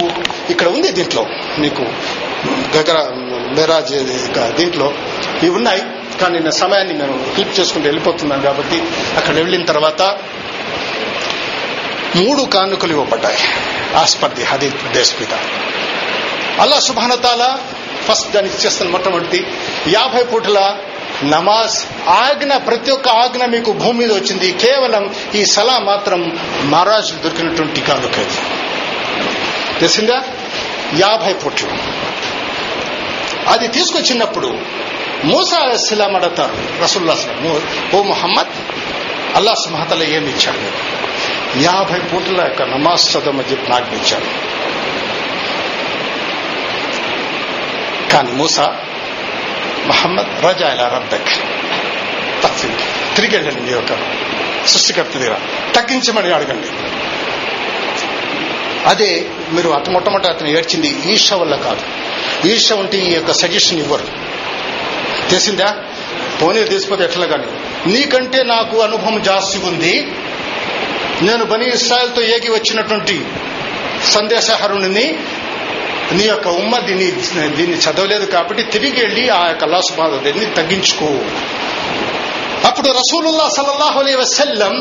ఇక్కడ 0.50 0.68
ఉంది 0.76 0.88
దీంట్లో 0.98 1.22
మీకు 1.58 1.84
దగ్గర 2.76 2.96
మెరాజ్ 3.58 3.92
దీంట్లో 4.58 4.86
ఇవి 5.42 5.54
ఉన్నాయి. 5.60 5.82
కానీ 6.20 6.38
నా 6.46 6.50
సమయాన్ని 6.62 6.94
నేను 6.98 7.14
క్లిప్ 7.34 7.54
చేసుకుంటూ 7.60 7.86
వెళ్ళిపోతున్నాను 7.88 8.42
కాబట్టి 8.42 8.78
అక్కడ 9.16 9.34
వెళ్ళిన 9.34 9.64
తర్వాత 9.64 10.02
మూడు 12.14 12.42
కానుకలు 12.42 12.92
ఇవ్వబడ్డాయి. 12.92 13.38
ఆస్పర్ది 13.96 14.44
హదీ 14.44 14.68
మీద 15.20 15.32
అల్లా 16.60 16.80
సుభానతాల 16.80 17.58
ఫస్ట్ 18.08 18.32
దానికి 18.32 18.66
చేస్తున్న 18.66 18.90
మొట్టమొదటి 18.90 19.46
యాభై 19.88 20.22
పూటల 20.22 20.76
నమాజ్ 21.24 22.08
ఆజ్ఞ 22.08 22.56
ప్రతి 22.56 22.90
ఒక్క 22.90 23.08
ఆజ్ఞ 23.08 23.44
మీకు 23.44 23.72
భూమి 23.72 23.98
మీద 23.98 24.12
వచ్చింది. 24.12 24.52
కేవలం 24.52 25.14
ఈ 25.34 25.44
సలా 25.44 25.78
మాత్రం 25.78 26.38
మహారాజు 26.64 27.14
దొరికినటువంటి 27.14 27.80
కానుక 27.80 28.18
ఇది. 28.18 28.36
తెలిసిందా? 29.80 30.22
యాభై 30.98 31.32
పూట్లు. 31.32 31.70
అది 33.48 33.68
తీసుకొచ్చినప్పుడు 33.68 34.58
మూసా 35.24 35.56
అలస్లాం 35.56 36.16
అడతారు 36.16 36.82
రసూల్లా 36.82 37.16
ఓ 37.98 38.02
మొహమ్మద్ 38.02 38.52
అల్లా 39.36 39.54
సుమహతల 39.54 40.02
ఏమి 40.02 40.28
ఇచ్చాడు? 40.28 40.94
యాభై 41.61 41.98
పూటల 41.98 42.40
యొక్క 42.40 42.62
నమాజ్ 42.62 43.16
చదవమని 43.16 43.50
చెప్పి 43.50 43.72
ఆజ్ఞించాడు 43.72 44.55
కానీ 48.12 48.32
మూసా 48.32 48.76
మహమ్మద్ 49.86 50.44
రజా 50.44 50.72
ఇలా 50.72 50.88
రద్దక్ 50.88 51.28
తిరిగి 53.16 53.36
వెళ్ళండి 53.36 53.61
మీ 53.61 53.70
యొక్క 53.70 53.96
సృష్టికర్త 54.66 55.18
దగ్గర. 55.18 55.36
తగ్గించమని 55.74 56.34
అడగండి. 56.34 56.66
అదే 58.88 59.30
మీరు 59.52 59.68
అత 59.68 59.90
మొట్టమొదటి 59.90 60.28
అతను 60.28 60.48
ఏడ్చింది 60.48 61.12
ఈర్ష 61.12 61.32
వల్ల 61.32 61.57
కాదు. 61.57 61.80
ఈర్ష 62.46 62.72
ఉంటే 62.72 62.98
ఈ 62.98 63.14
యొక్క 63.14 63.32
సజెషన్ 63.32 63.78
ఇవ్వరు. 63.78 64.07
తెలిసిందా? 65.28 65.76
పోనీ 66.42 66.64
తీసిపోతే 66.64 67.05
ఎట్లా 67.05 67.26
కానీ 67.26 67.46
నీకంటే 67.92 68.42
నాకు 68.42 68.80
అనుభవం 68.80 69.22
జాస్తి 69.22 69.59
ఉంది. 69.59 70.12
నేను 71.26 71.44
బనీ 71.44 71.66
ఇస్రాయల్తో 71.66 72.22
ఏగి 72.22 72.50
వచ్చినటువంటి 72.50 73.24
సందేశహరుణిని 74.04 75.18
నీ 76.12 76.24
యొక్క 76.24 76.48
ఉమ్మ 76.48 76.78
దీన్ని 76.78 77.10
దీన్ని 77.56 77.76
చదవలేదు 77.76 78.26
కాబట్టి 78.26 78.62
తిరిగి 78.62 79.00
వెళ్ళి 79.02 79.28
ఆ 79.28 79.46
యొక్క 79.46 79.64
లాసుబాదని 79.64 80.46
తగ్గించుకో. 80.46 81.10
అప్పుడు 82.68 82.88
రసూలుల్లా 82.88 83.48
సల్లల్లాహు 83.48 83.98
అలీ 84.00 84.14
వసల్లం 84.14 84.74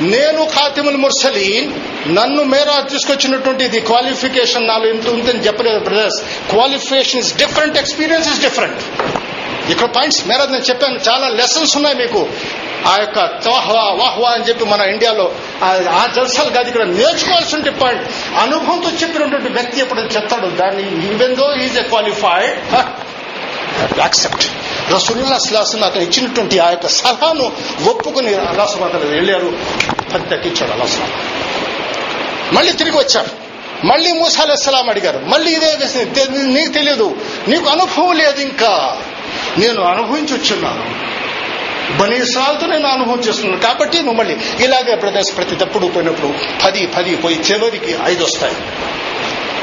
నేను 0.00 0.44
ఖాతిముల్ 0.44 0.96
ముర్సలీన్ 0.96 1.68
నన్ను 2.16 2.42
మేరా 2.44 2.80
తీసుకొచ్చినటువంటి 2.80 3.64
ఇది 3.64 3.80
క్వాలిఫికేషన్ 3.80 4.68
నాలో 4.68 4.86
ఇంత 4.86 5.08
ఉందని 5.08 5.40
చెప్పలేదు 5.40 5.78
brothers. 5.78 6.50
Qualification 6.50 7.20
is 7.20 7.36
different 7.36 7.78
experience 7.78 8.28
is 8.28 8.40
different. 8.40 8.82
ఇక్కడ 9.70 9.86
పాయింట్స్ 9.86 10.26
మేరా 10.26 10.44
నేను 10.44 10.62
చెప్పాను 10.62 11.00
చాలా 11.08 11.28
లెసన్స్ 11.28 11.76
ఉన్నాయి 11.76 11.96
మీకు. 11.96 12.28
ఆ 12.86 12.96
యొక్క 13.00 13.18
వాహ్వా 13.48 13.82
వాహ్వా 13.82 14.30
అని 14.30 14.44
చెప్పి 14.44 14.64
మన 14.64 14.80
ఇండియాలో 14.80 15.32
ఆ- 15.64 15.84
ఆ 15.90 16.06
జల్సాలు 16.16 16.50
కాదు 16.50 16.68
ఇక్కడ 16.68 16.82
నేర్చుకోవాల్సిన 16.82 17.70
పాయింట్. 17.70 18.02
అనుభవంతో 18.38 18.90
చెప్పినటువంటి 18.90 19.48
వ్యక్తి 19.48 19.80
ఎప్పుడు 19.80 20.00
చెప్తాడు 20.00 20.46
దాన్ని 20.46 21.14
even 21.14 21.36
though 21.36 21.54
is 21.54 21.78
a 21.78 21.82
qualified 21.82 22.58
accept 23.98 24.50
రసూల్లా 24.92 25.36
అస్లాసం 25.36 25.84
అతను 25.84 26.02
ఇచ్చినటువంటి 26.02 26.58
ఆ 26.58 26.70
యొక్క 26.70 26.86
సలహాను 26.86 27.52
ఒప్పుకుని 27.88 28.34
అల్లాసుమాతలు 28.34 29.06
వెళ్ళారు. 29.06 29.58
అది 30.14 30.28
తగ్గించాడు 30.28 30.72
అల్లాసుమాత 30.72 31.10
మళ్ళీ 32.54 32.72
తిరిగి 32.72 32.96
వచ్చారు. 32.96 33.42
మళ్ళీ 33.86 34.12
మూసా 34.12 34.82
అడిగారు. 34.88 35.18
మళ్ళీ 35.18 35.50
ఇదే 35.50 35.76
నీకు 36.30 36.72
తెలియదు 36.72 37.16
నీకు 37.48 37.68
అనుభవం 37.70 38.16
లేదు 38.16 38.40
ఇంకా. 38.40 38.98
నేను 39.58 39.82
అనుభవించి 39.82 40.34
వచ్చున్నాను 40.34 41.12
బనీసాలతో 41.98 42.66
నేను 42.66 42.88
అనుభవం 42.88 43.20
చేస్తున్నాను 43.20 43.62
కాబట్టి 43.62 43.98
నువ్వు 43.98 44.14
మళ్ళీ 44.14 44.36
ఇలాగే 44.60 44.94
బ్రదర్స్ 44.94 45.36
ప్రతి 45.36 45.56
తప్పుడు 45.56 45.86
పోయినప్పుడు 45.86 46.34
పది 46.64 46.86
పది 46.86 47.16
పోయి 47.16 47.36
చివరికి 47.36 47.96
ఐదు 48.04 48.24
వస్తాయి. 48.24 48.54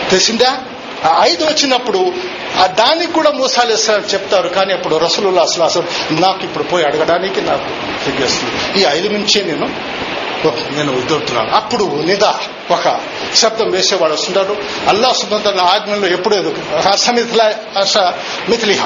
తెలిసిందా? 0.09 0.57
ఆ 1.05 1.25
ఐదు 1.25 1.45
వచ్చినప్పుడు 1.45 2.13
ఆ 2.57 2.67
దానికి 2.67 3.11
కూడా 3.11 3.31
మూసాలు 3.31 3.97
చెప్తారు. 3.97 4.49
కానీ 4.49 4.73
అప్పుడు 4.73 4.95
రసలుల్లా 4.95 5.41
అసలు 5.41 5.63
అసలు 5.63 5.83
నాకు 6.11 6.43
ఇప్పుడు 6.43 6.63
పోయి 6.63 6.85
అడగడానికి 6.85 7.41
నాకు 7.41 7.67
సిగ్గేస్తుంది 8.03 8.81
ఈ 8.81 8.85
ఐదు 8.89 9.07
నుంచే 9.07 9.43
నేను 9.43 9.69
నేను 10.47 10.93
ఉద్యోగుతున్నాను 10.93 11.49
అప్పుడు 11.49 12.03
నిదా 12.05 12.39
ఒక 12.71 12.99
శబ్దం 13.35 13.69
వేసేవాడు 13.69 14.13
వస్తుంటాడు. 14.13 14.57
అల్లా 14.87 15.13
సుబంధన 15.13 15.61
ఆజ్ఞలు 15.61 16.05
ఎప్పుడు 16.05 16.35
మిథిలిహ 18.49 18.85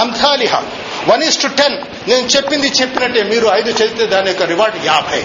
అంథాలిహ. 0.00 0.62
One 1.08 1.22
is 1.22 1.42
to 1.42 1.46
ten. 1.46 1.76
నేను 2.08 2.26
చెప్పింది 2.26 2.66
చెప్పినట్టే 2.66 3.22
మీరు 3.22 3.46
ఐదు 3.46 3.70
చెప్తే 3.70 4.06
దాని 4.06 4.28
యొక్క 4.28 4.42
రివార్డ్ 4.42 4.86
యాభై. 4.86 5.22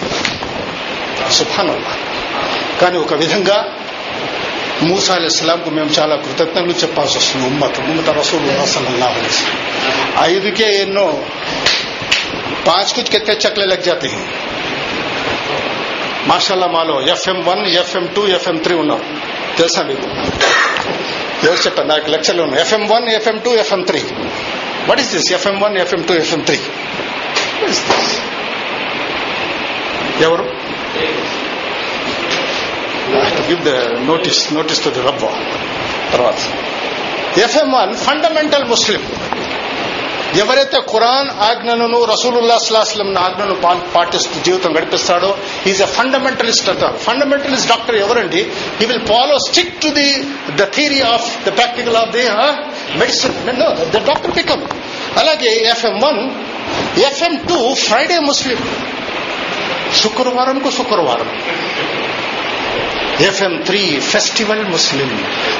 సుభానల్లా 1.32 1.96
కానీ 2.80 2.98
ఒక 2.98 3.14
విధంగా 3.14 3.74
మూసా 4.82 5.14
అలీస్లాంకు 5.14 5.70
మేము 5.70 5.90
చాలా 5.90 6.16
కృతజ్ఞతలు 6.16 6.72
చెప్పాల్సి 6.72 7.18
వస్తుంది. 7.18 7.46
ఉమ్మత 7.46 7.80
ఉమ్మత 7.80 8.10
రసూలు 8.10 8.50
అసలు 8.50 8.86
ఐదుకే 10.22 10.82
ఎన్నో. 10.82 11.18
పాంచ్ 12.66 12.94
కుచ్ 12.94 13.04
కెత్తే 13.04 13.32
చక్లే 13.48 13.76
జాతీయ 13.76 14.10
हैं 16.30 16.70
మాలో 16.72 17.02
FM 17.02 17.44
one 17.44 17.66
FM 17.66 18.08
two 18.16 18.26
FM 18.26 18.56
three 18.56 18.74
ఉన్నాం. 18.74 19.22
తెలుసా 19.58 19.82
మీకు? 19.82 20.06
ఎవరు 21.46 21.66
చెప్పారు? 21.66 21.88
నాకు 21.88 22.10
లెక్చర్లు 22.10 22.42
ఉన్నాయి. 22.42 22.62
FM 22.62 22.88
one 22.88 23.08
FM 23.08 23.38
two 23.38 23.54
FM 23.54 23.82
three. 23.82 24.04
What 24.88 25.00
is 25.00 25.12
this 25.12 25.32
FM 25.32 25.60
one 25.60 25.76
FM 25.78 26.02
two 26.02 26.14
FM 26.14 26.40
three. 26.40 26.56
ఎవరు? 30.20 30.42
Give 33.48 33.60
the 33.64 33.68
notice 33.98 34.52
notice 34.52 34.84
to 34.84 34.88
the 34.88 35.00
రబ్బా 35.00 35.28
తర్వాత. 36.12 36.38
ఎఫ్ఎం 37.38 37.72
వన్ 37.72 37.96
ఫండమెంటల్ 37.96 38.64
ముస్లిం 38.64 39.00
ఎవరైతే 40.38 40.78
ఖురాన్ 40.90 41.30
ఆజ్ఞలను 41.48 42.04
రసూలుల్లా 42.04 42.58
స్లాస్లం 42.58 43.18
ఆజ్ఞను 43.18 43.54
పాటిస్తూ 43.94 44.42
జీవితం 44.46 44.76
గడిపిస్తాడో 44.76 45.30
ఈజ్ 45.66 45.82
ఎ 45.82 45.86
ఫండమెంటలిస్ట్ 45.86 46.68
అంటారు 46.68 46.96
ఫండమెంటలిస్ట్ 46.96 47.68
డాక్టర్ 47.68 47.96
ఎవరండి? 47.96 48.42
He 48.80 48.86
will 48.86 49.06
follow 49.06 49.38
stick 49.38 49.82
to 49.82 49.88
the 49.88 50.08
the 50.56 50.66
theory 50.74 51.00
of 51.14 51.28
the 51.44 51.56
practical 51.56 51.96
of 51.96 52.10
the 52.10 52.24
medicine 52.98 53.34
the 53.94 54.04
doctor 54.06 54.30
become 54.30 54.62
అలాగే 55.18 55.50
FM 55.70 56.00
one 56.00 56.20
FM 56.98 57.34
two 57.48 57.74
Friday 57.74 58.18
Muslim 58.18 58.58
శుక్రవారంకు 60.02 60.70
శుక్రవారం. 60.70 61.28
ఎఫ్ఎం 63.20 63.62
త్రీ 63.66 64.00
ఫెస్టివల్ 64.00 64.64
ముస్లిం 64.68 65.10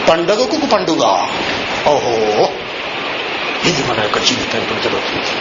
పండగకు 0.08 0.66
పండుగ. 0.72 1.04
ఓహో. 1.92 2.48
ఇది 3.68 3.82
మన 3.88 3.98
యొక్క 4.02 4.18
జీవితానికి 4.28 4.80
జరుగుతుంది 4.82 5.32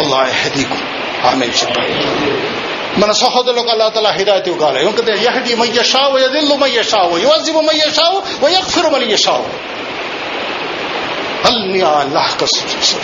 అల్లా 0.00 0.20
హదీకు 0.40 0.78
ఆమె 1.28 1.46
చెప్పాలి 1.60 1.94
మన 3.02 3.12
సహోదరులకు 3.20 3.70
అల్లా 3.70 3.86
తల 3.88 4.08
హిదాయత్ 4.16 4.48
ఇవ్వాలి 4.48 4.80
ఇంకతే 4.86 5.14
యహది 5.24 5.54
మయ్యషావు 5.54 6.16
యదిల్లు 6.18 6.56
మయ్యషావు 6.56 7.14
యువజిబు 7.18 7.60
మయ్యషావు 7.60 8.18
వయక్ఫిరు 8.44 8.90
మయ్యషావు 8.94 9.46
అన్ని 11.48 11.80
ఆ 11.82 11.94
అల్లాహ్ 12.00 12.30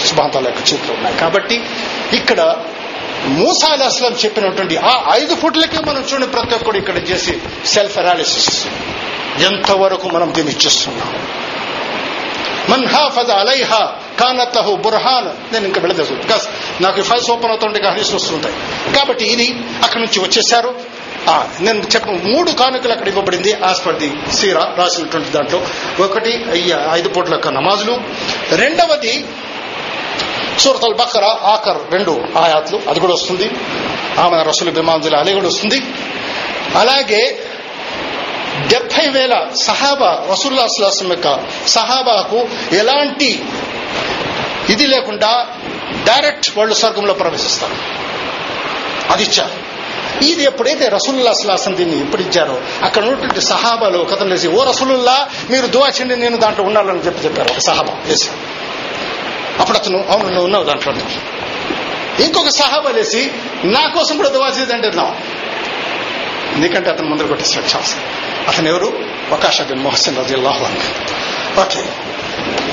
సుబాతాల 0.05 0.45
యొక్క 0.47 0.63
చేతులు 0.69 0.93
ఉన్నాయి 0.93 1.17
కాబట్టి 1.17 1.57
ఇక్కడ 2.13 2.41
మూసా 3.31 3.69
అలీ 3.69 3.85
అస్లాం 3.85 4.15
చెప్పినటువంటి 4.23 4.77
ఆ 4.85 4.95
ఐదు 5.13 5.35
ఫుట్లకే 5.35 5.81
మనం 5.89 6.03
చూడండి 6.03 6.29
ప్రతి 6.29 6.55
ఒక్కడు 6.55 6.79
ఇక్కడ 6.79 6.99
చేసి 7.11 7.35
సెల్ఫ్ 7.67 7.97
అనాలిసిస్ 7.99 8.53
ఎంతవరకు 9.43 10.07
మనం 10.09 10.29
దీన్ని 10.35 10.53
ఇచ్చేస్తున్నాం 10.53 11.11
మన్ 12.71 12.87
హాఫజ్ 12.95 13.33
అలైహా 13.35 13.83
కానత్తహు 14.21 14.77
బుర్హాన్. 14.77 15.53
నేను 15.53 15.65
ఇంకా 15.65 15.81
వెళ్ళలేదు. 15.81 16.15
బికాస్ 16.15 16.49
నాకు 16.83 17.03
ఫైల్స్ 17.03 17.31
ఓపెన్ 17.31 17.51
అవుతుండే 17.51 17.89
హరీస్ 17.89 18.15
వస్తుంటాయి 18.15 18.55
కాబట్టి 18.95 19.25
ఇది 19.25 19.49
అక్కడి 19.83 20.03
నుంచి 20.03 20.21
వచ్చేసారు 20.21 20.75
నేను 21.61 21.79
చెప్ప 21.95 22.07
మూడు 22.07 22.51
కానుకలు 22.51 22.93
అక్కడ 22.93 23.09
ఇవ్వబడింది 23.09 23.51
యాజ్ 23.51 23.87
పర్ 23.87 23.99
ది 23.99 24.13
సీరా 24.33 24.75
రాసినటువంటి 24.79 25.31
దాంట్లో. 25.31 25.59
ఒకటి 26.05 26.33
ఐదు 26.93 27.09
పూట్ల 27.09 27.33
యొక్క 27.33 27.49
నమాజులు. 27.49 27.95
రెండవది 28.55 29.25
సూరత్ 30.59 30.85
అల్ 30.85 31.25
ఆఖర్ 31.25 31.93
రెండు 31.93 32.13
ఆయాత్లు. 32.37 32.81
అది 32.89 33.01
కూడా 33.01 33.13
వస్తుంది. 33.13 33.51
ఆమె 34.21 34.43
రసులు 34.43 34.71
బిమాంజులు 34.71 35.17
అలీ 35.17 35.33
కూడా 35.35 35.47
వస్తుంది. 35.47 35.83
అలాగే 36.77 37.39
డెబ్బై 38.69 39.07
వేల 39.09 39.47
సహాబా 39.63 40.27
రసూల్లా 40.31 40.63
అస్లాసం 40.63 41.11
యొక్క 41.11 41.29
సహాబాకు 41.67 42.49
ఎలాంటి 42.75 43.45
ఇది 44.71 44.87
లేకుండా 44.87 45.47
డైరెక్ట్ 46.07 46.59
వాళ్ళు 46.59 46.75
స్వర్గంలో 46.75 47.15
ప్రవేశిస్తారు. 47.15 47.77
అది 49.13 49.23
ఇచ్చారు 49.23 49.71
ఇది 50.25 50.43
ఎప్పుడైతే 50.45 50.89
రసూలుల్లా 50.89 51.31
అస్లాసం 51.31 51.77
దీన్ని 51.77 52.01
ఎప్పుడు 52.01 52.23
ఇచ్చారో 52.23 52.61
అక్కడ 52.83 53.03
ఉన్నటువంటి 53.05 53.41
సహాబాలు 53.41 54.05
కథలు 54.05 54.31
వేసి 54.31 54.49
ఓ 54.49 54.65
రసూలుల్లా 54.65 55.29
మీరు 55.51 55.67
దువా 55.67 55.89
చేయండి 55.89 56.17
నేను 56.17 56.37
దాంట్లో 56.37 56.65
ఉండాలని 56.65 56.99
చెప్పి 56.99 57.25
చెప్పారు 57.25 57.51
ఒక 57.53 57.59
సహాబా. 57.59 57.93
వేసి 58.05 58.31
అప్పుడు 59.61 59.79
అతను 59.79 60.05
అవును 60.11 60.29
నువ్వు 60.29 60.45
ఉన్నావు 60.45 60.65
దాంట్లో. 60.65 60.93
ఇంకొక 62.25 62.49
సహాబా 62.49 62.91
లేసి 62.91 63.31
నా 63.65 63.87
కోసం 63.87 64.17
కూడా 64.17 64.29
దువా 64.29 64.49
చేయదంటే 64.49 64.91
నా. 64.91 65.03
ఎందుకంటే 66.57 66.91
అతను 66.91 67.09
ముందర 67.09 67.27
కొట్టేసాడు 67.27 67.65
ఛాన్స్ 67.65 67.97
అతను 68.49 68.69
ఎవరు? 68.69 68.93
వకాష 69.31 69.63
బిన్ 69.63 69.83
మొహసిన్ 69.83 70.17
రజీ 70.17 70.35
అల్లాహు 70.35 70.65
ఓకే. 71.61 71.83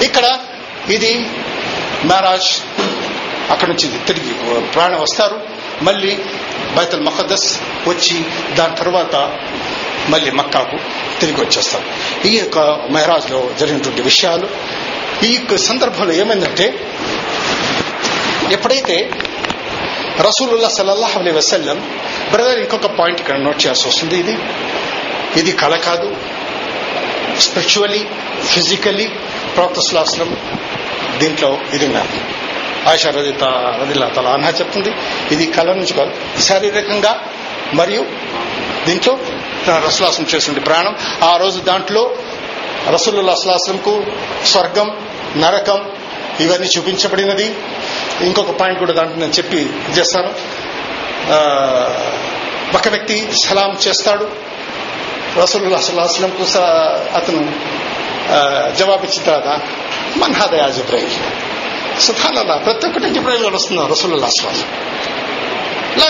ఇక్కడ 0.05 0.25
ఇది 0.89 1.25
మహారాజ్ 2.05 2.49
అక్కడి 3.51 3.71
నుంచి 3.71 3.99
తిరిగి 4.05 4.61
ప్రయాణం 4.61 5.01
వస్తారు. 5.01 5.41
మళ్ళీ 5.81 6.17
బైతల్ 6.77 7.01
మఖద్దస్ 7.01 7.59
వచ్చి 7.87 8.25
దాని 8.55 8.75
తర్వాత 8.75 9.15
మళ్ళీ 10.09 10.31
మక్కాకు 10.31 10.77
తిరిగి 11.19 11.41
వచ్చేస్తారు. 11.41 11.83
ఈ 12.27 12.37
యొక్క 12.37 12.57
మెహరాజ్లో 12.89 13.49
జరిగినటువంటి 13.59 14.01
విషయాలు 14.01 14.49
ఈ 15.25 15.33
యొక్క 15.33 15.55
సందర్భంలో 15.55 16.13
ఏమైందంటే 16.13 16.87
ఎప్పుడైతే 18.51 19.11
రసూలుల్లా 20.19 20.69
సల్లల్లాహు 20.69 21.19
అలీ 21.19 21.31
వసల్లం 21.31 21.79
బ్రదర్ 22.31 22.59
ఇంకొక 22.59 22.85
పాయింట్ 22.85 23.19
ఇక్కడ 23.21 23.37
నోట్ 23.37 23.65
చేయాల్సి 23.65 23.87
వస్తుంది. 23.87 24.17
ఇది 24.17 24.37
ఇది 25.35 25.51
కళ 25.51 25.75
కాదు. 25.75 26.15
స్పిరిచువలీ 27.39 28.05
ఫిజికలీ 28.45 29.05
ప్రవక్తస్లాస్లం 29.55 30.37
దీంట్లో 31.17 31.57
ఇది 31.73 31.85
ఉన్నారు 31.85 32.13
ఆశా 32.89 33.09
రజిత 33.09 33.43
రదిల్లా 33.81 34.07
తల 34.07 34.27
అన్హా 34.27 34.49
చెప్తుంది. 34.49 34.91
ఇది 35.31 35.45
కళ 35.51 35.69
నుంచి 35.73 35.93
కాదు 35.93 36.41
శారీరకంగా 36.41 37.13
మరియు 37.73 38.05
దీంట్లో 38.85 39.13
రసులాసం 39.85 40.25
చేసింది 40.35 40.59
ప్రాణం. 40.59 40.93
ఆ 41.23 41.37
రోజు 41.37 41.59
దాంట్లో 41.59 42.03
రసూలుల్లా 42.89 43.33
అస్లాసంకు 43.33 43.93
స్వర్గం 44.45 44.87
నరకం 45.37 45.79
ఇవన్నీ 46.39 46.67
చూపించబడినది. 46.77 47.47
ఇంకొక 48.21 48.51
పాయింట్ 48.51 48.79
కూడా 48.79 48.93
దాంట్లో 48.93 49.17
నేను 49.19 49.31
చెప్పి 49.31 49.59
చేస్తాను. 49.97 50.29
ఒక 52.77 52.87
వ్యక్తి 52.87 53.17
సలాం 53.43 53.77
చేస్తాడు. 53.87 54.27
రసూలుల్లా 55.39 56.03
అస్లాంకు 56.03 56.43
అతను 57.17 57.41
జవాబిచ్చిన 58.79 59.23
తర్వాత 59.25 59.49
మన్హాదయా 60.19 60.67
జిబ్రాయిల్ 60.69 61.17
సుఖానల్లా 61.99 62.55
ప్రతి 62.65 62.85
ఒక్కటి 62.87 63.09
జిబ్రాయిల్ 63.09 63.43
గారు 63.43 63.55
వస్తున్నారు 63.55 63.89
రసూలుల్లా 63.91 64.27
అస్లాం 64.27 64.57
లా 65.99 66.07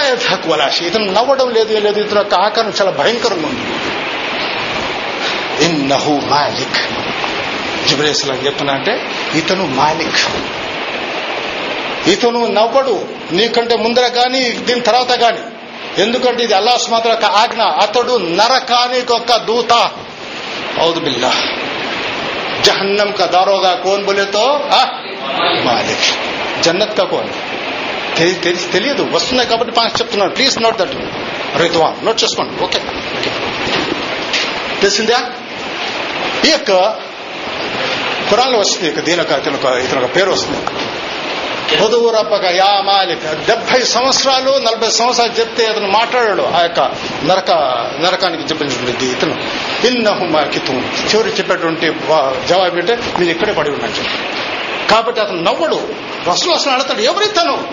వలాషి 0.48 0.82
ఇతను 0.86 1.12
నవ్వడం 1.12 1.50
లేదు 1.50 1.72
ఏం 1.74 1.84
లేదు 1.84 2.00
ఇతను 2.00 2.20
యొక్క 2.20 2.36
ఆకారం 2.48 2.74
చాలా 2.80 2.92
భయంకరంగా 2.92 3.48
ఉంది 3.48 3.66
ఇన్నహు 5.68 6.14
మాలిక్ 6.32 6.80
జిబ్రేస్లాం 7.88 8.40
చెప్పిన 8.46 8.72
అంటే 8.72 8.94
ఇతను 9.36 9.66
మాలిక్ 9.76 10.22
ఇతను 12.14 12.42
నవ్వడు 12.58 12.96
నీకంటే 13.32 13.76
ముందర 13.76 14.08
కానీ 14.18 14.44
దీని 14.68 14.82
తర్వాత 14.82 15.14
కాని 15.20 15.44
ఎందుకంటే 16.04 16.42
ఇది 16.44 16.54
అల్లాహ్ 16.54 16.86
మాత్రం 16.92 17.12
యొక్క 17.12 17.30
ఆజ్ఞ 17.40 17.62
అతడు 17.84 18.16
నరకానికి 18.40 19.14
ఒక 19.14 19.36
దూత 19.48 19.74
ఔదు 20.82 21.00
బిల్లా 21.00 21.32
जहन्नम 22.67 23.11
का 23.13 23.27
दारोगा 23.29 23.73
कौन 23.85 24.01
बोले 24.05 24.25
तो 24.35 24.45
आ, 24.73 24.83
मालिक 25.67 26.03
జన్నత్ 26.63 26.95
కా 26.99 27.05
కోన్ 27.07 27.31
తెలి- 28.17 28.41
తెలి- 28.43 28.67
తెలియదు 28.73 29.03
వస్తున్నాయి 29.13 29.49
కాబట్టి 29.49 29.73
పాస్ 29.73 29.95
చెప్తున్నాను 30.01 30.33
ప్లీజ్ 30.33 30.57
నోట్ 30.63 30.79
దట్ 30.79 30.95
రైతువా 31.57 31.89
నోట్ 32.03 32.19
చేసుకోండి 32.23 32.53
ఓకే 32.65 32.81
ఓకే. 33.17 33.31
తెలిసిందా 34.81 35.19
ఈ 36.45 36.51
యొక్క 36.51 36.73
ఖురాన్లో 38.31 38.59
వస్తుంది 38.59 38.87
ఇక 38.89 39.01
దీని 39.01 39.19
యొక్క 39.19 39.39
ఇతను 39.41 39.59
ఒక- 39.61 39.79
ఇతను 39.85 40.01
ఒక 40.03 40.11
పేరు 40.15 40.31
వస్తుంది 40.31 40.61
పొదువురప్పక 41.76 42.44
యా 42.44 42.82
మాలిక్ 42.82 43.46
డెబ్బై 43.46 43.84
సంవత్సరాలు 43.84 44.60
నలభై 44.60 44.90
సంవత్సరాలు 44.90 45.40
చెప్తే 45.40 45.66
అతను 45.66 45.88
మాట్లాడాడు 45.88 46.42
ఆ 46.42 46.62
యొక్క 46.62 46.80
నరక 47.26 47.52
నరకానికి 48.02 48.44
చెప్పినటువంటి 48.44 49.06
ఇతను. 49.06 49.36
ఇన్నహు 49.88 50.26
మాకితం 50.26 50.92
చివరి 51.14 51.30
చెప్పేటువంటి 51.30 51.94
జవాబు 52.48 52.78
ఏంటంటే 52.78 52.96
మీరు 53.20 53.32
ఇక్కడే 53.32 53.54
పడి 53.54 53.70
ఉన్నాను 53.70 53.92
చెప్పి 53.92 54.88
కాబట్టి 54.88 55.22
అతను 55.22 55.42
నవ్వడు. 55.42 55.90
రసులు 56.28 56.52
అసలు 56.52 56.72
అడతాడు 56.72 57.02
ఎవరితను 57.02 57.68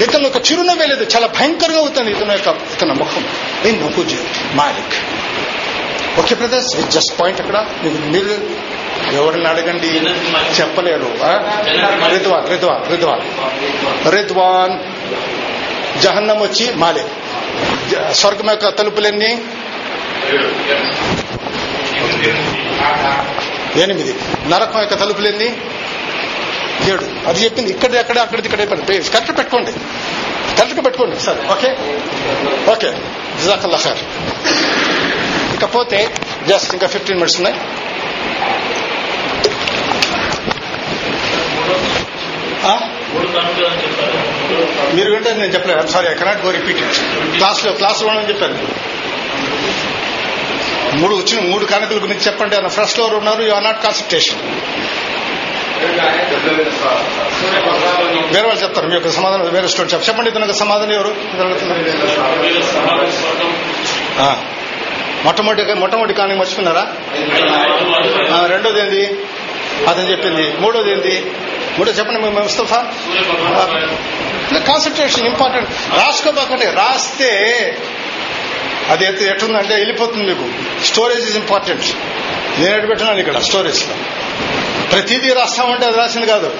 ఇతను? 0.00 0.26
ఒక 0.28 0.36
చిరునవ్వే 0.36 0.86
లేదు. 0.86 1.04
చాలా 1.16 1.26
భయంకరంగా 1.26 1.78
అవుతుంది 1.78 2.10
ఇతను 2.10 2.32
యొక్క 2.32 2.48
ఇతను 2.48 2.94
ముఖం. 2.94 3.24
ఇన్నహు 3.64 4.02
జ- 4.02 4.24
మాలిక్. 4.54 4.94
ఓకే 6.18 6.34
బ్రదర్స్ 6.34 6.90
జస్ట్ 6.90 7.20
పాయింట్ 7.20 7.40
అక్కడ. 7.40 7.66
మీరు- 7.82 8.10
మీరు 8.10 8.40
ఎవరిని 9.12 9.48
అడగండి? 9.48 9.86
చెప్పలేరు. 10.60 11.14
రిద్వాన్ 12.12 12.50
రిద్వాన్ 12.50 12.90
రిద్వాన్. 12.90 13.20
రిద్వాన్ 14.14 14.78
జహన్నం 16.02 16.40
వచ్చి 16.40 16.74
మాలే. 16.74 17.06
జ- 17.90 18.12
స్వర్గం 18.12 18.50
యొక్క 18.50 18.68
తలుపులన్నీ? 18.68 19.42
ఎనిమిది. 23.82 24.14
నరకం 24.48 24.80
యొక్క 24.80 24.94
తలుపులన్నీ? 24.94 25.56
ఏడు. 26.92 27.06
అది 27.26 27.44
చెప్పింది. 27.44 27.70
ఇక్కడ 27.70 27.94
ఎక్కడ 27.94 28.18
అక్కడ 28.18 28.38
ఇక్కడ 28.38 28.58
కరెక్ట్ 28.58 29.38
పెట్టుకోండి. 29.38 29.72
కరెక్ట్ 30.56 30.84
పెట్టుకోండి 30.84 31.20
సరే. 31.20 31.48
ఓకే? 31.50 31.76
ఓకే. 32.72 32.92
జజాకల్లా 33.42 33.78
సార్ 33.78 33.98
ఇకపోతే 35.56 36.00
జస్ట్ 36.48 36.72
ఇంకా 36.74 36.86
ఫిఫ్టీన్ 36.94 37.18
మినిట్స్ 37.18 37.40
ఉన్నాయి. 37.40 37.56
మీరు 44.96 45.10
వింటే 45.10 45.30
నేను 45.32 45.52
చెప్పలేదు. 45.54 45.86
Sorry 45.86 46.08
I 46.08 46.14
cannot 46.14 46.40
go 46.44 46.50
repeat 46.50 46.78
క్లాస్లో 47.36 47.72
క్లాస్లో 47.72 48.10
అని 48.10 48.28
చెప్పాను. 48.28 48.58
మూడు 50.96 51.14
వచ్చిన 51.14 51.38
మూడు 51.52 51.64
కానుకల 51.72 51.96
గురించి 51.96 52.26
చెప్పండి 52.26 52.56
అన్న 52.56 52.68
ఫస్ట్ 52.78 53.00
ఎవరు 53.00 53.16
ఉన్నారు. 53.16 53.42
యు 53.42 53.52
ఆర్ 53.52 53.64
నాట్ 53.64 53.82
కాన్సన్ట్రేషన్ 53.84 54.42
వేరే 58.34 58.46
వాళ్ళు 58.46 58.62
చెప్తారు. 58.64 58.86
మీ 58.86 58.94
యొక్క 58.94 59.10
సమాధానం 59.10 59.48
వేరే 59.56 59.68
స్టోర్ 59.68 59.94
చెప్పండి. 59.94 60.30
ఇతనికి 60.30 60.58
సమాధానం 60.58 60.92
ఎవరు? 60.92 61.12
మొట్టమొదటి 65.26 65.74
మొట్టమొదటి 65.74 66.14
కానుక 66.14 66.38
మర్చిపోయినారా? 66.38 66.92
రెండోది 68.46 68.80
ఏంది 68.80 69.18
అతను 69.88 70.10
చెప్పింది. 70.10 70.56
మూడోది 70.60 70.92
ఏంది 70.92 71.32
మూడో 71.78 71.92
చెప్పండి 71.92 72.20
మేము 72.20 72.40
ముస్తఫా. 72.40 72.76
కాన్సన్ట్రేషన్ 74.58 75.26
ఇంపార్టెంట్ 75.26 75.70
రాసుకోబాకండి 75.70 76.66
రాస్తే 76.66 77.28
అది 78.88 79.04
ఎట్ 79.04 79.22
ఎట్టుందంటే 79.22 79.74
వెళ్ళిపోతుంది 79.74 80.24
మీకు. 80.24 80.48
స్టోరేజ్ 80.84 81.28
ఇస్ 81.28 81.36
ఇంపార్టెంట్ 81.36 81.84
నేను 82.58 82.76
ఎటు 82.76 82.86
పెట్టినాను 82.86 83.18
ఇక్కడ? 83.18 83.38
స్టోరేజ్ 83.38 83.84
ప్రతిదీ 84.92 85.32
రాస్తామంటే 85.32 85.86
అది 85.86 85.96
రాసింది 85.96 86.26
కాదు. 86.26 86.56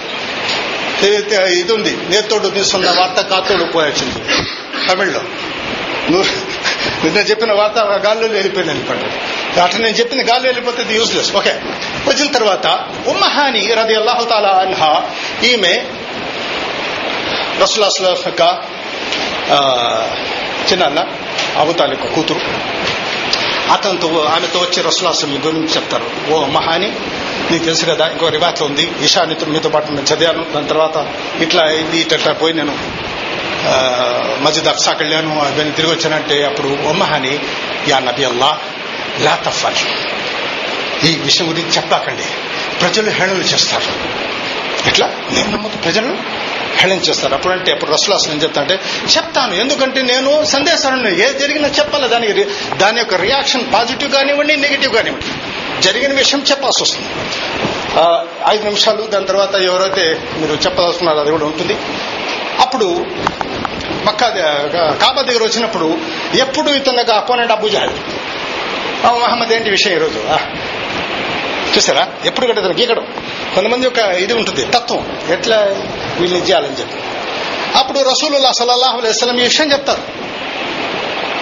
ఇది- 1.02 1.38
ఇది 1.38 1.72
ఉంది. 1.72 1.96
నేతోడు 2.08 2.48
తీసుకున్న 2.48 2.90
వార్త 2.90 3.20
కాతోడు 3.20 3.64
పోయాల్సింది. 3.64 4.14
తమిళ్ళో. 4.88 5.20
నువ్వు 6.10 6.45
నిన్న 7.04 7.18
చెప్పిన 7.18 7.52
వార్త 7.52 7.78
గాల్లో 7.78 8.26
వెళ్ళిపోయింది 8.26 8.74
అనుకోండి. 8.74 9.60
అట్లా 9.60 9.80
నేను 9.80 9.96
చెప్పిన 9.96 10.20
గాల్లో 10.20 10.46
వెళ్ళిపోతే 10.46 10.82
ఇది 10.82 10.94
యూస్లెస్ 10.94 11.36
ఓకే 11.36 11.52
వచ్చిన 12.06 12.32
తర్వాత 12.32 12.66
ఉమ్మహాని 13.06 13.62
రది 13.74 13.94
అల్లాహుతాలా 13.94 14.48
అన్హా 14.48 14.90
ఈమె 15.48 15.74
యొక్క 18.26 18.42
చిన్న 20.72 21.06
అబు 21.56 21.72
కూతురు. 22.14 22.40
అతనితో 23.72 24.08
ఆమెతో 24.34 24.58
వచ్చి 24.58 24.82
రసులాసుల 24.82 25.28
గురించి 25.28 25.68
చెప్తారు. 25.68 26.32
ఓ 26.32 26.46
మహాని 26.46 26.92
నీకు 27.50 27.64
తెలుసు 27.64 27.84
కదా 27.86 28.06
ఇంకో 28.08 28.28
రివాత్ 28.28 28.62
ఉంది. 28.62 28.90
ఈషా 29.04 29.24
మీతో 29.46 29.68
పాటు 29.68 29.86
నేను 29.92 30.06
చదివాను 30.14 30.44
దాని 30.54 30.68
తర్వాత 30.68 30.96
ఇట్లా 31.40 31.64
ఇది 31.64 31.98
ఇట్లా 32.00 32.32
పోయి 32.32 32.54
నేను 32.54 32.74
మస్జిద్ 34.42 34.66
అక్సాకి 34.66 35.14
అవన్నీ 35.14 35.70
తిరిగి 35.70 35.92
వచ్చానంటే 35.94 36.44
అప్పుడు 36.44 36.68
ఉమ్మహాని 36.68 37.38
యా 37.88 37.98
నబి 37.98 38.24
అల్లా 38.24 38.58
లా 39.20 39.34
తఫల్ 39.34 39.74
ఈ 41.06 41.16
విషయం 41.16 41.50
గురించి 41.50 41.68
చెప్పాకండి. 41.68 42.22
ప్రజలు 42.80 43.10
హేళనలు 43.10 43.42
చేస్తారు. 43.42 44.16
ఎట్లా? 44.88 45.06
నేను 45.06 45.50
నమ్మదు 45.50 45.76
ప్రజలు 45.76 46.16
హేళన 46.76 46.96
చేస్తారు. 46.96 47.34
అప్పుడంటే 47.34 47.72
అప్పుడు 47.72 47.90
రసలాస్ 47.90 48.28
నేను 48.28 48.40
చెప్తా 48.40 48.60
అంటే 48.60 48.80
చెప్తాను. 49.16 49.54
ఎందుకంటే 49.54 50.02
నేను 50.02 50.44
సందేశాలను 50.44 51.08
ఏ 51.08 51.38
జరిగినా 51.38 51.68
చెప్పాలి? 51.68 52.08
దాని 52.08 52.44
దాని 52.76 52.98
యొక్క 52.98 53.14
రియాక్షన్ 53.14 53.72
పాజిటివ్ 53.74 54.12
కానివ్వండి 54.12 54.56
నెగిటివ్ 54.56 54.94
కానివ్వండి. 54.94 55.82
జరిగిన 55.82 56.12
విషయం 56.12 56.44
చెప్పాల్సి 56.50 56.82
వస్తుంది. 56.82 57.08
ఐదు 58.48 58.64
నిమిషాలు 58.64 59.02
దాని 59.02 59.26
తర్వాత 59.26 59.54
ఎవరైతే 59.54 60.20
మీరు 60.36 60.52
చెప్పదలుచుకున్నారో 60.52 61.20
అది 61.20 61.30
కూడా 61.30 61.44
ఉంటుంది. 61.44 61.76
అప్పుడు 62.60 63.06
మక్కా 64.06 64.28
కాబా 65.00 65.22
దగ్గర 65.22 65.42
వచ్చినప్పుడు 65.42 65.98
ఎప్పుడు 66.36 66.70
ఇతనికి 66.70 67.12
అపోనెంట్ 67.12 67.52
అబూ 67.52 67.68
జహల్ 67.68 67.90
మహమ్మద్ 69.04 69.52
ఏంటి 69.52 69.70
విషయం 69.70 69.92
ఈరోజు? 69.92 70.20
చూసారా? 71.76 72.08
ఎప్పుడు 72.24 72.46
కూడా 72.46 72.60
తనకి 72.60 72.82
గీకడం. 72.82 73.06
కొంతమంది 73.54 73.84
యొక్క 73.84 73.98
ఇది 73.98 74.32
ఉంటుంది 74.34 74.64
తత్వం. 74.64 75.22
ఎట్లా 75.30 75.56
వీళ్ళని 76.20 76.42
చేయాలని 76.42 76.80
చెప్పి. 76.80 77.00
అప్పుడు 77.78 77.98
రసూలుల్లా 77.98 78.52
సల్లల్లాహు 78.52 78.98
అలైహి 78.98 79.40
ఈ 79.40 79.42
విషయం 79.42 79.72
చెప్తారు. 79.72 80.02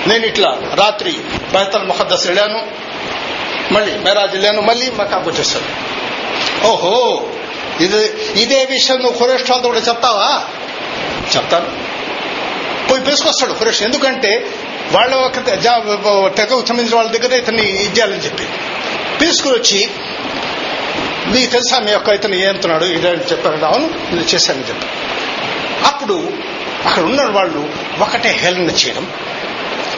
నేను 0.09 0.27
ఇట్లా 0.27 0.59
రాత్రి 0.75 1.13
బహతల్ 1.55 1.87
ముఖద్దస్ 1.87 2.27
వెళ్ళాను 2.27 2.67
మళ్ళీ 3.73 3.99
మెరాజ్ 3.99 4.33
వెళ్ళాను 4.33 4.61
మళ్ళీ 4.61 4.91
మకాకు 4.91 5.31
వచ్చేస్తాను 5.31 5.95
ఓహో! 6.67 7.23
ఇది 7.81 8.07
ఇదే 8.43 8.65
విషయం 8.65 8.97
నువ్వు 9.03 9.19
ఖురేష్ 9.19 9.51
వాళ్ళతో 9.51 9.69
కూడా 9.69 9.81
చెప్తావా? 9.81 10.43
చెప్తాను. 11.37 11.95
పోయి 12.91 13.03
పేసుకొస్తాడు 13.03 13.53
ఫ్రెష్ 13.53 13.83
ఎందుకంటే 13.83 14.51
వాళ్ళ 14.93 15.15
ఒక 15.15 15.37
తెగకు 15.37 16.67
సంబంధించిన 16.67 16.97
వాళ్ళ 16.97 17.11
దగ్గర 17.11 17.33
ఇతన్ని 17.33 17.63
ఇచ్చేయాలని 17.63 18.19
చెప్పి. 18.19 18.49
తీసుకుని 19.21 19.55
వచ్చి 19.55 19.91
మీకు 21.27 21.51
తెలుసా 21.51 21.79
మీ 21.79 21.93
యొక్క 21.93 22.09
ఇతను 22.09 22.35
ఏమంటున్నాడు? 22.35 22.85
ఇదని 22.85 23.17
చెప్పారు. 23.17 23.65
అవును 23.65 24.15
ఇది 24.15 24.35
చేశానని 24.35 24.69
చెప్పి. 24.69 24.87
అప్పుడు 25.87 26.33
అక్కడ 26.87 27.03
ఉన్న 27.03 27.25
వాళ్ళు 27.31 27.71
ఒకటే 28.01 28.29
హేళన 28.29 28.71
చేయడం. 28.71 29.13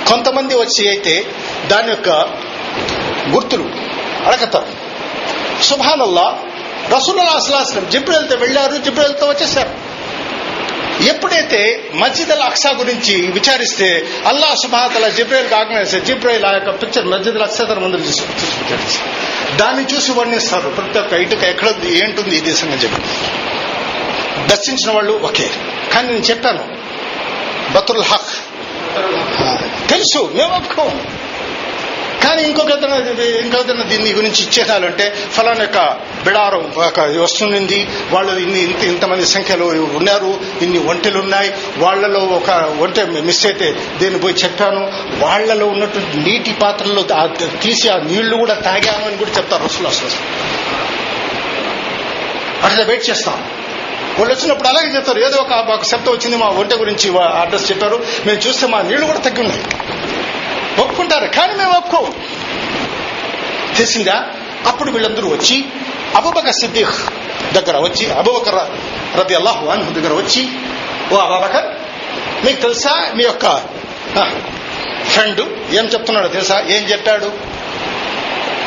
కొంతమంది 0.08 0.54
వచ్చి 0.54 0.88
అయితే 0.88 1.26
దాని 1.66 1.88
యొక్క 1.88 2.08
గుర్తులు 3.28 3.70
అడగతారు. 4.26 4.66
సుభానల్లా 5.62 6.38
రసూలుల్లా 6.96 7.32
అసలాసలం 7.32 7.84
వెళ్తే 8.14 8.36
వెళ్ళారు 8.36 8.76
జిబ్రల్తో 8.76 9.26
వచ్చేసారు. 9.26 9.85
ఎప్పుడైతే 11.02 11.90
మస్జిద్ 11.94 12.30
అల్ 12.30 12.42
అక్సా 12.42 12.70
గురించి 12.70 13.26
విచారిస్తే 13.26 14.06
అల్లా 14.26 14.54
సుబాతల 14.62 15.08
జిబ్రైల్ 15.08 15.54
ఆజ్ఞానిస్తే 15.54 16.00
జిబ్రైల్ 16.00 16.44
ఆ 16.44 16.52
యొక్క 16.52 16.82
పిక్చర్ 16.82 17.06
మస్జిద్ 17.06 17.34
అల్ 17.34 17.42
అక్సా 17.42 17.64
తన 17.64 17.78
ముందు 17.78 17.96
చూసి 17.96 18.20
చూసి 18.20 18.64
విచారిస్తారు. 18.64 19.56
దాన్ని 19.56 19.96
చూసి 19.96 20.12
వర్ణిస్తారు. 20.12 20.70
ప్రతి 20.70 20.98
ఒక్క 20.98 21.12
ఇటుక 21.12 21.42
ఎక్కడుంది 21.42 21.98
ఏంటుంది 21.98 22.36
ఈ 22.36 22.40
దేశం 22.40 22.72
అని 22.72 22.82
చెప్పి. 22.82 23.02
దర్శించిన 24.46 24.94
వాళ్ళు 24.94 25.20
ఓకే. 25.24 25.50
కానీ 25.92 26.08
నేను 26.08 26.18
చెప్పాను 26.18 26.76
బతుల్ 27.72 28.02
హక్. 28.02 28.30
తెలుసు 29.90 30.30
మేము 30.34 30.56
ఒప్పుకోం 30.56 31.06
కానీ 32.28 32.42
ఇంకొక 32.42 32.70
ఇంకొక 33.44 33.62
దీని 33.62 34.12
గురించి 34.12 34.42
ఇచ్చేదాలంటే 34.42 35.10
ఫలానా 35.10 35.62
యొక్క 35.62 35.78
బిడారం 36.24 36.72
ఒక 36.76 37.00
వస్తుంది 37.00 37.88
వాళ్ళు 38.10 38.40
ఇన్ని 38.40 38.62
ఇంత 38.62 38.84
ఇంతమంది 38.84 39.26
సంఖ్యలో 39.26 39.66
ఉన్నారు 39.66 40.40
ఇన్ని 40.62 40.78
ఒంటెలు 40.78 41.18
ఉన్నాయి 41.18 41.54
వాళ్ళలో 41.78 42.20
ఒక 42.20 42.50
ఒంటె 42.80 43.04
మిస్ 43.04 43.46
అయితే 43.46 43.76
దీన్ని 43.98 44.20
పోయి 44.20 44.34
చెప్పాను? 44.34 44.92
వాళ్ళలో 45.18 45.66
ఉన్నటువంటి 45.66 46.30
నీటి 46.30 46.52
పాత్రలో 46.52 47.02
తీసి 47.62 47.88
ఆ 47.88 47.96
నీళ్ళు 47.96 48.36
కూడా 48.36 48.54
తాగాను 48.54 49.06
అని 49.06 49.16
కూడా 49.16 49.30
చెప్తారు 49.30 49.64
రసులు 49.64 49.88
అసలు. 49.88 50.10
అట్లా 52.66 52.84
వెయిట్ 52.84 53.10
చేస్తాం. 53.10 53.44
వాళ్ళు 54.18 54.34
వచ్చినప్పుడు 54.34 54.68
అలాగే 54.68 54.96
చెప్తారు. 54.96 55.18
ఏదో 55.18 55.36
ఒక 55.38 55.82
శబ్దం 55.82 56.12
వచ్చింది 56.12 56.36
మా 56.36 56.46
ఒంటె 56.46 56.76
గురించి 56.76 57.18
అడ్రస్ 57.18 57.70
చెప్పారు. 57.70 58.04
మేము 58.26 58.38
చూస్తే 58.38 58.66
మా 58.66 58.82
నీళ్ళు 58.82 59.06
కూడా 59.06 59.18
తగ్గి 59.18 59.40
ఉన్నాయి. 59.40 59.64
ఒప్పుకుంటారు. 60.78 61.26
కానీ 61.26 61.54
మేము 61.54 61.72
ఒప్పుకో 61.76 62.08
తెలిసిందా? 63.76 64.24
అప్పుడు 64.66 64.90
వీళ్ళందరూ 64.90 65.28
వచ్చి 65.28 65.64
అబుబక 66.16 66.50
సిద్దిఖ్ 66.50 66.96
దగ్గర 67.54 67.76
వచ్చి 67.78 68.12
అబూబకర్ 68.12 68.54
రబి 69.18 69.34
అల్లాహు 69.34 69.66
అన్హు 69.66 69.92
దగ్గర 69.92 70.12
వచ్చి 70.12 70.48
ఓ 71.12 71.16
అబాబకర్ 71.16 71.66
మీకు 72.44 72.60
తెలుసా 72.60 73.12
మీ 73.16 73.24
యొక్క 73.24 73.56
ఫ్రెండ్? 75.04 75.40
ఏం 75.74 75.84
చెప్తున్నాడో 75.84 76.28
తెలుసా? 76.28 76.64
ఏం 76.68 76.82
చెప్పాడు? 76.82 77.32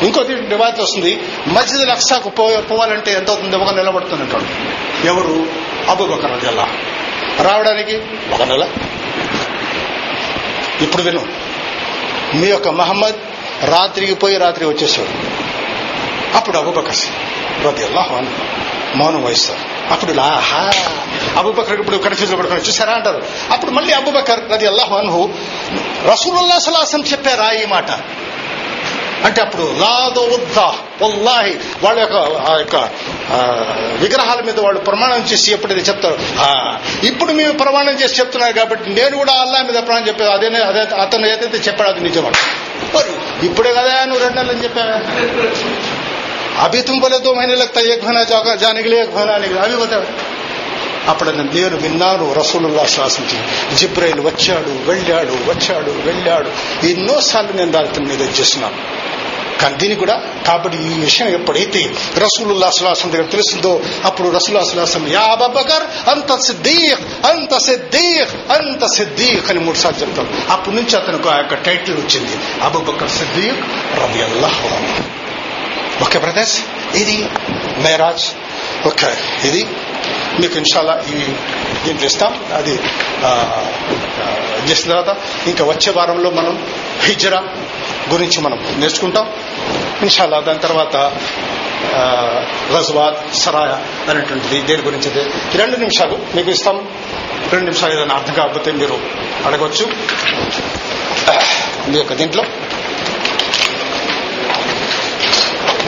ఇంకోటి 0.04 0.34
డివాత్ 0.34 0.80
వస్తుంది 0.80 1.20
మస్జిద్ 1.46 1.90
అక్సాకు 1.90 2.28
పో 2.28 2.62
పోవాలంటే 2.70 3.12
ఎంత 3.12 3.30
అవుతుంది 3.30 3.56
ఒక 3.56 3.74
నెల 3.74 3.88
ఎవరు? 5.04 5.46
అబూబకర్ 5.90 6.32
రజల్లా 6.32 6.68
రావడానికి 7.42 7.96
ఒక 8.34 8.42
నెల. 8.42 8.66
ఇప్పుడు 10.80 11.02
విను. 11.02 11.39
మీ 12.34 12.46
యొక్క 12.46 12.68
మహమ్మద్ 12.68 13.14
రాత్రికి 13.64 14.14
పోయి 14.14 14.36
రాత్రి 14.36 14.64
వచ్చేసాడు. 14.66 15.08
అప్పుడు 16.36 16.58
అబుబకర్ 16.58 16.96
రది 17.66 17.84
అల్లాహ్ 17.84 18.12
మౌనం 18.98 19.24
వహిస్తారు. 19.24 19.92
అప్పుడు 19.92 20.20
ఆహా 20.20 20.72
అబుబకర్ 21.36 21.80
ఇప్పుడు 21.80 21.96
కన్ఫ్యూజ్ 21.96 22.38
పడుకుని 22.38 22.60
చూసారా 22.60 22.92
అంటారు? 22.92 23.24
అప్పుడు 23.50 23.70
మళ్ళీ 23.70 23.92
అబుబకర్ 23.92 24.50
రది 24.50 24.66
అల్లాహు 24.66 24.94
అన్హు 24.96 25.30
రసూలుల్లా 26.12 26.58
సలాసం 26.58 27.02
చెప్పారా 27.02 27.50
ఈ 27.50 27.64
మాట. 27.66 27.90
అంటే 29.24 29.40
అప్పుడు 29.40 29.64
లాదో 29.80 30.22
ఉద్దా 30.36 30.66
వల్లాహి 31.02 31.52
వాళ్ళ 31.82 31.98
యొక్క 32.00 32.16
ఆ 32.48 32.52
యొక్క 32.58 32.76
విగ్రహాల 34.02 34.40
మీద 34.40 34.58
వాళ్ళు 34.60 34.80
ప్రమాణం 34.80 35.20
చేసి 35.30 35.48
ఎప్పుడైతే 35.52 35.84
చెప్తారు. 35.90 36.16
ఇప్పుడు 37.04 37.32
మేము 37.32 37.54
ప్రమాణం 37.58 37.94
చేసి 37.94 38.18
చెప్తున్నారు 38.20 38.52
కాబట్టి 38.52 38.86
నేను 38.90 39.14
కూడా 39.16 39.34
అల్లా 39.42 39.60
మీద 39.62 39.78
ప్రమాణం 39.86 40.06
చెప్పాను 40.08 40.30
అదే 40.30 40.48
అదే 40.62 40.82
అతను 41.04 41.26
ఏదైతే 41.26 41.60
చెప్పాడు 41.68 41.90
అది 41.90 42.00
నిజం 42.00 42.26
మరి 42.94 43.12
ఇప్పుడే 43.46 43.72
కదా 43.72 43.94
నువ్వు 44.04 44.22
రెండు 44.24 44.38
నెలలు 44.40 44.62
చెప్పా 44.64 44.84
అభి 46.64 46.80
తుమ్ 46.82 47.00
బోలే 47.00 47.18
దో 47.18 47.32
మహిళ 47.34 47.54
లగ్తా 47.54 48.54
జానికి 48.56 48.88
లేకపోయినా 48.88 49.34
అవి 49.64 49.76
బతా 49.76 49.98
అప్పుడు 51.10 51.30
నేను 51.30 51.76
విన్నాను 51.76 52.32
రసూలుల్లా 52.32 52.86
శాసించి 52.86 53.38
జిబ్రైల్ 53.76 54.20
వచ్చాడు 54.20 54.72
వెళ్ళాడు 54.86 55.36
వచ్చాడు 55.50 55.92
వెళ్ళాడు. 56.06 56.50
ఎన్నోసార్లు 56.86 57.52
నేను 57.52 57.72
దాని 57.72 58.06
మీద 58.06 58.22
చేస్తున్నాను 58.38 58.78
కానీ 59.60 59.74
దీనికి 59.76 60.00
కూడా 60.00 60.14
కాబట్టి 60.46 60.76
ఈ 60.86 60.94
విషయం 61.00 61.28
ఎప్పుడైతే 61.28 61.80
రసూలుల్లా 62.16 62.70
సులాసం 62.70 63.10
దగ్గర 63.10 63.26
తెలుస్తుందో 63.26 63.72
అప్పుడు 64.04 64.28
రసూల్లా 64.28 64.62
సులాసం 64.64 65.02
యా 65.08 65.24
అబబ్బకర్ 65.32 65.84
అంత 66.10 66.38
సిద్దీక్ 66.38 67.02
అంత 67.26 67.54
సిద్దీక్ 67.66 68.32
అంత 68.52 68.84
సిద్దీక్ 68.96 69.50
అని 69.50 69.60
మూడు 69.60 69.78
సార్లు 69.78 70.00
చెప్తాడు 70.00 70.30
అప్పటి 70.52 70.76
నుంచి 70.76 70.96
అతనికి 70.96 71.28
ఆ 71.28 71.36
యొక్క 71.36 71.54
టైటిల్ 71.66 71.96
వచ్చింది 71.96 72.36
అబుబకర్ 72.64 73.12
సిద్దీక్ 73.18 73.60
రవి 74.00 74.22
అల్లాహ్ 74.22 74.58
ఓకే 76.02 76.18
బ్రదర్స్ 76.18 76.56
ఇది 76.94 77.18
మేరాజ్ 77.82 78.26
ఓకే. 78.86 79.08
ఇది 79.44 79.62
మీకు 80.40 80.58
ఇన్షాల్లా 80.58 81.00
ఈ 81.10 81.16
దీంట్లో 81.84 82.06
ఇస్తాం 82.06 82.32
అది 82.54 82.74
చేసిన 84.68 84.92
తర్వాత 84.92 85.16
ఇంకా 85.46 85.64
వచ్చే 85.64 85.90
వారంలో 85.90 86.30
మనం 86.30 86.54
హిజ్రా 87.02 87.40
గురించి 88.12 88.40
మనం 88.40 88.58
నేర్చుకుంటాం. 88.78 89.26
ఇన్షాల్లా 90.02 90.40
దాని 90.40 90.58
తర్వాత 90.58 90.96
ఆ, 91.94 92.02
సరాయ 93.34 93.70
అనేటువంటిది 94.10 94.60
దేని 94.62 94.82
గురించి 94.82 95.08
ఈ 95.54 95.58
రెండు 95.58 95.76
నిమిషాలు 95.76 96.16
మీకు 96.36 96.50
ఇస్తాం. 96.50 96.76
రెండు 97.52 97.64
నిమిషాలు 97.64 97.92
ఏదైనా 97.92 98.14
అర్థం 98.14 98.34
కాకపోతే 98.34 98.72
మీరు 98.72 98.96
అడగవచ్చు 99.46 99.84
మీ 101.88 101.98
యొక్క 101.98 102.12
దీంట్లో. 102.14 102.42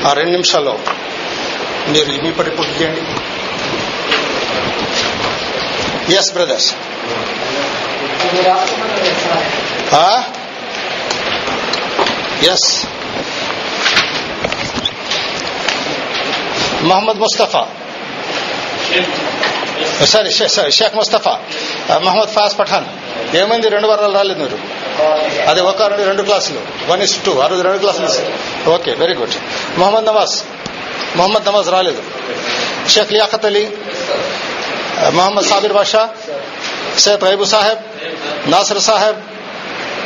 ఆ 0.08 0.12
రెండు 0.12 0.32
నిమిషాల్లో 0.32 0.74
మీరు 1.90 2.22
మీ 2.24 2.30
పట్టి 2.32 2.50
పూర్తి 2.50 2.74
చేయండి 2.80 3.02
yes 6.16 6.32
brothers 6.32 6.70
yes 12.52 12.68
Mohammed 16.90 17.20
Mustafa 17.24 17.62
sorry 20.12 20.30
sorry 20.30 20.70
Sheikh 20.70 20.94
Mustafa 20.96 21.34
Mohammed 22.06 22.28
ఫాస్ 22.28 22.58
Pathan 22.58 22.86
ఏమైంది? 23.40 23.68
రెండు 23.68 23.88
వారాలు 23.88 24.14
రాలేదు 24.14 24.40
మీరు? 24.40 24.56
అది 25.50 25.60
ఒక 25.60 25.82
రెండు 25.82 26.02
రెండు 26.02 26.22
క్లాసులు. 26.22 26.60
వన్ 26.90 27.02
ఇస్ 27.02 27.14
టూ 27.24 27.32
ఆ 27.40 27.46
రోజు 27.46 27.62
రెండు 27.62 27.78
క్లాసులు. 27.78 28.08
Okay 28.70 28.92
very 28.94 29.14
good 29.14 29.36
Mohammed 29.78 30.06
Nawaz 30.06 30.34
Mohammed 31.16 31.46
Nawaz 31.46 31.70
రాలేదు 31.76 32.02
షేక్ 32.88 33.12
లియాఖత్ 33.12 33.46
అలీ 33.46 33.64
మొహమ్మద్ 35.18 35.48
సాబిర్ 35.50 35.74
బాషా 35.78 36.02
షేక్ 36.98 37.24
రైబు 37.24 37.46
సాహెబ్ 37.52 37.82
నాసిర్ 38.50 38.82
సాహెబ్ 38.88 39.20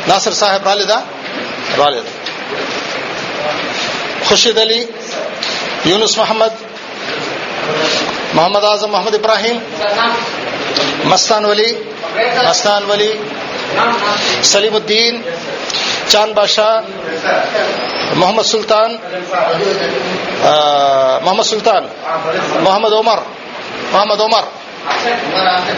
నాసిర్ 0.07 0.37
సాహెబ్ 0.41 0.65
రాలేదా 0.65 0.99
రాలేదు 1.77 2.09
ఖుషీద్ 4.27 4.59
అలీ 4.59 4.79
యూనుస్ 5.85 6.17
మహమ్మద్ 6.19 6.57
మొహమ్మద్ 8.35 8.65
ఆజం 8.65 8.89
మొహమ్మద్ 8.91 9.17
ఇబ్రాహీం 9.19 9.57
మస్తాన్ 11.11 11.45
వలీ 11.45 11.69
మస్తాన్ 12.47 12.85
వలీ 12.85 13.11
సలీముద్దీన్ 14.43 15.17
చాంద్ 15.23 15.96
బాషా 16.33 16.67
మొహమ్మద్ 18.15 18.45
సుల్తాన్ 18.45 18.93
ఆ, 20.45 20.51
మొహమ్మద్ 21.23 21.47
సుల్తాన్ 21.47 21.87
మొహమ్మద్ 22.61 22.93
ఒమర్ 22.93 23.23
మొహమ్మద్ 23.91 24.21
ఒమర్ 24.21 24.47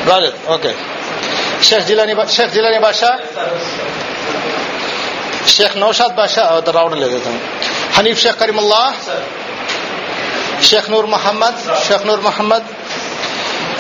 రాలేదు 0.08 0.38
ఓకే 0.48 0.72
షేక్ 1.64 1.86
జిలానీ 1.86 2.14
బా- 2.14 2.30
షేక్ 2.30 2.52
జిలానీ 2.54 2.80
బాషా 2.80 3.12
షేక్ 5.48 5.78
నౌషాద్ 5.78 6.16
బాషా 6.16 6.44
అతను 6.52 6.76
రావడం 6.78 7.00
లేదు 7.00 7.16
అతను 7.16 7.40
Hanif 7.98 8.20
Sheikh 8.20 8.38
Karimulla 8.38 8.82
Sheikh 10.62 10.90
Noor 10.90 11.08
Mohammed 11.08 11.58
Sheikh 11.88 12.06
Noor 12.06 12.22
Mohammed 12.22 12.68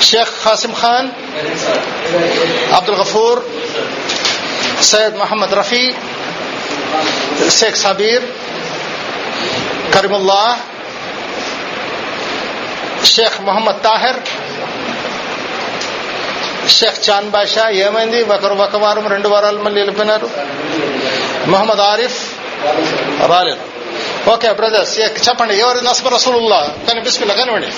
Sheikh 0.02 0.34
Qasim 0.43 0.74
Khan 0.82 1.10
Abdul 2.74 2.95
Gafoor 2.95 3.39
Syed 7.60 7.80
Sabir, 7.84 8.22
Karimullah, 9.94 10.48
Sheikh 13.14 13.38
Sabeer 13.48 13.82
Tahir, 13.86 14.18
Sheikh 16.78 17.00
చాన్ 17.06 17.30
బాషా 17.34 17.64
ఏమైంది 17.86 18.20
ఒకరు 18.34 18.56
ఒక 18.64 18.78
వారం 18.84 19.06
రెండు 19.14 19.30
వారాలు 19.34 19.60
మళ్ళీ 19.66 19.80
వెళ్ళిపోయినారు 19.82 20.28
మొహమ్మద్ 21.52 21.82
ఆరిఫ్ 21.92 22.20
రాలేదు 23.32 23.64
ఓకే 24.34 24.50
బ్రదర్స్ 24.60 24.94
చెప్పండి 25.28 25.54
ఎవరు 25.64 25.80
నస్బ 25.88 26.08
రసూలుల్లా 26.16 26.60
కానీ 26.88 27.00
బిస్మిల్లా 27.08 27.36
కానివ్వండి. 27.40 27.70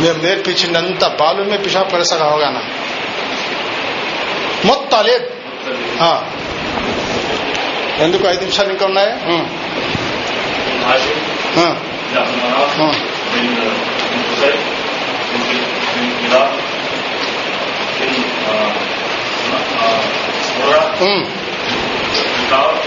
మేము 0.00 0.18
నేర్పించిందంతా 0.22 1.08
బాలు 1.20 1.42
మే 1.44 1.56
పిషాబ్ 1.64 1.90
కరేసాగా 1.92 2.26
అవగానా 2.26 2.62
మొత్తం 4.64 5.00
లేదు 5.04 5.26
ఆ. 6.02 6.10
ఎందుకు 7.98 8.24
ఐదు 8.28 8.40
నిమిషాలు 8.40 8.70
ఇంకా 8.70 8.86
ఉన్నాయి 8.86 9.10
ఉం. 9.32 9.42
ఆ. 22.52 22.80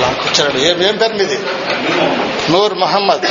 లాక్ 0.00 0.18
వచ్చాడు 0.18 0.58
ఏం 0.58 0.82
ఏం 0.82 0.96
పేరు 0.96 1.12
మీది? 1.12 1.38
నూర్ 2.50 2.74
మహమ్మద్. 2.74 3.26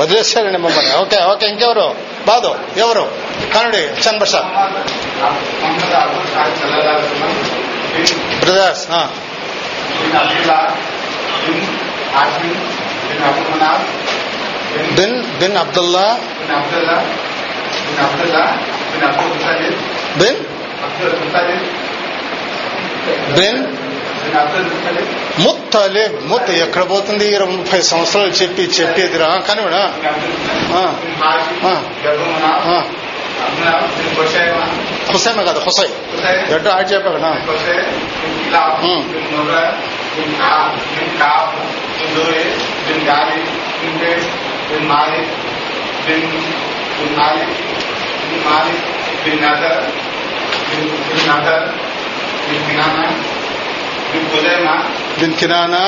వదిలేశారండి 0.00 0.58
మమ్మల్ని. 0.58 0.94
ఓకే 0.96 1.18
ఓకే 1.24 1.46
ఇంకెవరు? 1.46 1.94
బాదో 2.26 2.58
ఎవరు? 2.76 3.12
కానుడి 3.54 3.78
చన్ 3.78 4.18
brothers 8.40 8.90
bin 14.94 15.22
bin 15.38 15.56
Abdullah. 15.56 16.18
Bin 20.18 20.36
bin? 23.34 23.87
ముత్తలే 25.42 26.04
ముత్త 26.22 26.48
ఎక్కడ 26.58 26.82
పోతుంది? 26.90 27.26
ఇరవై 27.28 27.52
ముప్పై 27.52 27.80
సంవత్సరాలు 27.82 28.32
చెప్పి 28.32 28.62
చెప్పేది 28.78 29.18
రా 29.18 29.28
కానివిడా? 29.48 29.82
హుసైమే 35.12 35.42
కదా 35.44 35.60
హుసై 35.60 35.88
గడ్డ 36.52 36.68
ఆడి 36.68 36.88
చెప్పాకడా 36.88 37.30
bin 49.24 49.42
Nadar 49.42 49.84
bin 50.70 51.28
Nadar 51.28 51.66
bin 52.48 52.64
బినానా 52.66 53.04
بن 54.12 54.24
خزیمہ 54.32 54.76
بن 55.20 55.32
کنانہ 55.38 55.84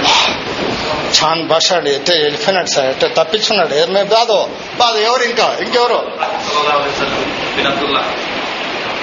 ఛాన్ 1.18 1.42
భాష 1.52 1.68
అండి 1.78 1.92
ఎట్టే 1.98 2.16
వెళ్ళిపోయినాడు 2.24 2.70
సార్ 2.74 2.88
ఎట్టే 2.92 3.08
తప్పించున్నాడు 3.20 3.74
ఏమే 3.82 4.04
బాదో 4.14 4.40
బాదు 4.82 4.98
ఎవరు 5.08 5.24
ఇంకా 5.32 5.48
ఇంకెవరు 5.66 6.00
sallallahu 6.48 6.80
alaihi 6.80 6.94
wasallam 6.94 7.22
bin 7.56 7.66
Abdullah 7.72 8.06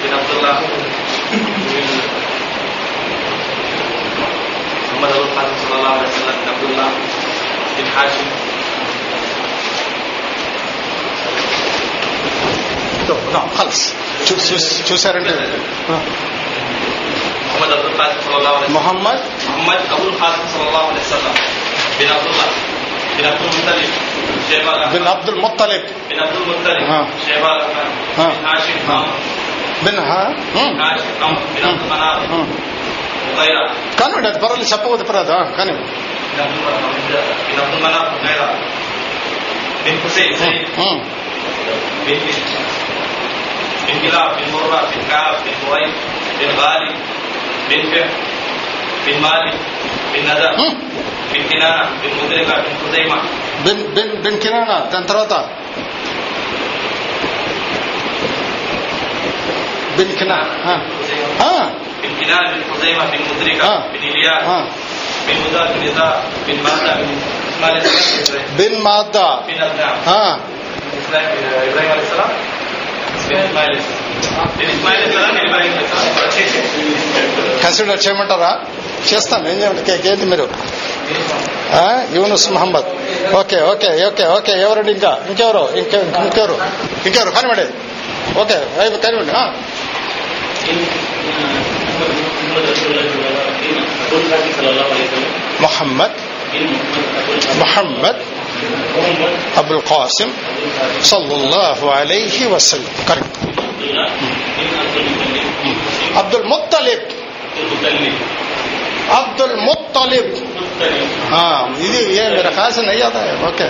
bin 0.01 0.11
Abdullah 0.19 0.55
bin 1.69 1.85
Muhammad 4.91 5.11
Abdul 6.53 6.77
Qasim 7.95 8.27
عنده 13.12 13.38
نعم 13.38 13.48
خلص 13.58 13.92
محمد 17.52 17.72
عبد 17.72 17.84
القاسم 17.84 18.74
محمد 18.74 19.20
محمد 19.48 19.88
بن 24.92 25.06
عبد 25.06 25.28
المطلب 25.28 25.82
بن 26.10 26.18
عبد 26.18 26.36
المطلب 26.36 26.78
ہاں 26.88 27.04
بن 29.82 29.98
ہاں 29.98 30.30
بن 30.54 30.84
عبد 30.84 31.04
بن 31.54 31.64
عبد 31.64 31.82
بن 42.06 42.18
بن 42.18 42.91
పర్వాలేదు 43.86 44.16
ఆ, 44.16 44.22
కానీ 44.22 44.22
bin 44.22 44.22
Abdul 44.22 44.50
Manaf 44.52 44.88
bin 44.92 45.08
Abdul 45.22 45.32
Manaf 45.32 45.32
Uqayra 45.32 45.42
bin 45.42 45.42
Husayn 45.42 45.42
Zaid 45.42 45.42
um. 45.42 45.42
bin 45.42 45.42
bin 45.42 45.42
Kilab 45.42 45.42
bin 45.42 45.42
Murra 45.42 45.42
bin 45.42 45.42
Ka'ab 45.42 45.44
bin 45.44 45.54
Huway 45.62 45.84
bin 46.38 46.50
Ghalib 46.58 46.94
bin 47.68 47.82
Fihr 47.90 48.08
bin 49.06 49.16
Malik 49.20 49.56
bin 50.12 50.22
Nadar 50.26 50.52
um. 50.58 50.76
bin 51.32 51.42
Kinana 51.50 51.82
bin 52.02 52.12
Mudrika 52.18 52.56
bin 52.64 52.74
Khuzaimah 52.82 53.22
bin 53.64 53.82
bin 53.96 54.14
bin 54.24 54.38
కిరాణా 54.44 54.76
దాని 54.92 55.06
తర్వాత 55.06 55.34
bin 59.96 60.14
కినా 60.18 60.38
ఆ. 60.64 60.74
ఆ. 61.42 61.52
bin 62.02 62.12
Kinana 62.20 62.46
bin 62.52 62.62
Khuzaimah 62.70 63.06
bin 63.12 63.22
Mudrika 63.28 63.66
Ah. 63.66 63.80
bin 63.92 64.02
consider 77.62 78.06
చేయమంటారా 78.06 78.60
చేస్తాను. 79.12 79.48
ఏం 79.48 79.60
చేయమంటారు 79.60 80.08
ఏంటి 80.08 80.24
మీరు? 80.24 80.48
Yunus 82.14 82.52
Mohammed. 82.52 82.84
Okay 83.34 83.60
okay 83.60 84.04
okay 84.04 84.26
okay. 84.26 84.52
ఎవరండి 84.52 84.92
ఇంకా? 84.92 85.20
ఇంకెవరు? 85.28 85.76
ఇంకే 85.76 86.00
ఇంకెవరు? 86.00 86.58
ఇంకెవరు? 87.06 87.30
కనివ్వండి. 87.30 87.66
ఓకే 88.38 88.54
అయిపో 88.80 88.96
మొహమ్మద్. 95.60 96.12
మొహమ్మద్. 97.58 98.31
మొహమ్మద్ 98.64 98.92
మొహమ్మద్ 98.96 99.36
అబుల్ 99.58 99.82
కాసిం 99.88 100.30
సల్లల్లాహు 101.04 101.86
అలైహి 101.94 102.46
వసల్లం 102.46 102.94
correct 103.08 103.38
Abdul 106.20 106.46
Muttalib 106.52 107.06
Abdul 109.12 109.56
Muttalib 109.64 110.32
ఆ, 111.32 111.42
ఇది 111.80 112.00
ఏ 112.14 112.24
మీరు 112.30 112.50
కాసిన 112.56 112.88
అయ్యాదా 112.88 113.20
ఓకే 113.48 113.66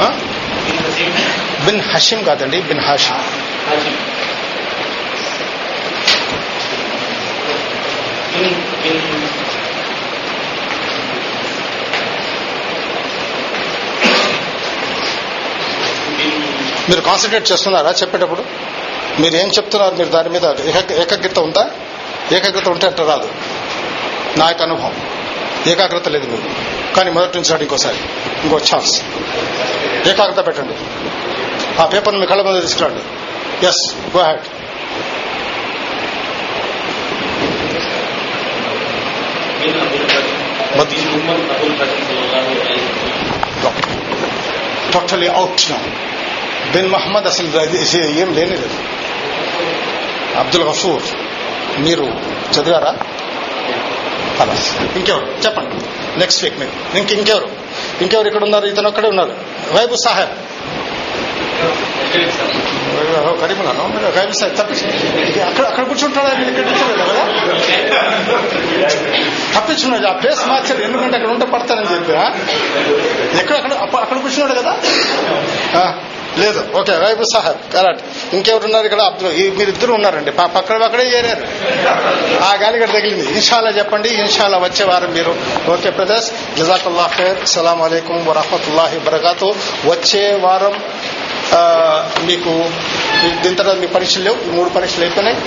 ఆ? 0.00 0.08
బిన్ 1.64 1.82
హషిం 1.90 2.20
కాదండి 2.24 2.58
బిన్ 2.68 2.82
హాషిం 2.82 3.18
మీరు 16.88 17.00
కాన్సన్ట్రేట్ 17.00 17.52
చేస్తున్నారా 17.52 17.90
చెప్పేటప్పుడు? 17.90 18.44
మీరు 19.20 19.36
ఏం 19.36 19.48
చెప్తున్నారు? 19.48 19.94
మీరు 19.94 20.08
దాని 20.08 20.28
మీద 20.28 20.44
ఏక- 20.44 20.92
ఏకాగ్రత 20.92 21.38
ఉందా? 21.38 21.70
ఏకాగ్రత 22.32 22.68
ఉంటే 22.68 22.86
అట్లా 22.86 23.06
రాదు. 23.06 23.28
నా 24.36 24.48
యొక్క 24.48 24.62
అనుభవం. 24.62 24.94
ఏకాగ్రత 25.66 26.08
లేదు 26.08 26.26
మీరు 26.26 26.42
కానీ 26.94 27.10
మొదటి 27.10 27.36
నుంచి 27.36 27.50
రాడు 27.50 27.62
ఇంకోసారి. 27.62 27.96
ఇంకో 28.42 28.56
ఛాన్స్ 28.56 29.02
ఏకాగ్రత 30.08 30.46
పెట్టండి. 30.46 30.74
ఆ 31.82 31.86
పేపర్ని 31.86 32.20
మీ 32.20 32.26
కళ్ళ 32.26 32.42
మీద 32.42 32.62
తీసుకురండి. 32.62 33.00
Yes 33.66 33.94
go 34.16 34.22
had 34.22 34.40
totally 44.92 45.28
out 45.28 45.72
bin 46.74 46.90
Mohammed 46.90 47.26
అసలు 47.26 47.58
అది 47.60 47.76
ఏం 48.20 48.34
లేనిలేదు 48.34 48.78
అబ్దుల్ 50.38 50.62
గఫూర్ 50.62 51.02
మీరు 51.78 52.06
చదివారా? 52.54 52.94
అలా 54.40 54.54
ఇంకెవరు? 54.96 55.26
చెప్పండి. 55.46 55.74
నెక్స్ట్ 56.18 56.44
వీక్ 56.44 56.58
మీరు. 56.58 56.98
ఇంక 56.98 57.12
ఇంకెవరు? 57.12 57.48
ఇంకెవరు 58.00 58.26
ఇక్కడ 58.26 58.42
ఉన్నారు? 58.42 58.66
ఇతను 58.66 58.88
ఒక్కడే 58.88 59.08
ఉన్నారు 59.08 59.32
వైబు 59.72 59.94
సాహెబ్. 60.04 60.30
కరీమున్నాను 63.40 63.82
వైబు 64.18 64.32
సాహెబ్ 64.32 64.58
తప్పించి 64.58 65.42
అక్కడ 65.42 65.64
అక్కడ 65.64 65.84
కూర్చుంటాడా? 65.84 66.38
మీరు 66.38 66.50
ఇక్కడ 66.50 66.64
కూర్చోలేదు 66.64 67.02
కదా? 67.12 67.24
తప్పించున్నాడు. 69.60 70.06
ఆ 70.06 70.12
ప్లేస్ 70.12 70.48
మార్చారు 70.48 70.82
ఎందుకంటే 70.82 71.16
అక్కడ 71.16 71.30
ఉంటే 71.30 71.46
పడతానని 71.46 71.94
చెప్పి 71.94 72.12
ఎక్కడ 73.38 73.56
అక్కడ 73.56 73.72
అక్కడ 74.00 74.16
కూర్చున్నాడు 74.18 74.60
కదా? 74.60 74.74
లేదు. 76.36 76.64
ఓకే 76.78 76.92
వైబు 76.92 77.24
సాహెబ్ 77.32 77.72
కరెక్ట్ 77.74 78.02
ఇంకెవరు 78.34 78.64
ఉన్నారు 78.64 78.84
ఇక్కడ? 78.84 79.00
అబ్దుల్ 79.00 79.56
మీరిద్దరు 79.58 79.92
ఉన్నారండి. 79.92 80.30
పక్కన 80.30 80.76
పక్కడే 80.76 81.04
చేరారు. 81.04 81.44
ఆ 82.42 82.54
గాలి 82.62 82.76
ఇక్కడ 82.78 82.90
తగిలింది. 82.90 83.32
ఇన్షాల్లా 83.32 83.70
చెప్పండి. 83.70 84.08
ఇన్షాల్లా 84.08 84.58
వచ్చే 84.58 84.84
వారం 84.84 85.12
మీరు. 85.14 85.34
Okay 85.70 85.90
brothers 85.90 86.30
జజాకుల్లా 86.58 87.10
ఖైర్. 87.18 87.46
సలాం 87.46 87.82
అలైకుం 87.82 88.26
వరహమతుల్లాహి 88.26 88.98
వరకాతు 88.98 89.54
వచ్చే 89.84 90.34
వారం 90.34 90.74
మీకు 92.26 92.52
దీని 93.42 93.54
తర్వాత 93.54 93.76
మీ 93.76 93.86
పరీక్షలు 93.86 94.22
లేవు. 94.22 94.38
ఈ 94.48 94.50
మూడు 94.56 94.68
పరీక్షలు 94.68 95.04
అయిపోయినాయి. 95.04 95.38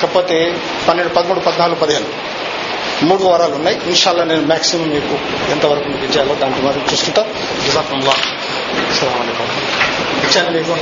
కాకపోతే 0.00 0.56
పన్నెండు 0.88 1.12
పదమూడు 1.14 1.40
పద్నాలుగు 1.40 1.76
పదిహేను. 1.76 2.06
మూడు 3.02 3.22
వారాలు 3.22 3.54
ఉన్నాయి. 3.54 3.76
ఇన్షాల్లా 3.86 4.24
నేను 4.24 4.42
మాక్సిమం 4.42 4.88
మీకు 4.88 5.14
ఎంతవరకు 5.50 5.84
మీకు 5.84 6.04
ఇచ్చాలో 6.04 6.34
దాంట్లో 6.34 6.68
వరకు 6.68 6.92
చూసుకుంటాం. 6.92 7.26
జజాకుల్లా 7.68 8.14
సలాం 8.97 9.17
అలైకుం 9.21 9.49
ఇచ్చాను 10.25 10.51
మీకు 10.55 10.73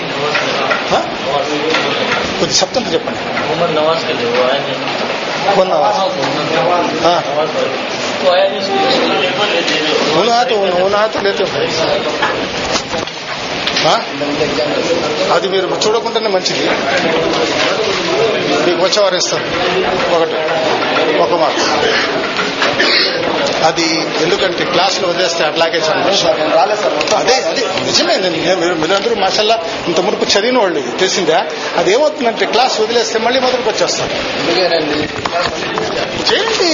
ఆ? 0.91 0.99
కొద్ది 2.39 2.55
శబ్దంతో 2.59 2.89
చెప్పండి 2.95 3.19
मोहम्मद 3.41 3.71
नवाज 3.77 3.99
के 4.03 4.13
थे 4.15 4.27
वो 4.29 4.41
आया 4.45 4.59
नहीं 4.61 4.77
కొన్న 5.49 5.73
हाँ। 7.05 7.15
तो 8.15 8.27
आया 8.32 8.45
नहीं 8.45 8.59
उसको 8.61 8.77
पेपर 9.23 9.47
लेते 9.51 9.75
थे 9.79 9.93
होना 10.15 10.38
तो 10.45 10.55
होना 10.75 11.01
तो 11.07 11.19
लेते 11.21 11.43
हो 11.45 11.49
ఆ? 13.84 13.93
అది 15.36 15.47
మీరు 15.51 15.67
చూడకుండానే 15.84 16.29
మంచిది 16.34 16.65
మీకు 18.65 18.79
వచ్చేవారు 18.84 19.15
ఇస్తారు 19.21 19.45
ఒకటి 20.15 20.38
ఒక 21.19 21.34
మాట 21.41 21.55
అది 23.64 23.86
ఎందుకంటే 24.22 24.64
క్లాసులో 24.64 25.08
వదిలేస్తే 25.08 25.44
అట్లాగే 25.44 25.78
అదే 27.16 27.34
అదే 27.50 27.62
నిజమే 27.84 28.16
మీరందరూ 28.74 29.14
మాషల్లా 29.14 29.56
ఇంత 29.86 30.00
మునుపు 30.00 30.24
చదివిన 30.24 30.58
వాళ్ళు 30.58 30.80
తెలిసిందా? 30.98 31.38
అది 31.76 31.92
ఏమవుతుందంటే 31.92 32.46
క్లాస్ 32.46 32.80
వదిలేస్తే 32.80 33.18
మళ్ళీ 33.18 33.40
మొదలుకు 33.40 33.70
వచ్చేస్తారు. 33.70 34.12
చేయండి. 36.28 36.70